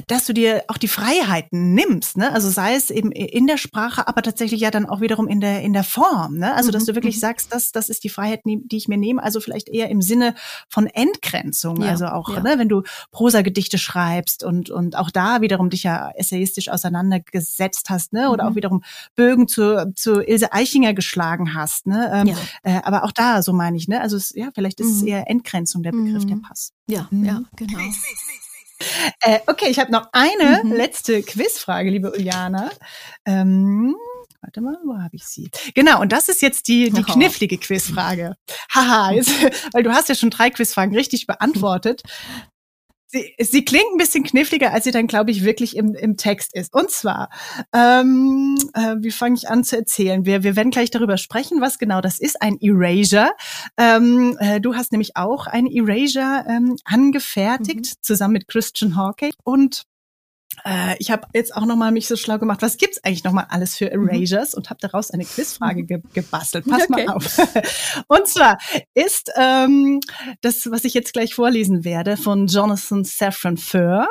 dass 0.06 0.26
du 0.26 0.32
dir 0.32 0.64
auch 0.68 0.76
die 0.76 0.88
Freiheiten 0.88 1.74
nimmst, 1.74 2.16
ne? 2.16 2.32
Also 2.32 2.50
sei 2.50 2.74
es 2.74 2.90
eben 2.90 3.10
in 3.10 3.46
der 3.46 3.56
Sprache, 3.56 4.06
aber 4.06 4.22
tatsächlich 4.22 4.60
ja 4.60 4.70
dann 4.70 4.86
auch 4.86 5.00
wiederum 5.00 5.28
in 5.28 5.40
der, 5.40 5.62
in 5.62 5.72
der 5.72 5.84
Form, 5.84 6.38
ne? 6.38 6.54
Also 6.54 6.70
dass 6.70 6.84
du 6.84 6.94
wirklich 6.94 7.16
mhm. 7.16 7.20
sagst, 7.20 7.52
das, 7.52 7.72
das 7.72 7.88
ist 7.88 8.04
die 8.04 8.08
Freiheit, 8.08 8.42
die 8.44 8.76
ich 8.76 8.88
mir 8.88 8.98
nehme. 8.98 9.22
Also 9.22 9.40
vielleicht 9.40 9.68
eher 9.68 9.88
im 9.88 10.02
Sinne 10.02 10.34
von 10.68 10.86
Entgrenzung. 10.86 11.82
Ja. 11.82 11.90
Also 11.90 12.06
auch, 12.06 12.28
ne, 12.28 12.54
wenn 12.58 12.68
du 12.68 12.82
Prosagedichte 13.10 13.78
schreibst 13.78 14.44
und, 14.44 14.70
und 14.70 14.89
und 14.90 14.96
auch 14.96 15.11
da 15.11 15.40
wiederum 15.40 15.70
dich 15.70 15.85
ja 15.85 16.11
essayistisch 16.16 16.68
auseinandergesetzt 16.68 17.90
hast, 17.90 18.12
ne? 18.12 18.31
Oder 18.31 18.44
mhm. 18.44 18.50
auch 18.50 18.57
wiederum 18.57 18.83
Bögen 19.14 19.46
zu, 19.46 19.92
zu 19.94 20.20
Ilse 20.20 20.53
Eichinger 20.53 20.94
geschlagen 20.94 21.55
hast, 21.55 21.86
ne? 21.86 22.11
Ähm, 22.12 22.26
ja. 22.26 22.36
äh, 22.64 22.80
aber 22.82 23.05
auch 23.05 23.12
da, 23.12 23.43
so 23.43 23.53
meine 23.53 23.76
ich, 23.76 23.86
ne? 23.86 24.01
Also 24.01 24.16
es, 24.16 24.32
ja, 24.34 24.49
vielleicht 24.53 24.80
ist 24.80 24.88
mhm. 24.88 24.97
es 24.97 25.03
eher 25.03 25.30
Entgrenzung 25.30 25.84
der 25.84 25.93
Begriff, 25.93 26.24
mhm. 26.24 26.28
der 26.28 26.36
passt. 26.49 26.72
Ja, 26.88 27.07
mhm. 27.11 27.24
ja, 27.24 27.43
genau. 27.55 27.78
Äh, 29.20 29.41
okay, 29.47 29.66
ich 29.68 29.78
habe 29.78 29.93
noch 29.93 30.09
eine 30.12 30.64
mhm. 30.64 30.72
letzte 30.72 31.22
Quizfrage, 31.22 31.91
liebe 31.91 32.12
Uliana. 32.12 32.70
Ähm, 33.26 33.95
Warte 34.43 34.62
mal, 34.62 34.78
wo 34.86 34.97
habe 34.97 35.14
ich 35.14 35.24
sie? 35.26 35.51
Genau, 35.74 36.01
und 36.01 36.12
das 36.12 36.30
ist 36.30 36.41
jetzt 36.41 36.66
die, 36.66 36.88
die 36.88 37.03
knifflige 37.03 37.59
Quizfrage. 37.59 38.36
Haha, 38.74 39.11
jetzt, 39.12 39.30
weil 39.72 39.82
du 39.82 39.93
hast 39.93 40.09
ja 40.09 40.14
schon 40.14 40.30
drei 40.30 40.49
Quizfragen 40.49 40.97
richtig 40.97 41.26
beantwortet. 41.26 42.03
Sie, 43.12 43.34
sie 43.40 43.64
klingt 43.64 43.90
ein 43.92 43.98
bisschen 43.98 44.22
kniffliger, 44.22 44.72
als 44.72 44.84
sie 44.84 44.92
dann, 44.92 45.08
glaube 45.08 45.32
ich, 45.32 45.42
wirklich 45.42 45.76
im, 45.76 45.96
im 45.96 46.16
Text 46.16 46.54
ist. 46.54 46.72
Und 46.72 46.92
zwar, 46.92 47.28
ähm, 47.74 48.56
äh, 48.72 48.96
wie 49.00 49.11
fange 49.11 49.34
ich 49.34 49.48
an 49.48 49.64
zu 49.64 49.76
erzählen? 49.76 50.24
Wir, 50.24 50.44
wir 50.44 50.54
werden 50.54 50.70
gleich 50.70 50.90
darüber 50.90 51.16
sprechen, 51.16 51.61
was 51.61 51.80
genau 51.80 52.00
das 52.00 52.20
ist, 52.20 52.40
ein 52.40 52.56
Erasure. 52.61 53.32
Ähm, 53.76 54.36
äh, 54.38 54.61
du 54.61 54.76
hast 54.76 54.92
nämlich 54.92 55.16
auch 55.16 55.48
ein 55.48 55.66
Erasure 55.66 56.44
ähm, 56.48 56.76
angefertigt, 56.84 57.96
mhm. 57.96 58.02
zusammen 58.02 58.34
mit 58.34 58.46
Christian 58.46 58.94
Hawkey. 58.94 59.32
Und 59.42 59.89
äh, 60.64 60.96
ich 60.98 61.11
habe 61.11 61.26
jetzt 61.34 61.54
auch 61.54 61.66
noch 61.66 61.76
mal 61.76 61.92
mich 61.92 62.06
so 62.06 62.16
schlau 62.16 62.38
gemacht, 62.38 62.62
was 62.62 62.76
gibt's 62.76 63.02
eigentlich 63.04 63.24
noch 63.24 63.32
mal 63.32 63.46
alles 63.48 63.76
für 63.76 63.86
mhm. 63.86 64.08
Erasures 64.08 64.52
mhm. 64.52 64.58
und 64.58 64.70
habe 64.70 64.80
daraus 64.80 65.11
eine 65.11 65.24
Quizfrage 65.24 65.84
ge 65.84 66.00
gebastelt. 66.12 66.66
Pass 66.66 66.88
okay. 66.88 67.06
mal 67.06 67.14
auf. 67.14 67.38
und 68.08 68.26
zwar 68.28 68.58
ist 68.94 69.30
ähm, 69.36 70.00
das, 70.40 70.70
was 70.70 70.84
ich 70.84 70.94
jetzt 70.94 71.12
gleich 71.12 71.34
vorlesen 71.34 71.84
werde, 71.84 72.16
von 72.16 72.46
Jonathan 72.46 73.04
Safran 73.04 73.56
Foer, 73.56 74.08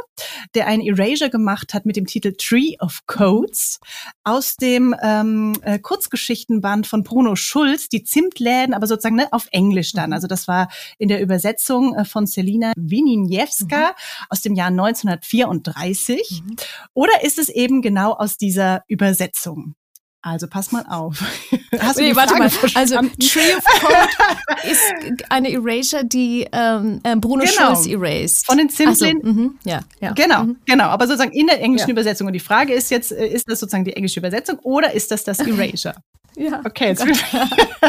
der 0.55 0.67
ein 0.67 0.81
Erasure 0.81 1.29
gemacht 1.29 1.73
hat 1.73 1.85
mit 1.85 1.95
dem 1.95 2.05
Titel 2.05 2.33
Tree 2.37 2.75
of 2.79 3.01
Codes 3.07 3.79
aus 4.23 4.55
dem 4.55 4.95
ähm, 5.01 5.53
äh, 5.61 5.79
Kurzgeschichtenband 5.79 6.87
von 6.87 7.03
Bruno 7.03 7.35
Schulz, 7.35 7.89
die 7.89 8.03
Zimtläden, 8.03 8.73
aber 8.73 8.87
sozusagen 8.87 9.15
ne, 9.15 9.27
auf 9.31 9.47
Englisch 9.51 9.93
dann. 9.93 10.09
Mhm. 10.09 10.13
Also 10.13 10.27
das 10.27 10.47
war 10.47 10.69
in 10.97 11.09
der 11.09 11.21
Übersetzung 11.21 11.95
äh, 11.95 12.05
von 12.05 12.27
Selina 12.27 12.73
Wininiewska 12.77 13.89
mhm. 13.89 14.25
aus 14.29 14.41
dem 14.41 14.55
Jahr 14.55 14.67
1934. 14.67 16.38
Mhm. 16.43 16.55
Oder 16.93 17.23
ist 17.23 17.39
es 17.39 17.49
eben 17.49 17.81
genau 17.81 18.13
aus 18.13 18.37
dieser 18.37 18.83
Übersetzung? 18.87 19.75
Also 20.21 20.47
pass 20.47 20.73
mal 20.73 20.85
auf. 20.89 21.23
Hast 21.79 21.97
du 21.97 22.03
nee, 22.03 22.13
warte 22.13 22.35
mal. 22.35 22.51
Also 22.75 22.95
Tree 22.95 23.55
of 23.55 23.63
Code 23.79 24.69
ist 24.69 24.81
eine 25.29 25.49
Erasure, 25.51 26.03
die 26.03 26.45
ähm, 26.51 26.99
äh, 27.03 27.15
Bruno 27.15 27.45
genau. 27.45 27.73
Schulz 27.73 27.87
erased. 27.87 28.45
Von 28.45 28.57
den 28.57 28.69
Zimtlin. 28.69 29.21
So, 29.23 29.31
mhm. 29.31 29.59
ja, 29.63 29.79
ja. 30.01 30.11
Genau, 30.11 30.43
mhm. 30.43 30.57
genau. 30.65 30.85
Aber 30.85 31.07
sozusagen 31.07 31.31
in 31.31 31.47
der 31.47 31.61
englischen 31.61 31.89
ja. 31.89 31.93
Übersetzung. 31.93 32.27
Und 32.27 32.33
die 32.33 32.41
Frage 32.41 32.73
ist 32.73 32.91
jetzt, 32.91 33.13
äh, 33.13 33.27
ist 33.27 33.49
das 33.49 33.61
sozusagen 33.61 33.85
die 33.85 33.95
englische 33.95 34.19
Übersetzung 34.19 34.59
oder 34.59 34.91
ist 34.93 35.09
das 35.11 35.23
das 35.23 35.39
Erasure? 35.47 35.95
ja. 36.35 36.61
Okay, 36.65 36.89
jetzt 36.89 37.05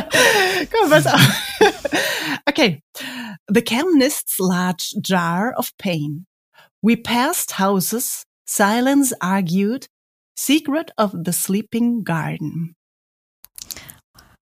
Komm, 0.73 0.91
pass 0.91 1.07
auf. 1.07 1.21
okay. 2.49 2.81
The 3.49 3.63
chemist's 3.63 4.37
large 4.39 4.95
jar 5.03 5.53
of 5.57 5.71
pain. 5.79 6.27
We 6.81 6.97
passed 6.97 7.59
houses 7.59 8.25
Silence 8.51 9.13
argued 9.21 9.87
Secret 10.37 10.91
of 10.99 11.13
the 11.15 11.33
Sleeping 11.33 12.03
Garden. 12.03 12.75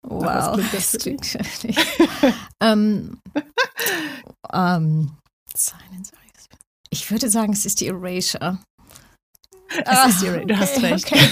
Wow, 0.03 0.59
das 0.73 0.99
klingt 0.99 1.25
schrecklich. 1.25 1.77
ähm, 2.61 3.21
ähm, 4.53 5.17
Silence. 5.55 6.11
Ich 6.91 7.11
würde 7.11 7.31
sagen, 7.31 7.53
es 7.53 7.65
ist 7.65 7.81
die 7.81 7.87
Erasure. 7.87 8.59
Ah, 9.85 10.09
ist 10.09 10.23
die, 10.23 10.47
du 10.47 10.59
hast 10.59 10.83
recht. 10.83 11.07
Okay. 11.07 11.21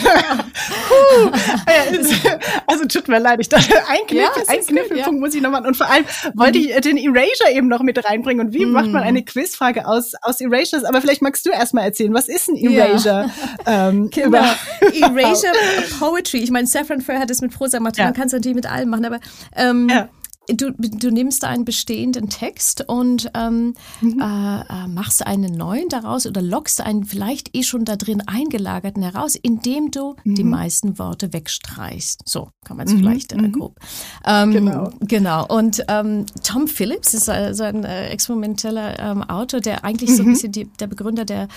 also 2.66 2.84
tut 2.86 3.08
mir 3.08 3.18
leid, 3.18 3.40
ich 3.40 3.48
dachte, 3.48 3.74
ein, 3.88 4.06
Kniff, 4.06 4.20
ja, 4.20 4.30
ein 4.48 4.60
Kniffelpunkt 4.60 4.98
ja. 4.98 5.12
muss 5.12 5.34
ich 5.34 5.42
noch 5.42 5.50
machen. 5.50 5.66
Und 5.66 5.76
vor 5.76 5.90
allem 5.90 6.04
wollte 6.34 6.58
mhm. 6.58 6.66
ich 6.66 6.80
den 6.80 6.96
Erasure 6.96 7.52
eben 7.52 7.68
noch 7.68 7.82
mit 7.82 8.02
reinbringen. 8.04 8.46
Und 8.46 8.54
wie 8.54 8.66
mm. 8.66 8.72
macht 8.72 8.88
man 8.88 9.02
eine 9.02 9.24
Quizfrage 9.24 9.86
aus, 9.86 10.12
aus 10.22 10.40
Erasures? 10.40 10.84
Aber 10.84 11.00
vielleicht 11.00 11.22
magst 11.22 11.46
du 11.46 11.50
erstmal 11.50 11.84
erzählen, 11.84 12.12
was 12.14 12.28
ist 12.28 12.48
ein 12.48 12.56
Erasure? 12.56 13.30
Ja. 13.66 13.88
Ähm, 13.88 14.10
genau. 14.10 14.44
Erasure 14.80 15.52
Poetry. 15.98 16.38
Ich 16.38 16.50
meine, 16.50 16.66
Saffron 16.66 17.00
Fair 17.00 17.18
hat 17.18 17.30
es 17.30 17.40
mit 17.40 17.54
Prosa 17.54 17.78
gemacht. 17.78 17.98
Man 17.98 18.14
kann 18.14 18.26
es 18.26 18.32
natürlich 18.32 18.56
mit 18.56 18.70
allem 18.70 18.90
machen, 18.90 19.04
aber 19.04 19.20
ähm, 19.56 19.88
ja 19.88 20.08
du, 20.48 20.72
du 20.72 21.10
nimmst 21.10 21.44
einen 21.44 21.64
bestehenden 21.64 22.28
Text 22.28 22.84
und 22.88 23.30
ähm, 23.34 23.74
mhm. 24.00 24.20
äh, 24.20 24.60
äh, 24.60 24.86
machst 24.88 25.26
einen 25.26 25.54
neuen 25.54 25.88
daraus 25.88 26.26
oder 26.26 26.42
lockst 26.42 26.80
einen 26.80 27.04
vielleicht 27.04 27.56
eh 27.56 27.62
schon 27.62 27.84
da 27.84 27.96
drin 27.96 28.22
eingelagerten 28.26 29.02
heraus, 29.02 29.34
indem 29.36 29.90
du 29.90 30.16
mhm. 30.24 30.34
die 30.34 30.44
meisten 30.44 30.98
Worte 30.98 31.32
wegstreichst. 31.32 32.22
So 32.26 32.50
kann 32.64 32.76
man 32.76 32.86
es 32.86 32.94
mhm. 32.94 32.98
vielleicht 32.98 33.32
äh, 33.32 33.38
mhm. 33.38 33.52
grob. 33.52 33.78
Ähm, 34.24 34.52
genau. 34.52 34.90
Genau. 35.00 35.46
Und 35.46 35.84
ähm, 35.88 36.26
Tom 36.42 36.68
Phillips 36.68 37.14
ist 37.14 37.28
also 37.28 37.64
ein 37.64 37.84
äh, 37.84 38.08
experimenteller 38.08 38.98
ähm, 38.98 39.22
Autor, 39.22 39.60
der 39.60 39.84
eigentlich 39.84 40.14
so 40.14 40.22
ein 40.22 40.28
mhm. 40.28 40.32
bisschen 40.32 40.52
die, 40.52 40.64
der 40.78 40.86
Begründer 40.86 41.24
der 41.24 41.48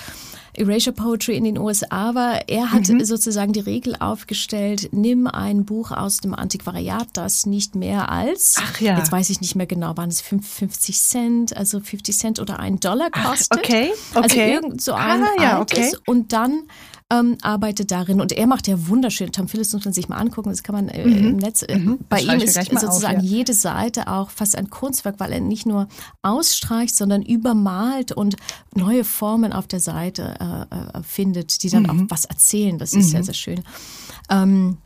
Erasure 0.56 0.94
Poetry 0.94 1.36
in 1.36 1.44
den 1.44 1.58
USA 1.58 2.14
war. 2.16 2.48
Er 2.48 2.72
hat 2.72 2.88
mhm. 2.88 3.04
sozusagen 3.04 3.54
die 3.54 3.60
Regel 3.60 3.96
aufgestellt, 4.00 4.90
nimm 4.92 5.28
ein 5.28 5.66
Buch 5.66 5.92
aus 5.92 6.18
dem 6.18 6.34
Antiquariat, 6.34 7.08
das 7.14 7.46
nicht 7.46 7.76
mehr 7.76 8.10
als, 8.10 8.56
Ach 8.60 8.80
ja. 8.80 8.98
jetzt 8.98 9.12
weiß 9.12 9.30
ich 9.30 9.42
nicht 9.42 9.56
mehr 9.56 9.66
genau, 9.66 9.98
waren 9.98 10.10
es 10.10 10.22
50 10.22 11.00
Cent, 11.00 11.58
also 11.58 11.80
50 11.80 12.18
Cent 12.18 12.40
oder 12.40 12.60
ein 12.60 12.80
Dollar 12.80 13.10
kostet. 13.10 13.48
Ach, 13.52 13.58
okay, 13.58 13.92
okay. 14.14 14.24
Also 14.24 14.40
irgend 14.40 14.82
so 14.82 14.94
ein 14.94 15.24
ah, 15.24 15.42
ja, 15.42 15.62
okay. 15.62 15.92
und 16.06 16.34
dann 16.34 16.64
ähm, 17.14 17.38
arbeitet 17.42 17.92
darin 17.92 18.22
und 18.22 18.32
er 18.32 18.48
macht 18.48 18.68
ja 18.68 18.88
wunderschön. 18.88 19.32
Tom 19.32 19.48
Phillips 19.48 19.74
muss 19.74 19.86
man 19.86 19.94
sich 19.94 20.10
mal 20.10 20.18
angucken, 20.18 20.50
das 20.50 20.64
kann 20.64 20.76
man 20.76 20.90
äh, 20.90 21.06
mhm. 21.06 21.30
im 21.30 21.38
Netz. 21.38 21.62
Äh, 21.62 21.78
mhm. 21.78 22.00
Bei 22.10 22.22
ihm 22.22 22.40
ist 22.40 22.56
sozusagen 22.56 23.20
auf, 23.20 23.24
ja. 23.24 23.30
jede 23.30 23.54
Seite 23.54 24.08
auch 24.08 24.30
fast 24.30 24.58
ein 24.58 24.70
Kunstwerk, 24.70 25.20
weil 25.20 25.32
er 25.32 25.40
nicht 25.40 25.66
nur 25.66 25.88
ausstreicht, 26.22 26.96
sondern 26.96 27.22
übermalt 27.22 28.12
und 28.12 28.36
neue 28.74 29.04
Formen 29.04 29.54
auf 29.54 29.68
der 29.68 29.80
Seite 29.80 30.36
äh, 30.40 31.00
äh 31.00 31.04
findet, 31.04 31.64
die 31.64 31.70
dann 31.70 31.84
mhm. 31.84 31.90
auch 31.90 32.04
was 32.10 32.26
erzählen. 32.26 32.78
Das 32.78 32.94
ist 32.94 33.12
sehr, 33.12 33.20
mhm. 33.20 33.26
sehr 33.26 33.34
schön. 33.34 33.64
Ähm, 34.30 34.78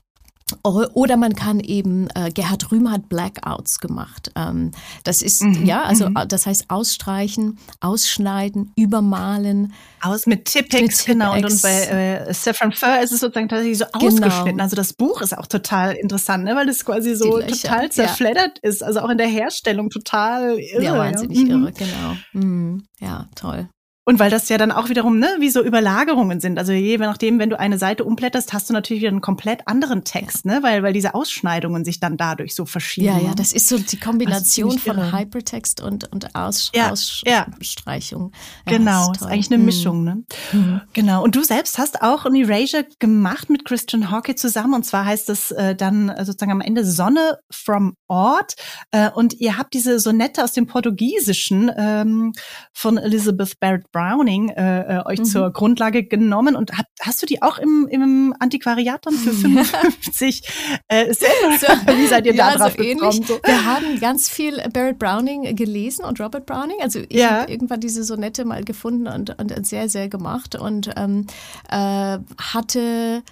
oder 0.63 1.17
man 1.17 1.35
kann 1.35 1.59
eben, 1.59 2.07
äh, 2.15 2.31
Gerhard 2.31 2.71
Rühm 2.71 2.89
hat 2.89 3.09
Blackouts 3.09 3.79
gemacht. 3.79 4.31
Ähm, 4.35 4.71
das 5.03 5.21
ist, 5.21 5.43
mhm. 5.43 5.65
ja, 5.65 5.83
also 5.83 6.09
mhm. 6.09 6.15
das 6.27 6.45
heißt 6.45 6.65
ausstreichen, 6.69 7.57
ausschneiden, 7.81 8.71
übermalen. 8.77 9.73
Aus 10.01 10.25
mit 10.25 10.45
Tippex, 10.45 11.03
genau. 11.05 11.33
Und, 11.33 11.45
und 11.45 11.61
bei 11.61 11.83
äh, 11.83 12.33
Saffron 12.33 12.71
Fur 12.71 12.99
ist 13.01 13.11
es 13.11 13.19
sozusagen 13.19 13.49
tatsächlich 13.49 13.77
so 13.77 13.85
genau. 13.91 14.07
ausgeschnitten. 14.07 14.61
Also 14.61 14.75
das 14.77 14.93
Buch 14.93 15.21
ist 15.21 15.37
auch 15.37 15.47
total 15.47 15.93
interessant, 15.93 16.45
ne? 16.45 16.55
weil 16.55 16.65
das 16.65 16.85
quasi 16.85 17.15
so 17.15 17.39
total 17.39 17.89
zerfleddert 17.89 18.59
ja. 18.63 18.69
ist. 18.69 18.83
Also 18.83 19.01
auch 19.01 19.09
in 19.09 19.17
der 19.17 19.27
Herstellung 19.27 19.89
total 19.89 20.57
irre. 20.59 20.83
Ja, 20.83 20.97
wahnsinnig 20.97 21.39
ja. 21.39 21.57
irre, 21.57 21.71
genau. 21.73 22.17
Mhm. 22.33 22.83
Ja, 22.99 23.27
toll. 23.35 23.67
Und 24.08 24.20
weil 24.20 24.32
das 24.32 24.47
ja 24.47 24.58
dann 24.58 24.72
auch 24.72 24.88
wiederum, 24.88 25.20
ne, 25.20 25.28
wie 25.39 25.49
so 25.49 25.62
Überlagerungen 25.62 26.39
sind. 26.39 26.58
Also 26.58 26.72
je 26.72 26.97
nachdem, 26.97 27.39
wenn 27.39 27.49
du 27.49 27.60
eine 27.60 27.78
Seite 27.78 28.05
umblätterst, 28.05 28.53
hast 28.53 28.70
du 28.70 28.74
natürlich 28.74 29.01
wieder 29.01 29.12
einen 29.12 29.20
komplett 29.20 29.68
anderen 29.68 30.05
Text, 30.05 30.45
ja. 30.45 30.53
ne, 30.53 30.64
weil, 30.64 30.82
weil 30.82 30.93
diese 30.93 31.14
Ausschneidungen 31.14 31.84
sich 31.84 31.99
dann 31.99 32.16
dadurch 32.16 32.55
so 32.55 32.66
verschieben. 32.66 33.08
Ja, 33.08 33.20
ja, 33.20 33.36
das 33.36 33.51
ist 33.51 33.68
so 33.68 33.78
die 33.78 33.99
Kombination 33.99 34.80
von 34.80 34.97
irre. 34.97 35.12
Hypertext 35.12 35.82
und, 35.82 36.10
und 36.14 36.34
Aus 36.36 36.72
ja, 36.74 36.89
Ausstreichung. 36.89 38.32
Ja, 38.66 38.78
genau, 38.78 39.12
ist, 39.12 39.24
ist, 39.24 39.28
eigentlich 39.28 39.51
eine 39.51 39.58
mhm. 39.58 39.66
Mischung, 39.66 40.03
ne? 40.05 40.24
Mhm. 40.53 40.82
Genau. 40.93 41.22
Und 41.22 41.36
du 41.36 41.43
selbst 41.43 41.78
hast 41.78 42.01
auch 42.01 42.26
ein 42.26 42.36
Erasure 42.36 42.88
gemacht 42.99 43.49
mit 43.49 43.66
Christian 43.66 44.10
Hawkey 44.10 44.36
zusammen. 44.36 44.74
Und 44.74 44.86
zwar 44.86 45.03
heißt 45.03 45.30
es 45.30 45.51
äh, 45.51 45.76
dann 45.76 46.14
sozusagen 46.20 46.53
am 46.53 46.62
Ende 46.62 46.86
Sonne 46.86 47.39
from 47.51 47.97
Ort. 48.08 48.55
Äh, 48.91 49.10
und 49.12 49.34
ihr 49.34 49.58
habt 49.58 49.74
diese 49.74 49.99
Sonette 49.99 50.45
aus 50.45 50.53
dem 50.53 50.66
Portugiesischen 50.66 51.70
ähm, 51.76 52.32
von 52.72 52.97
Elizabeth 52.97 53.60
Barrett 53.60 53.91
Browning 53.97 54.49
äh, 54.49 54.99
äh, 54.99 55.05
euch 55.05 55.19
mhm. 55.19 55.25
zur 55.25 55.51
Grundlage 55.51 56.03
genommen 56.03 56.55
und 56.55 56.77
hat, 56.77 56.85
hast 57.01 57.19
du 57.23 57.25
die 57.25 57.41
auch 57.41 57.57
im, 57.57 57.87
im 57.89 58.35
Antiquariat 58.39 59.03
dann 59.03 59.15
für 59.15 59.33
55 59.33 60.43
äh, 60.87 61.13
selber? 61.13 61.57
So, 61.59 61.67
Wie 61.97 62.05
seid 62.05 62.27
ihr 62.27 62.35
ja, 62.35 62.51
da 62.51 62.57
drauf 62.57 62.75
so 62.77 62.83
gekommen? 62.83 63.23
So? 63.23 63.39
Wir 63.43 63.65
haben 63.65 63.99
ganz 63.99 64.29
viel 64.29 64.61
Barrett 64.71 64.99
Browning 64.99 65.55
gelesen 65.55 66.05
und 66.05 66.19
Robert 66.19 66.45
Browning. 66.45 66.77
Also 66.81 66.99
ich 67.09 67.17
ja. 67.17 67.41
habe 67.41 67.51
irgendwann 67.51 67.79
diese 67.79 68.03
Sonette 68.03 68.45
mal 68.45 68.63
gefunden 68.63 69.07
und, 69.07 69.39
und 69.39 69.65
sehr, 69.65 69.89
sehr 69.89 70.09
gemacht 70.09 70.53
und 70.53 70.91
ähm, 70.95 71.25
äh, 71.69 72.19
hatte 72.37 73.23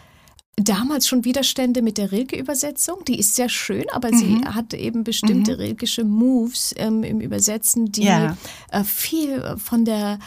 damals 0.58 1.08
schon 1.08 1.26
Widerstände 1.26 1.82
mit 1.82 1.98
der 1.98 2.12
Rilke-Übersetzung. 2.12 3.04
Die 3.08 3.20
ist 3.20 3.36
sehr 3.36 3.50
schön, 3.50 3.86
aber 3.92 4.12
mhm. 4.12 4.18
sie 4.18 4.42
hat 4.46 4.74
eben 4.74 5.04
bestimmte 5.04 5.54
mhm. 5.54 5.60
rilkische 5.60 6.04
Moves 6.04 6.74
ähm, 6.78 7.04
im 7.04 7.22
Übersetzen, 7.22 7.92
die 7.92 8.06
ja. 8.06 8.38
äh, 8.72 8.84
viel 8.84 9.58
von 9.58 9.86
der 9.86 10.18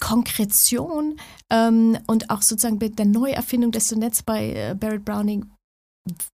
Konkretion 0.00 1.18
ähm, 1.50 1.98
und 2.06 2.30
auch 2.30 2.42
sozusagen 2.42 2.78
mit 2.78 2.98
der 2.98 3.06
Neuerfindung 3.06 3.72
des 3.72 3.88
Sonnets 3.88 4.22
bei 4.22 4.52
äh, 4.52 4.74
Barrett 4.74 5.04
Browning 5.04 5.50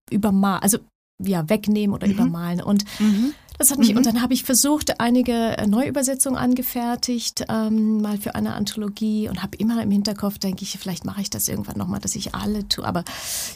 übermalen, 0.09 0.61
also 0.61 0.79
ja, 1.21 1.47
wegnehmen 1.49 1.95
oder 1.95 2.07
mhm. 2.07 2.13
übermalen. 2.13 2.61
Und 2.61 2.85
mhm. 2.99 3.33
Das 3.57 3.71
hat 3.71 3.79
mich, 3.79 3.91
mhm. 3.91 3.97
und 3.97 4.05
dann 4.05 4.21
habe 4.21 4.33
ich 4.33 4.43
versucht, 4.43 4.99
einige 4.99 5.57
äh, 5.57 5.67
Neuübersetzungen 5.67 6.37
angefertigt, 6.37 7.45
ähm, 7.49 8.01
mal 8.01 8.17
für 8.17 8.35
eine 8.35 8.55
Anthologie 8.55 9.29
und 9.29 9.43
habe 9.43 9.57
immer 9.57 9.81
im 9.81 9.91
Hinterkopf, 9.91 10.37
denke 10.37 10.63
ich, 10.63 10.77
vielleicht 10.79 11.05
mache 11.05 11.21
ich 11.21 11.29
das 11.29 11.47
irgendwann 11.47 11.77
nochmal, 11.77 11.99
dass 11.99 12.15
ich 12.15 12.33
alle 12.33 12.67
tue. 12.67 12.85
Aber 12.85 13.03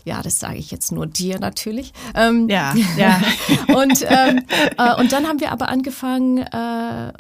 ja, 0.06 0.22
das 0.22 0.40
sage 0.40 0.58
ich 0.58 0.72
jetzt 0.72 0.92
nur 0.92 1.08
dir 1.08 1.40
natürlich. 1.40 1.94
Ähm, 2.16 2.48
ja, 2.50 2.74
ja. 2.98 3.22
und, 3.76 4.06
ähm, 4.08 4.42
äh, 4.78 4.96
und 5.00 5.12
dann 5.12 5.28
haben 5.28 5.40
wir 5.40 5.52
aber 5.52 5.70
angefangen, 5.70 6.38
äh, 6.38 7.14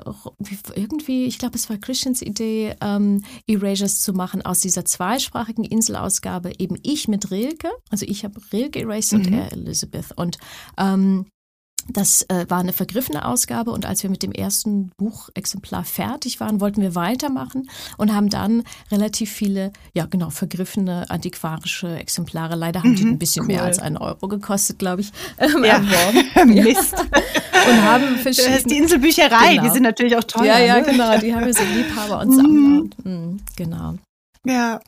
irgendwie, 0.76 1.26
ich 1.26 1.40
glaube, 1.40 1.56
es 1.56 1.70
war 1.70 1.78
Christians 1.78 2.22
Idee, 2.22 2.76
ähm, 2.82 3.24
Erasures 3.48 4.02
zu 4.02 4.14
machen 4.14 4.42
aus 4.44 4.62
dieser 4.62 4.86
zweisprachigen 4.86 5.64
Inselausgabe, 5.64 6.54
eben 6.60 6.78
ich 6.84 7.08
mit 7.08 7.32
Rilke, 7.32 7.70
also 7.90 8.06
ich 8.08 8.24
habe 8.24 8.40
Rilke 8.54 8.80
erased 8.80 9.14
mhm. 9.14 9.20
und 9.20 9.34
er 9.34 9.52
Elizabeth. 9.52 10.12
Und 10.16 10.38
ähm, 10.78 11.26
das 11.90 12.24
äh, 12.24 12.46
war 12.50 12.60
eine 12.60 12.74
vergriffene 12.74 13.26
Ausgabe 13.26 13.72
und 13.72 13.86
als 13.86 14.04
wir 14.04 14.10
mit 14.10 14.24
dem 14.24 14.32
ersten 14.32 14.92
Buchexemplar 14.98 15.86
fertig 15.86 16.40
waren, 16.40 16.60
wollten 16.60 16.82
wir 16.82 16.96
weitermachen 16.96 17.70
und 17.98 18.14
haben 18.14 18.30
dann 18.30 18.64
relativ 18.92 19.32
viele, 19.32 19.72
ja 19.94 20.06
genau, 20.06 20.30
vergriffene 20.30 21.10
antiquarische 21.10 21.98
Exemplare. 21.98 22.56
Leider 22.56 22.84
haben 22.84 22.92
mhm, 22.92 22.96
die 22.96 23.04
ein 23.06 23.20
bisschen 23.20 23.44
cool. 23.44 23.54
mehr 23.54 23.64
als 23.64 23.80
einen 23.80 23.98
Euro 23.98 24.28
gekostet, 24.28 24.80
glaube 24.80 25.02
ich, 25.02 25.12
ähm, 25.38 25.64
ja. 25.64 25.78
erworben. 25.78 26.54
Mist. 26.64 26.94
und 26.94 27.82
haben 27.82 28.18
verschiedene. 28.18 28.48
Das 28.58 28.60
ist 28.60 28.72
die 28.72 28.78
Inselbücherei, 28.78 29.52
genau. 29.52 29.64
die 29.64 29.70
sind 29.70 29.84
natürlich 29.84 30.16
auch 30.16 30.24
teuer. 30.24 30.46
Ja, 30.46 30.60
ja, 30.60 30.78
ne? 30.78 30.84
genau, 30.84 31.18
die 31.20 31.34
haben 31.36 31.46
wir 31.46 31.54
so 31.54 31.64
Liebhaber 31.64 32.22
und 32.22 32.34
Sammler. 32.34 32.84
Mhm. 33.04 33.40
Genau. 33.56 33.96
Ja, 34.46 34.80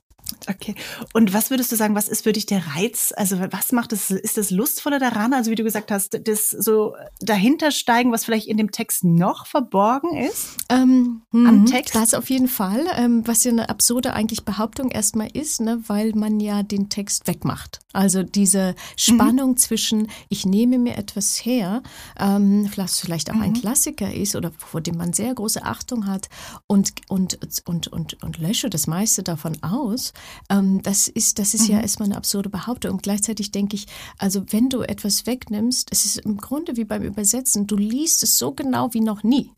Okay. 0.48 0.76
Und 1.14 1.34
was 1.34 1.50
würdest 1.50 1.72
du 1.72 1.76
sagen, 1.76 1.96
was 1.96 2.08
ist 2.08 2.24
für 2.24 2.34
dich 2.34 2.46
der 2.46 2.76
Reiz? 2.76 3.14
Also 3.16 3.40
was 3.52 3.72
macht 3.72 3.94
es, 3.94 4.12
ist 4.12 4.38
das 4.38 4.52
lustvoller 4.52 5.00
daran? 5.00 5.34
Also 5.34 5.52
wie 5.52 5.56
du 5.56 5.64
gesagt 5.64 5.92
hast, 5.92 6.20
das 6.28 6.50
so 6.50 6.96
dahintersteigen, 7.20 8.12
was 8.12 8.26
vielleicht 8.26 8.48
in 8.48 8.58
dem 8.58 8.72
Text 8.72 9.04
noch 9.04 9.46
verborgen 9.46 10.18
ist? 10.18 10.58
Ähm, 10.70 11.22
am 11.32 11.62
mhm, 11.62 11.66
Text? 11.66 11.96
Das 11.96 12.14
auf 12.14 12.30
jeden 12.30 12.48
Fall. 12.48 12.86
Ähm, 12.96 13.28
was 13.28 13.44
ja 13.44 13.52
eine 13.52 13.70
absurde 13.70 14.14
eigentlich 14.14 14.46
Behauptung 14.46 14.92
erstmal 14.92 15.30
ist, 15.32 15.62
ne, 15.62 15.82
weil 15.88 16.14
man 16.14 16.40
ja 16.40 16.64
den 16.64 16.90
Text 16.90 17.28
wegmacht. 17.28 17.80
Also 17.94 18.24
diese 18.24 18.76
Spannung 18.96 19.52
mhm. 19.52 19.58
zwischen, 19.58 20.08
ich 20.30 20.46
nehme 20.46 20.78
mir 20.78 20.98
etwas 20.98 21.38
her, 21.38 21.82
ähm, 22.20 22.70
was 22.76 23.00
vielleicht 23.00 23.32
auch 23.32 23.36
mhm. 23.36 23.42
ein 23.42 23.54
Klassiker 23.54 24.14
ist 24.14 24.36
oder 24.36 24.52
vor 24.58 24.82
dem 24.82 24.98
man 24.98 25.14
sehr 25.14 25.34
große 25.34 25.64
Achtung 25.64 26.06
hat 26.06 26.30
und, 26.68 26.94
und, 27.08 27.40
und, 27.66 27.88
und, 27.88 28.24
und 28.24 28.38
lösche 28.38 28.70
das 28.70 28.88
meiste 28.88 29.24
davon 29.24 29.62
aus 29.64 30.14
ähm, 30.50 30.82
das 30.84 31.08
ist, 31.08 31.40
das 31.40 31.54
ist 31.54 31.68
mhm. 31.68 31.76
ja 31.76 31.82
erstmal 31.82 32.08
eine 32.08 32.18
absurde 32.18 32.50
Behauptung. 32.50 32.92
Und 32.92 33.04
gleichzeitig 33.04 33.52
denke 33.52 33.76
ich, 33.76 33.88
also 34.18 34.44
wenn 34.52 34.70
du 34.70 34.82
etwas 34.82 35.26
wegnimmst, 35.26 35.90
es 35.92 36.06
ist 36.06 36.18
im 36.18 36.38
Grunde 36.38 36.78
wie 36.78 36.86
beim 36.86 37.04
Übersetzen, 37.04 37.68
du 37.68 37.76
liest 37.76 38.24
es 38.24 38.38
so 38.38 38.52
genau 38.52 38.94
wie 38.94 39.02
noch 39.02 39.24
nie. 39.24 39.52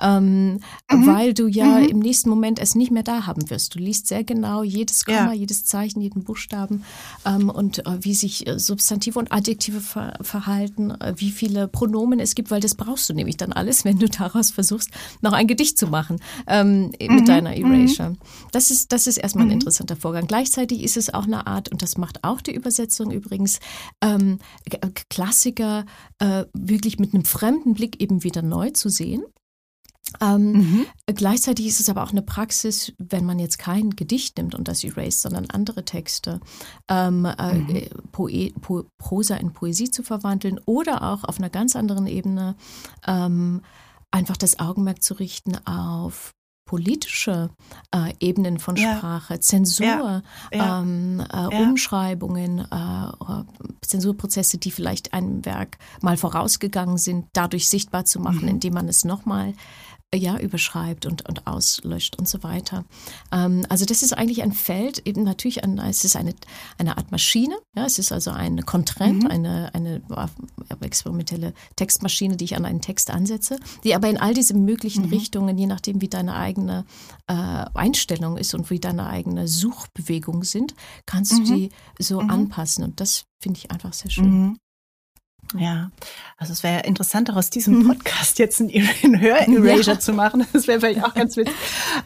Ähm, 0.00 0.60
mhm. 0.90 1.06
Weil 1.06 1.34
du 1.34 1.48
ja 1.48 1.78
mhm. 1.80 1.86
im 1.86 1.98
nächsten 1.98 2.30
Moment 2.30 2.58
es 2.58 2.74
nicht 2.74 2.90
mehr 2.90 3.02
da 3.02 3.26
haben 3.26 3.50
wirst. 3.50 3.74
Du 3.74 3.78
liest 3.78 4.06
sehr 4.06 4.24
genau 4.24 4.62
jedes 4.62 5.04
Komma, 5.04 5.28
ja. 5.28 5.32
jedes 5.32 5.64
Zeichen, 5.64 6.00
jeden 6.00 6.24
Buchstaben 6.24 6.84
ähm, 7.24 7.50
und 7.50 7.84
äh, 7.86 7.98
wie 8.00 8.14
sich 8.14 8.46
äh, 8.46 8.58
Substantive 8.58 9.18
und 9.18 9.32
Adjektive 9.32 9.80
ver 9.80 10.18
verhalten, 10.20 10.90
äh, 10.92 11.14
wie 11.16 11.30
viele 11.30 11.68
Pronomen 11.68 12.20
es 12.20 12.34
gibt, 12.34 12.50
weil 12.50 12.60
das 12.60 12.74
brauchst 12.74 13.08
du 13.08 13.14
nämlich 13.14 13.36
dann 13.36 13.52
alles, 13.52 13.84
wenn 13.84 13.98
du 13.98 14.08
daraus 14.08 14.50
versuchst, 14.50 14.90
noch 15.20 15.32
ein 15.32 15.46
Gedicht 15.46 15.78
zu 15.78 15.88
machen 15.88 16.20
ähm, 16.46 16.92
mit 17.00 17.10
mhm. 17.10 17.24
deiner 17.24 17.56
Erasure. 17.56 18.10
Mhm. 18.10 18.18
Das 18.52 18.70
ist, 18.70 18.92
das 18.92 19.06
ist 19.06 19.16
erstmal 19.16 19.44
ein 19.44 19.48
mhm. 19.48 19.54
interessanter 19.54 19.96
Vorgang. 19.96 20.05
Gleichzeitig 20.12 20.82
ist 20.82 20.96
es 20.96 21.12
auch 21.12 21.24
eine 21.24 21.46
Art, 21.46 21.70
und 21.70 21.82
das 21.82 21.98
macht 21.98 22.24
auch 22.24 22.40
die 22.40 22.54
Übersetzung 22.54 23.10
übrigens, 23.10 23.60
ähm, 24.02 24.38
Klassiker 25.10 25.84
äh, 26.18 26.44
wirklich 26.52 26.98
mit 26.98 27.14
einem 27.14 27.24
fremden 27.24 27.74
Blick 27.74 28.00
eben 28.00 28.22
wieder 28.22 28.42
neu 28.42 28.70
zu 28.70 28.88
sehen. 28.88 29.22
Ähm, 30.20 30.52
mhm. 30.52 30.86
Gleichzeitig 31.06 31.66
ist 31.66 31.80
es 31.80 31.88
aber 31.88 32.04
auch 32.04 32.12
eine 32.12 32.22
Praxis, 32.22 32.92
wenn 32.98 33.26
man 33.26 33.38
jetzt 33.38 33.58
kein 33.58 33.90
Gedicht 33.90 34.38
nimmt 34.38 34.54
und 34.54 34.68
das 34.68 34.84
erased, 34.84 35.22
sondern 35.22 35.50
andere 35.50 35.84
Texte, 35.84 36.40
ähm, 36.88 37.24
äh, 37.24 37.54
mhm. 37.54 37.70
äh, 37.70 37.88
Poe 38.12 38.50
po 38.60 38.84
Prosa 38.98 39.36
in 39.36 39.52
Poesie 39.52 39.90
zu 39.90 40.02
verwandeln 40.02 40.60
oder 40.64 41.02
auch 41.02 41.24
auf 41.24 41.38
einer 41.38 41.50
ganz 41.50 41.76
anderen 41.76 42.06
Ebene 42.06 42.56
ähm, 43.06 43.62
einfach 44.10 44.36
das 44.36 44.58
Augenmerk 44.58 45.02
zu 45.02 45.14
richten 45.14 45.56
auf 45.66 46.32
politische 46.66 47.48
äh, 47.94 48.12
Ebenen 48.20 48.58
von 48.58 48.76
Sprache, 48.76 49.34
ja. 49.34 49.40
Zensur, 49.40 49.86
ja. 49.86 50.22
Ja. 50.52 50.80
Ähm, 50.80 51.24
äh, 51.32 51.62
Umschreibungen, 51.62 52.58
äh, 52.58 53.44
Zensurprozesse, 53.80 54.58
die 54.58 54.72
vielleicht 54.72 55.14
einem 55.14 55.44
Werk 55.46 55.78
mal 56.02 56.16
vorausgegangen 56.16 56.98
sind, 56.98 57.26
dadurch 57.32 57.68
sichtbar 57.68 58.04
zu 58.04 58.20
machen, 58.20 58.42
mhm. 58.42 58.48
indem 58.48 58.74
man 58.74 58.88
es 58.88 59.04
nochmal 59.04 59.54
ja, 60.16 60.38
überschreibt 60.38 61.06
und, 61.06 61.28
und 61.28 61.46
auslöscht 61.46 62.16
und 62.16 62.28
so 62.28 62.42
weiter. 62.42 62.84
Ähm, 63.32 63.64
also 63.68 63.84
das 63.84 64.02
ist 64.02 64.12
eigentlich 64.12 64.42
ein 64.42 64.52
Feld, 64.52 65.06
eben 65.06 65.22
natürlich, 65.22 65.64
ein, 65.64 65.78
es 65.78 66.04
ist 66.04 66.16
eine, 66.16 66.34
eine 66.78 66.96
Art 66.96 67.12
Maschine, 67.12 67.56
ja, 67.74 67.84
es 67.84 67.98
ist 67.98 68.12
also 68.12 68.30
eine 68.30 68.62
Contrent, 68.62 69.24
mhm. 69.24 69.30
eine, 69.30 69.74
eine 69.74 70.02
experimentelle 70.80 71.54
Textmaschine, 71.76 72.36
die 72.36 72.44
ich 72.44 72.56
an 72.56 72.64
einen 72.64 72.80
Text 72.80 73.10
ansetze, 73.10 73.58
die 73.84 73.94
aber 73.94 74.08
in 74.08 74.18
all 74.18 74.34
diese 74.34 74.54
möglichen 74.54 75.06
mhm. 75.06 75.10
Richtungen, 75.10 75.58
je 75.58 75.66
nachdem 75.66 76.00
wie 76.00 76.08
deine 76.08 76.36
eigene 76.36 76.84
äh, 77.26 77.34
Einstellung 77.74 78.36
ist 78.36 78.54
und 78.54 78.70
wie 78.70 78.80
deine 78.80 79.06
eigene 79.06 79.48
Suchbewegung 79.48 80.44
sind, 80.44 80.74
kannst 81.06 81.32
mhm. 81.32 81.44
du 81.44 81.54
die 81.54 81.70
so 81.98 82.20
mhm. 82.20 82.30
anpassen 82.30 82.84
und 82.84 83.00
das 83.00 83.24
finde 83.40 83.58
ich 83.58 83.70
einfach 83.70 83.92
sehr 83.92 84.10
schön. 84.10 84.56
Mhm. 85.52 85.60
Ja, 85.60 85.90
also 86.36 86.52
es 86.52 86.62
wäre 86.62 86.82
interessant, 86.86 87.30
aus 87.30 87.50
diesem 87.50 87.78
mhm. 87.78 87.88
Podcast 87.88 88.38
jetzt 88.38 88.60
ein, 88.60 88.70
ein 89.02 89.20
Hör-Erasure 89.20 89.96
ja. 89.96 90.00
zu 90.00 90.12
machen. 90.12 90.46
Das 90.52 90.66
wäre 90.66 90.80
vielleicht 90.80 91.04
auch 91.04 91.14
ganz 91.14 91.36
witzig. 91.36 91.54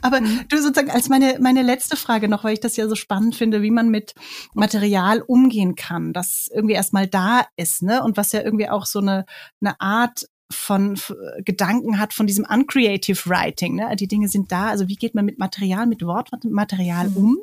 Aber 0.02 0.20
mhm. 0.20 0.44
du 0.48 0.56
sozusagen 0.56 0.90
als 0.90 1.08
meine, 1.08 1.38
meine 1.40 1.62
letzte 1.62 1.96
Frage 1.96 2.28
noch, 2.28 2.44
weil 2.44 2.54
ich 2.54 2.60
das 2.60 2.76
ja 2.76 2.88
so 2.88 2.94
spannend 2.94 3.36
finde, 3.36 3.62
wie 3.62 3.70
man 3.70 3.88
mit 3.88 4.14
Material 4.54 5.22
umgehen 5.22 5.74
kann, 5.74 6.12
das 6.12 6.48
irgendwie 6.52 6.74
erstmal 6.74 7.06
da 7.06 7.46
ist, 7.56 7.82
ne? 7.82 8.02
Und 8.02 8.16
was 8.16 8.32
ja 8.32 8.42
irgendwie 8.42 8.68
auch 8.68 8.86
so 8.86 9.00
eine, 9.00 9.24
eine 9.60 9.80
Art 9.80 10.26
von 10.52 10.98
Gedanken 11.44 11.98
hat 11.98 12.12
von 12.12 12.26
diesem 12.26 12.44
uncreative 12.44 13.28
Writing. 13.28 13.76
Ne? 13.76 13.94
Die 13.96 14.08
Dinge 14.08 14.28
sind 14.28 14.50
da. 14.50 14.68
Also 14.68 14.88
wie 14.88 14.96
geht 14.96 15.14
man 15.14 15.24
mit 15.24 15.38
Material, 15.38 15.86
mit 15.86 16.02
Wortmaterial 16.02 17.12
um? 17.14 17.38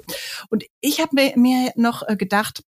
Und 0.49 0.65
ich 0.81 0.99
habe 0.99 1.11
mir, 1.13 1.33
mir 1.37 1.71
noch 1.75 2.03
äh, 2.07 2.17
gedacht, 2.17 2.63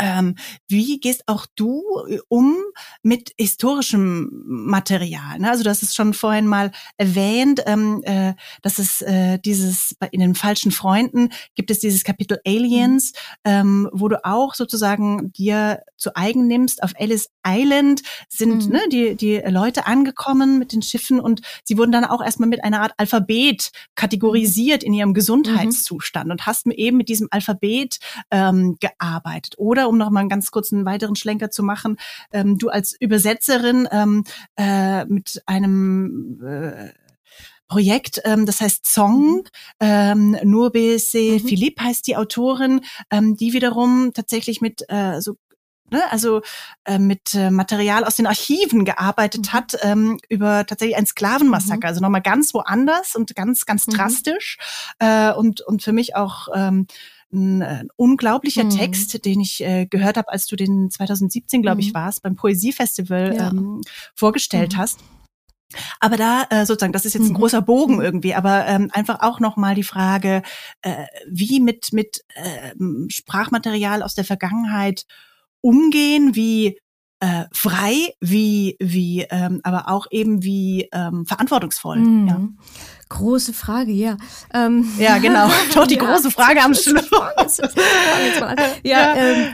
ähm, 0.00 0.36
wie 0.68 0.98
gehst 1.00 1.24
auch 1.26 1.46
du 1.54 1.82
äh, 2.08 2.18
um 2.28 2.56
mit 3.02 3.32
historischem 3.38 4.30
Material? 4.46 5.38
Ne? 5.38 5.50
Also 5.50 5.68
hast 5.68 5.82
es 5.82 5.94
schon 5.94 6.14
vorhin 6.14 6.46
mal 6.46 6.72
erwähnt, 6.96 7.62
ähm, 7.66 8.02
äh, 8.04 8.34
dass 8.62 8.78
es 8.78 9.02
äh, 9.02 9.38
dieses 9.38 9.94
in 10.10 10.20
den 10.20 10.34
falschen 10.34 10.72
Freunden 10.72 11.30
gibt 11.54 11.70
es 11.70 11.78
dieses 11.78 12.04
Kapitel 12.04 12.38
Aliens, 12.46 13.12
ähm, 13.44 13.88
wo 13.92 14.08
du 14.08 14.24
auch 14.24 14.54
sozusagen 14.54 15.32
dir 15.32 15.82
zu 15.96 16.14
eigen 16.16 16.46
nimmst. 16.46 16.82
Auf 16.82 16.92
Ellis 16.96 17.30
Island 17.46 18.02
sind 18.28 18.66
mhm. 18.66 18.72
ne, 18.72 18.80
die 18.90 19.14
die 19.16 19.42
Leute 19.46 19.86
angekommen 19.86 20.58
mit 20.58 20.72
den 20.72 20.82
Schiffen 20.82 21.20
und 21.20 21.40
sie 21.64 21.78
wurden 21.78 21.92
dann 21.92 22.04
auch 22.04 22.22
erstmal 22.22 22.48
mit 22.48 22.64
einer 22.64 22.80
Art 22.80 22.92
Alphabet 22.96 23.70
kategorisiert 23.94 24.82
in 24.82 24.92
ihrem 24.92 25.14
Gesundheitszustand 25.14 26.26
mhm. 26.26 26.32
und 26.32 26.46
hast 26.46 26.66
eben 26.66 26.96
mit 26.96 27.08
diesem 27.08 27.28
Alphabet 27.30 27.98
ähm, 28.30 28.76
gearbeitet 28.80 29.54
oder 29.58 29.85
um 29.88 29.98
noch 29.98 30.10
mal 30.10 30.20
einen 30.20 30.28
ganz 30.28 30.50
kurzen 30.50 30.84
weiteren 30.84 31.16
Schlenker 31.16 31.50
zu 31.50 31.62
machen, 31.62 31.96
ähm, 32.32 32.58
du 32.58 32.68
als 32.68 32.94
Übersetzerin 32.98 33.88
ähm, 33.90 34.24
äh, 34.56 35.04
mit 35.06 35.42
einem 35.46 36.40
äh, 36.44 36.90
Projekt, 37.68 38.20
ähm, 38.24 38.46
das 38.46 38.60
heißt 38.60 38.86
Song. 38.86 39.48
Ähm, 39.80 40.36
Nur 40.44 40.70
BC 40.70 41.14
mhm. 41.14 41.40
Philipp 41.40 41.80
heißt 41.80 42.06
die 42.06 42.16
Autorin, 42.16 42.80
ähm, 43.10 43.36
die 43.36 43.52
wiederum 43.52 44.12
tatsächlich 44.14 44.60
mit 44.60 44.84
äh, 44.88 45.20
so 45.20 45.36
ne, 45.90 46.02
also 46.10 46.42
äh, 46.84 46.98
mit 46.98 47.34
äh, 47.34 47.50
Material 47.50 48.04
aus 48.04 48.16
den 48.16 48.26
Archiven 48.26 48.84
gearbeitet 48.84 49.48
mhm. 49.48 49.52
hat 49.52 49.76
ähm, 49.82 50.18
über 50.28 50.66
tatsächlich 50.66 50.96
ein 50.96 51.06
Sklavenmassaker, 51.06 51.78
mhm. 51.78 51.88
also 51.88 52.00
nochmal 52.00 52.22
ganz 52.22 52.54
woanders 52.54 53.16
und 53.16 53.34
ganz 53.34 53.66
ganz 53.66 53.86
mhm. 53.86 53.92
drastisch 53.92 54.58
äh, 54.98 55.32
und 55.32 55.60
und 55.60 55.82
für 55.82 55.92
mich 55.92 56.14
auch 56.16 56.48
ähm, 56.54 56.86
ein, 57.32 57.62
ein 57.62 57.86
äh, 57.86 57.88
unglaublicher 57.96 58.64
mhm. 58.64 58.70
Text, 58.70 59.24
den 59.24 59.40
ich 59.40 59.62
äh, 59.62 59.86
gehört 59.86 60.16
habe, 60.16 60.30
als 60.30 60.46
du 60.46 60.56
den 60.56 60.90
2017, 60.90 61.62
glaube 61.62 61.80
ich, 61.80 61.90
mhm. 61.90 61.94
warst, 61.94 62.22
beim 62.22 62.36
Poesiefestival 62.36 63.34
ja. 63.36 63.50
ähm, 63.50 63.80
vorgestellt 64.14 64.74
mhm. 64.74 64.78
hast. 64.78 65.00
Aber 66.00 66.16
da 66.16 66.46
äh, 66.50 66.64
sozusagen, 66.64 66.92
das 66.92 67.04
ist 67.04 67.14
jetzt 67.14 67.24
ein 67.24 67.32
mhm. 67.32 67.38
großer 67.38 67.62
Bogen 67.62 67.96
mhm. 67.96 68.02
irgendwie, 68.02 68.34
aber 68.34 68.66
ähm, 68.66 68.90
einfach 68.92 69.20
auch 69.20 69.40
nochmal 69.40 69.74
die 69.74 69.82
Frage, 69.82 70.42
äh, 70.82 71.06
wie 71.28 71.60
mit 71.60 71.92
mit 71.92 72.24
äh, 72.34 72.72
Sprachmaterial 73.08 74.02
aus 74.02 74.14
der 74.14 74.24
Vergangenheit 74.24 75.06
umgehen, 75.60 76.36
wie 76.36 76.78
äh, 77.20 77.44
frei, 77.52 78.14
wie 78.20 78.76
wie 78.78 79.26
ähm, 79.30 79.60
aber 79.64 79.88
auch 79.88 80.06
eben 80.10 80.44
wie 80.44 80.88
ähm, 80.92 81.26
verantwortungsvoll. 81.26 81.98
Mhm. 81.98 82.28
Ja. 82.28 82.48
Große 83.08 83.52
Frage, 83.52 83.92
ja. 83.92 84.16
Ähm, 84.52 84.92
ja, 84.98 85.18
genau. 85.18 85.48
Doch 85.74 85.86
die 85.86 85.94
ja, 85.94 86.04
große 86.04 86.30
Frage 86.30 86.62
am 86.62 86.74
Schluss. 86.74 87.58
ja, 87.58 88.56
ja. 88.82 89.16
Ähm, 89.16 89.52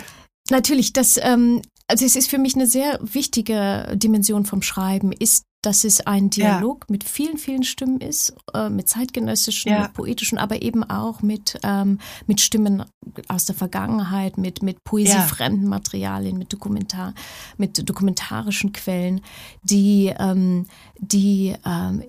natürlich, 0.50 0.92
das, 0.92 1.18
ähm, 1.20 1.60
also 1.86 2.06
es 2.06 2.16
ist 2.16 2.30
für 2.30 2.38
mich 2.38 2.54
eine 2.54 2.66
sehr 2.66 2.98
wichtige 3.02 3.92
Dimension 3.94 4.46
vom 4.46 4.62
Schreiben, 4.62 5.12
ist 5.12 5.44
dass 5.62 5.84
es 5.84 6.00
ein 6.00 6.28
Dialog 6.28 6.86
ja. 6.88 6.92
mit 6.92 7.04
vielen, 7.04 7.38
vielen 7.38 7.62
Stimmen 7.62 8.00
ist, 8.00 8.34
äh, 8.52 8.68
mit 8.68 8.88
zeitgenössischen, 8.88 9.70
ja. 9.70 9.82
mit 9.82 9.92
poetischen, 9.94 10.36
aber 10.38 10.60
eben 10.60 10.82
auch 10.82 11.22
mit, 11.22 11.58
ähm, 11.62 11.98
mit 12.26 12.40
Stimmen 12.40 12.84
aus 13.28 13.44
der 13.44 13.54
Vergangenheit, 13.54 14.38
mit, 14.38 14.62
mit 14.62 14.82
poesiefremden 14.82 15.68
Materialien, 15.68 16.36
mit 16.36 16.52
Dokumentar, 16.52 17.14
mit 17.56 17.88
dokumentarischen 17.88 18.72
Quellen, 18.72 19.20
die, 19.62 20.12
ähm, 20.18 20.66
die 20.98 21.54
ähm, 21.64 22.02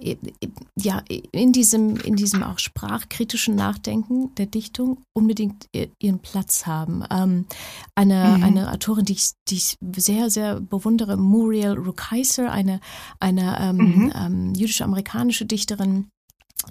ja 0.76 1.04
in 1.32 1.52
diesem, 1.52 1.98
in 1.98 2.16
diesem 2.16 2.42
auch 2.44 2.58
sprachkritischen 2.58 3.56
Nachdenken 3.56 4.34
der 4.36 4.48
Dichtung 4.48 4.98
unbedingt 5.14 5.70
ihren 6.00 6.20
Platz 6.20 6.66
haben. 6.66 7.04
Ähm, 7.12 7.46
eine, 7.94 8.38
mhm. 8.38 8.44
eine 8.44 8.72
Autorin, 8.72 9.06
die 9.06 9.14
ich, 9.14 9.32
die 9.48 9.56
ich 9.56 9.78
sehr, 9.96 10.32
sehr 10.32 10.60
bewundere, 10.60 11.18
Muriel 11.18 11.74
Rukeyser, 11.74 12.52
eine, 12.52 12.80
eine 13.20 13.43
ähm, 13.44 13.78
mhm. 13.78 14.14
ähm, 14.16 14.54
jüdisch-amerikanische 14.56 15.46
Dichterin, 15.46 16.08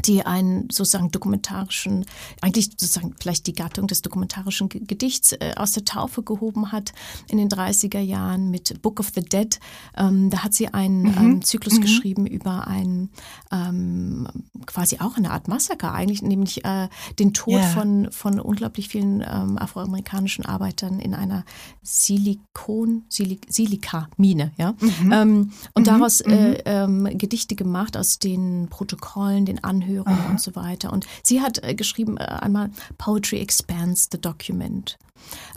die 0.07 0.25
einen 0.25 0.70
sozusagen 0.70 1.11
dokumentarischen, 1.11 2.07
eigentlich 2.41 2.70
sozusagen 2.70 3.14
vielleicht 3.20 3.47
die 3.47 3.53
Gattung 3.53 3.87
des 3.87 4.01
dokumentarischen 4.03 4.68
Gedichts 4.68 5.33
äh, 5.33 5.53
aus 5.57 5.73
der 5.73 5.85
Taufe 5.85 6.23
gehoben 6.23 6.73
hat 6.73 6.93
in 7.29 7.39
den 7.39 7.49
30er 7.49 8.01
Jahren 8.01 8.51
mit 8.51 8.81
Book 8.81 9.01
of 9.01 9.11
the 9.14 9.23
Dead. 9.23 9.59
Ähm, 9.97 10.31
da 10.31 10.45
hat 10.45 10.55
sie 10.55 10.68
einen 10.68 11.03
mhm. 11.03 11.16
ähm, 11.18 11.45
Zyklus 11.45 11.75
mhm. 11.75 11.83
geschrieben 11.83 12.27
über 12.27 12.66
ein 12.66 13.11
ähm, 13.51 14.29
quasi 14.66 14.98
auch 14.98 15.16
eine 15.16 15.30
Art 15.30 15.48
Massaker 15.48 15.92
eigentlich, 15.92 16.22
nämlich 16.22 16.64
äh, 16.64 16.88
den 17.18 17.32
Tod 17.32 17.54
yeah. 17.54 17.68
von, 17.68 18.10
von 18.10 18.40
unglaublich 18.40 18.88
vielen 18.88 19.20
ähm, 19.20 19.58
afroamerikanischen 19.58 20.44
Arbeitern 20.44 20.98
in 20.98 21.14
einer 21.14 21.44
Silikon, 21.82 23.04
Silik, 23.08 23.46
Silikamine. 23.48 24.52
Ja? 24.56 24.74
Mhm. 24.80 25.12
Ähm, 25.12 25.52
und 25.74 25.82
mhm. 25.82 25.90
daraus 25.90 26.20
äh, 26.20 26.62
ähm, 26.64 27.08
Gedichte 27.18 27.54
gemacht 27.54 27.96
aus 27.96 28.18
den 28.18 28.68
Protokollen, 28.68 29.44
den 29.44 29.62
Anhörungen 29.62 29.82
Anhörung 29.82 30.06
Aha. 30.06 30.30
und 30.30 30.40
so 30.40 30.54
weiter. 30.54 30.92
Und 30.92 31.06
sie 31.22 31.40
hat 31.40 31.62
äh, 31.62 31.74
geschrieben 31.74 32.16
äh, 32.16 32.24
einmal 32.24 32.70
Poetry 32.98 33.38
expands 33.38 34.08
the 34.10 34.20
document. 34.20 34.98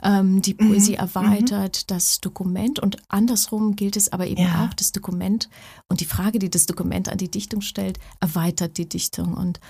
Ähm, 0.02 0.42
die 0.42 0.54
mhm. 0.54 0.68
Poesie 0.68 0.92
mhm. 0.92 0.98
erweitert 0.98 1.82
mhm. 1.82 1.86
das 1.88 2.20
Dokument 2.20 2.78
und 2.78 2.98
andersrum 3.08 3.74
gilt 3.74 3.96
es 3.96 4.12
aber 4.12 4.26
eben 4.26 4.42
ja. 4.42 4.64
auch, 4.64 4.74
das 4.74 4.92
Dokument 4.92 5.48
und 5.88 6.00
die 6.00 6.04
Frage, 6.04 6.38
die 6.38 6.50
das 6.50 6.66
Dokument 6.66 7.08
an 7.08 7.18
die 7.18 7.30
Dichtung 7.30 7.62
stellt, 7.62 7.98
erweitert 8.20 8.78
die 8.78 8.88
Dichtung. 8.88 8.95
Und 9.34 9.60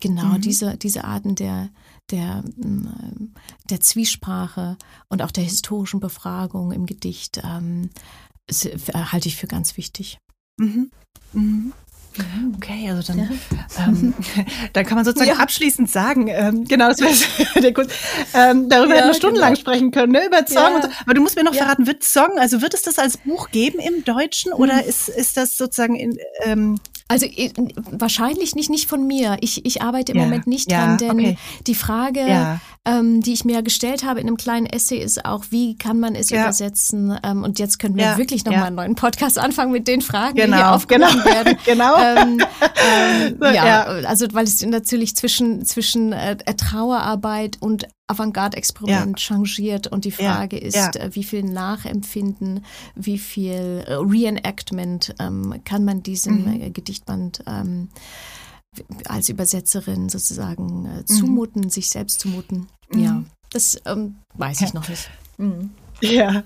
genau 0.00 0.34
mhm. 0.34 0.40
diese, 0.40 0.76
diese 0.76 1.04
Arten 1.04 1.34
der, 1.34 1.70
der, 2.10 2.42
mm, 2.56 3.34
der 3.70 3.80
Zwiesprache 3.80 4.76
und 5.08 5.22
auch 5.22 5.30
der 5.30 5.44
historischen 5.44 6.00
Befragung 6.00 6.72
im 6.72 6.86
Gedicht 6.86 7.40
ähm, 7.44 7.90
halte 8.94 9.28
ich 9.28 9.36
für 9.36 9.46
ganz 9.46 9.76
wichtig. 9.76 10.18
Mhm. 10.58 10.90
Mhm. 11.32 11.72
Mhm. 12.16 12.54
Okay, 12.56 12.90
also 12.90 13.12
dann, 13.12 13.18
ja. 13.18 13.86
ähm, 13.86 14.14
dann 14.72 14.86
kann 14.86 14.96
man 14.96 15.04
sozusagen 15.04 15.30
ja. 15.30 15.42
abschließend 15.42 15.90
sagen, 15.90 16.28
ähm, 16.28 16.64
genau, 16.64 16.88
das 16.88 17.00
wäre 17.00 17.60
der 17.62 17.72
Grund. 17.72 17.90
Ähm, 18.34 18.68
darüber 18.68 18.94
ja, 18.94 19.00
hätten 19.00 19.08
wir 19.08 19.14
stundenlang 19.14 19.54
genau. 19.54 19.60
sprechen 19.60 19.90
können, 19.90 20.12
ne? 20.12 20.26
über 20.26 20.46
Song 20.46 20.74
und 20.74 20.82
so. 20.82 20.88
Aber 21.04 21.14
du 21.14 21.20
musst 21.20 21.36
mir 21.36 21.44
noch 21.44 21.54
verraten, 21.54 21.86
wird 21.86 22.02
Song, 22.02 22.38
also 22.38 22.60
wird 22.62 22.74
es 22.74 22.82
das 22.82 22.98
als 22.98 23.18
Buch 23.18 23.50
geben 23.50 23.78
im 23.78 24.04
Deutschen 24.04 24.52
oder 24.52 24.74
mhm. 24.74 24.88
ist, 24.88 25.08
ist 25.08 25.36
das 25.36 25.56
sozusagen 25.56 25.96
in, 25.96 26.18
ähm, 26.42 26.80
also 27.08 27.26
wahrscheinlich 27.90 28.54
nicht, 28.54 28.68
nicht 28.68 28.88
von 28.88 29.06
mir. 29.06 29.38
Ich, 29.40 29.64
ich 29.64 29.80
arbeite 29.80 30.12
im 30.12 30.18
ja, 30.18 30.24
Moment 30.24 30.46
nicht 30.46 30.70
ja, 30.70 30.84
dran, 30.84 30.98
denn 30.98 31.10
okay. 31.10 31.38
die 31.66 31.74
Frage, 31.74 32.20
ja. 32.20 32.60
ähm, 32.84 33.22
die 33.22 33.32
ich 33.32 33.46
mir 33.46 33.62
gestellt 33.62 34.04
habe 34.04 34.20
in 34.20 34.26
einem 34.26 34.36
kleinen 34.36 34.66
Essay, 34.66 34.98
ist 34.98 35.24
auch, 35.24 35.46
wie 35.50 35.76
kann 35.76 35.98
man 35.98 36.14
es 36.14 36.30
übersetzen? 36.30 37.18
Ähm, 37.22 37.44
und 37.44 37.58
jetzt 37.58 37.78
können 37.78 37.96
wir 37.96 38.18
wirklich 38.18 38.44
nochmal 38.44 38.64
einen 38.64 38.76
neuen 38.76 38.94
Podcast 38.94 39.38
anfangen 39.38 39.72
mit 39.72 39.88
den 39.88 40.02
Fragen, 40.02 40.36
genau, 40.36 40.56
die 40.56 40.62
hier 40.62 40.72
aufgenommen 40.72 41.22
genau. 41.24 41.34
werden. 41.34 41.58
genau. 41.64 41.96
Ähm, 41.96 42.38
ähm, 43.30 43.36
so, 43.40 43.46
ja, 43.46 43.84
also 43.84 44.26
weil 44.32 44.44
es 44.44 44.64
natürlich 44.64 45.16
zwischen, 45.16 45.64
zwischen 45.64 46.12
äh, 46.12 46.36
Trauerarbeit 46.36 47.56
und 47.60 47.88
Avantgarde-Experiment 48.08 49.20
ja. 49.20 49.26
changiert 49.26 49.86
und 49.86 50.04
die 50.04 50.10
Frage 50.10 50.58
ja, 50.58 50.66
ist, 50.66 50.74
ja. 50.76 50.90
Äh, 51.00 51.14
wie 51.14 51.24
viel 51.24 51.44
Nachempfinden, 51.44 52.64
wie 52.94 53.18
viel 53.18 53.84
äh, 53.86 53.94
Reenactment 53.94 55.14
ähm, 55.18 55.60
kann 55.64 55.84
man 55.84 56.02
diesem 56.02 56.44
mhm. 56.44 56.60
Äh, 56.60 56.70
Gedichtband 56.70 57.44
ähm, 57.46 57.88
als 59.06 59.28
Übersetzerin 59.28 60.08
sozusagen 60.08 60.86
äh, 60.86 61.00
mhm. 61.00 61.06
zumuten, 61.06 61.62
mhm. 61.64 61.70
sich 61.70 61.90
selbst 61.90 62.20
zumuten. 62.20 62.68
Mhm. 62.92 63.00
Ja, 63.00 63.22
das 63.50 63.80
ähm, 63.86 64.16
weiß 64.34 64.62
ich 64.62 64.74
noch 64.74 64.88
nicht. 64.88 65.10
Ja. 66.00 66.44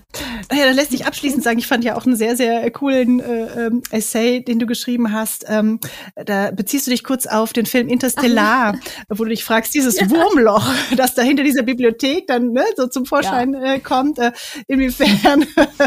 Naja, 0.49 0.65
dann 0.65 0.75
lässt 0.75 0.91
sich 0.91 1.05
abschließend 1.05 1.43
sagen, 1.43 1.59
ich 1.59 1.67
fand 1.67 1.83
ja 1.83 1.95
auch 1.95 2.05
einen 2.05 2.15
sehr, 2.15 2.35
sehr 2.35 2.69
coolen 2.71 3.19
äh, 3.19 3.67
ähm, 3.67 3.83
Essay, 3.91 4.43
den 4.43 4.59
du 4.59 4.65
geschrieben 4.65 5.11
hast. 5.11 5.45
Ähm, 5.47 5.79
da 6.15 6.51
beziehst 6.51 6.87
du 6.87 6.91
dich 6.91 7.03
kurz 7.03 7.27
auf 7.27 7.53
den 7.53 7.65
Film 7.65 7.87
Interstellar, 7.87 8.75
Ach. 8.75 9.05
wo 9.09 9.23
du 9.23 9.29
dich 9.29 9.43
fragst, 9.43 9.73
dieses 9.73 9.99
ja. 9.99 10.09
Wurmloch, 10.09 10.73
das 10.95 11.15
da 11.15 11.21
hinter 11.21 11.43
dieser 11.43 11.63
Bibliothek 11.63 12.27
dann 12.27 12.51
ne, 12.51 12.63
so 12.75 12.87
zum 12.87 13.05
Vorschein 13.05 13.53
ja. 13.53 13.73
äh, 13.73 13.79
kommt, 13.79 14.19
äh, 14.19 14.31
inwiefern 14.67 15.45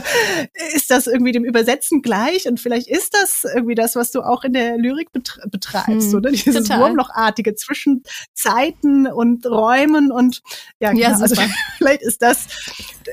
ist 0.74 0.90
das 0.90 1.06
irgendwie 1.06 1.32
dem 1.32 1.44
Übersetzen 1.44 2.02
gleich? 2.02 2.48
Und 2.48 2.60
vielleicht 2.60 2.88
ist 2.88 3.14
das 3.14 3.44
irgendwie 3.52 3.74
das, 3.74 3.96
was 3.96 4.10
du 4.10 4.22
auch 4.22 4.44
in 4.44 4.52
der 4.52 4.76
Lyrik 4.78 5.10
betreibst, 5.12 6.12
hm, 6.12 6.14
oder? 6.14 6.30
Dieses 6.30 6.68
total. 6.68 6.80
Wurmlochartige 6.80 7.54
zwischen 7.54 8.02
Zeiten 8.34 9.06
und 9.06 9.46
Räumen 9.46 10.12
und 10.12 10.42
ja, 10.80 10.92
genau. 10.92 11.02
ja 11.02 11.16
also 11.16 11.34
vielleicht 11.78 12.02
ist 12.02 12.22
das, 12.22 12.46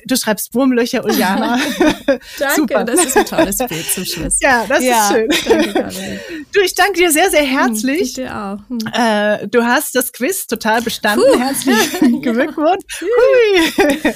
du 0.06 0.16
schreibst 0.16 0.43
schreibst 0.44 0.56
Wurmlöcher, 0.56 1.04
Uliana. 1.04 1.60
danke, 2.08 2.22
Super. 2.56 2.84
das 2.84 3.06
ist 3.06 3.18
ein 3.18 3.26
tolles 3.26 3.58
Bild 3.58 3.86
zum 3.86 4.06
Schluss. 4.06 4.39
Ja, 4.41 4.66
das 4.68 4.84
ja, 4.84 5.10
ist 5.10 5.14
schön. 5.14 5.30
Danke, 5.74 6.20
du, 6.52 6.60
ich 6.62 6.76
danke 6.76 7.00
dir 7.00 7.12
sehr, 7.12 7.30
sehr 7.30 7.41
hm, 7.41 7.48
herzlich. 7.48 8.02
Ich 8.02 8.14
dir 8.14 8.36
auch. 8.36 8.60
Hm. 8.70 8.80
Äh, 8.94 9.48
du 9.48 9.64
hast 9.64 9.96
das 9.96 10.12
Quiz 10.12 10.48
total 10.48 10.82
bestanden. 10.82 11.26
Puh. 11.32 11.39
Herzlichen 11.39 12.22
Glückwunsch. 12.22 13.02
Hui. 13.02 14.14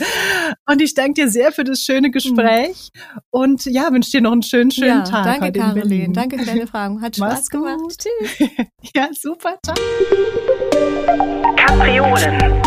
Und 0.66 0.82
ich 0.82 0.94
danke 0.94 1.14
dir 1.22 1.30
sehr 1.30 1.52
für 1.52 1.64
das 1.64 1.80
schöne 1.82 2.12
Gespräch 2.12 2.90
hm. 2.94 3.22
und 3.30 3.66
ja, 3.66 3.92
wünsche 3.92 4.12
dir 4.12 4.22
noch 4.22 4.32
einen 4.32 4.44
schönen, 4.44 4.72
schönen 4.72 5.00
ja, 5.00 5.04
Tag. 5.04 5.40
Danke, 5.40 5.60
Caroline. 5.60 6.14
Danke 6.14 6.40
für 6.40 6.46
deine 6.46 6.68
Fragen. 6.68 7.02
Hat 7.02 7.16
Spaß 7.16 7.34
Mach's 7.34 7.50
gemacht. 7.50 7.80
Gut. 7.80 7.98
Tschüss. 7.98 8.50
ja, 8.96 9.10
super. 9.14 9.58
Ciao. 9.64 9.76
Kapriolen 11.56 12.62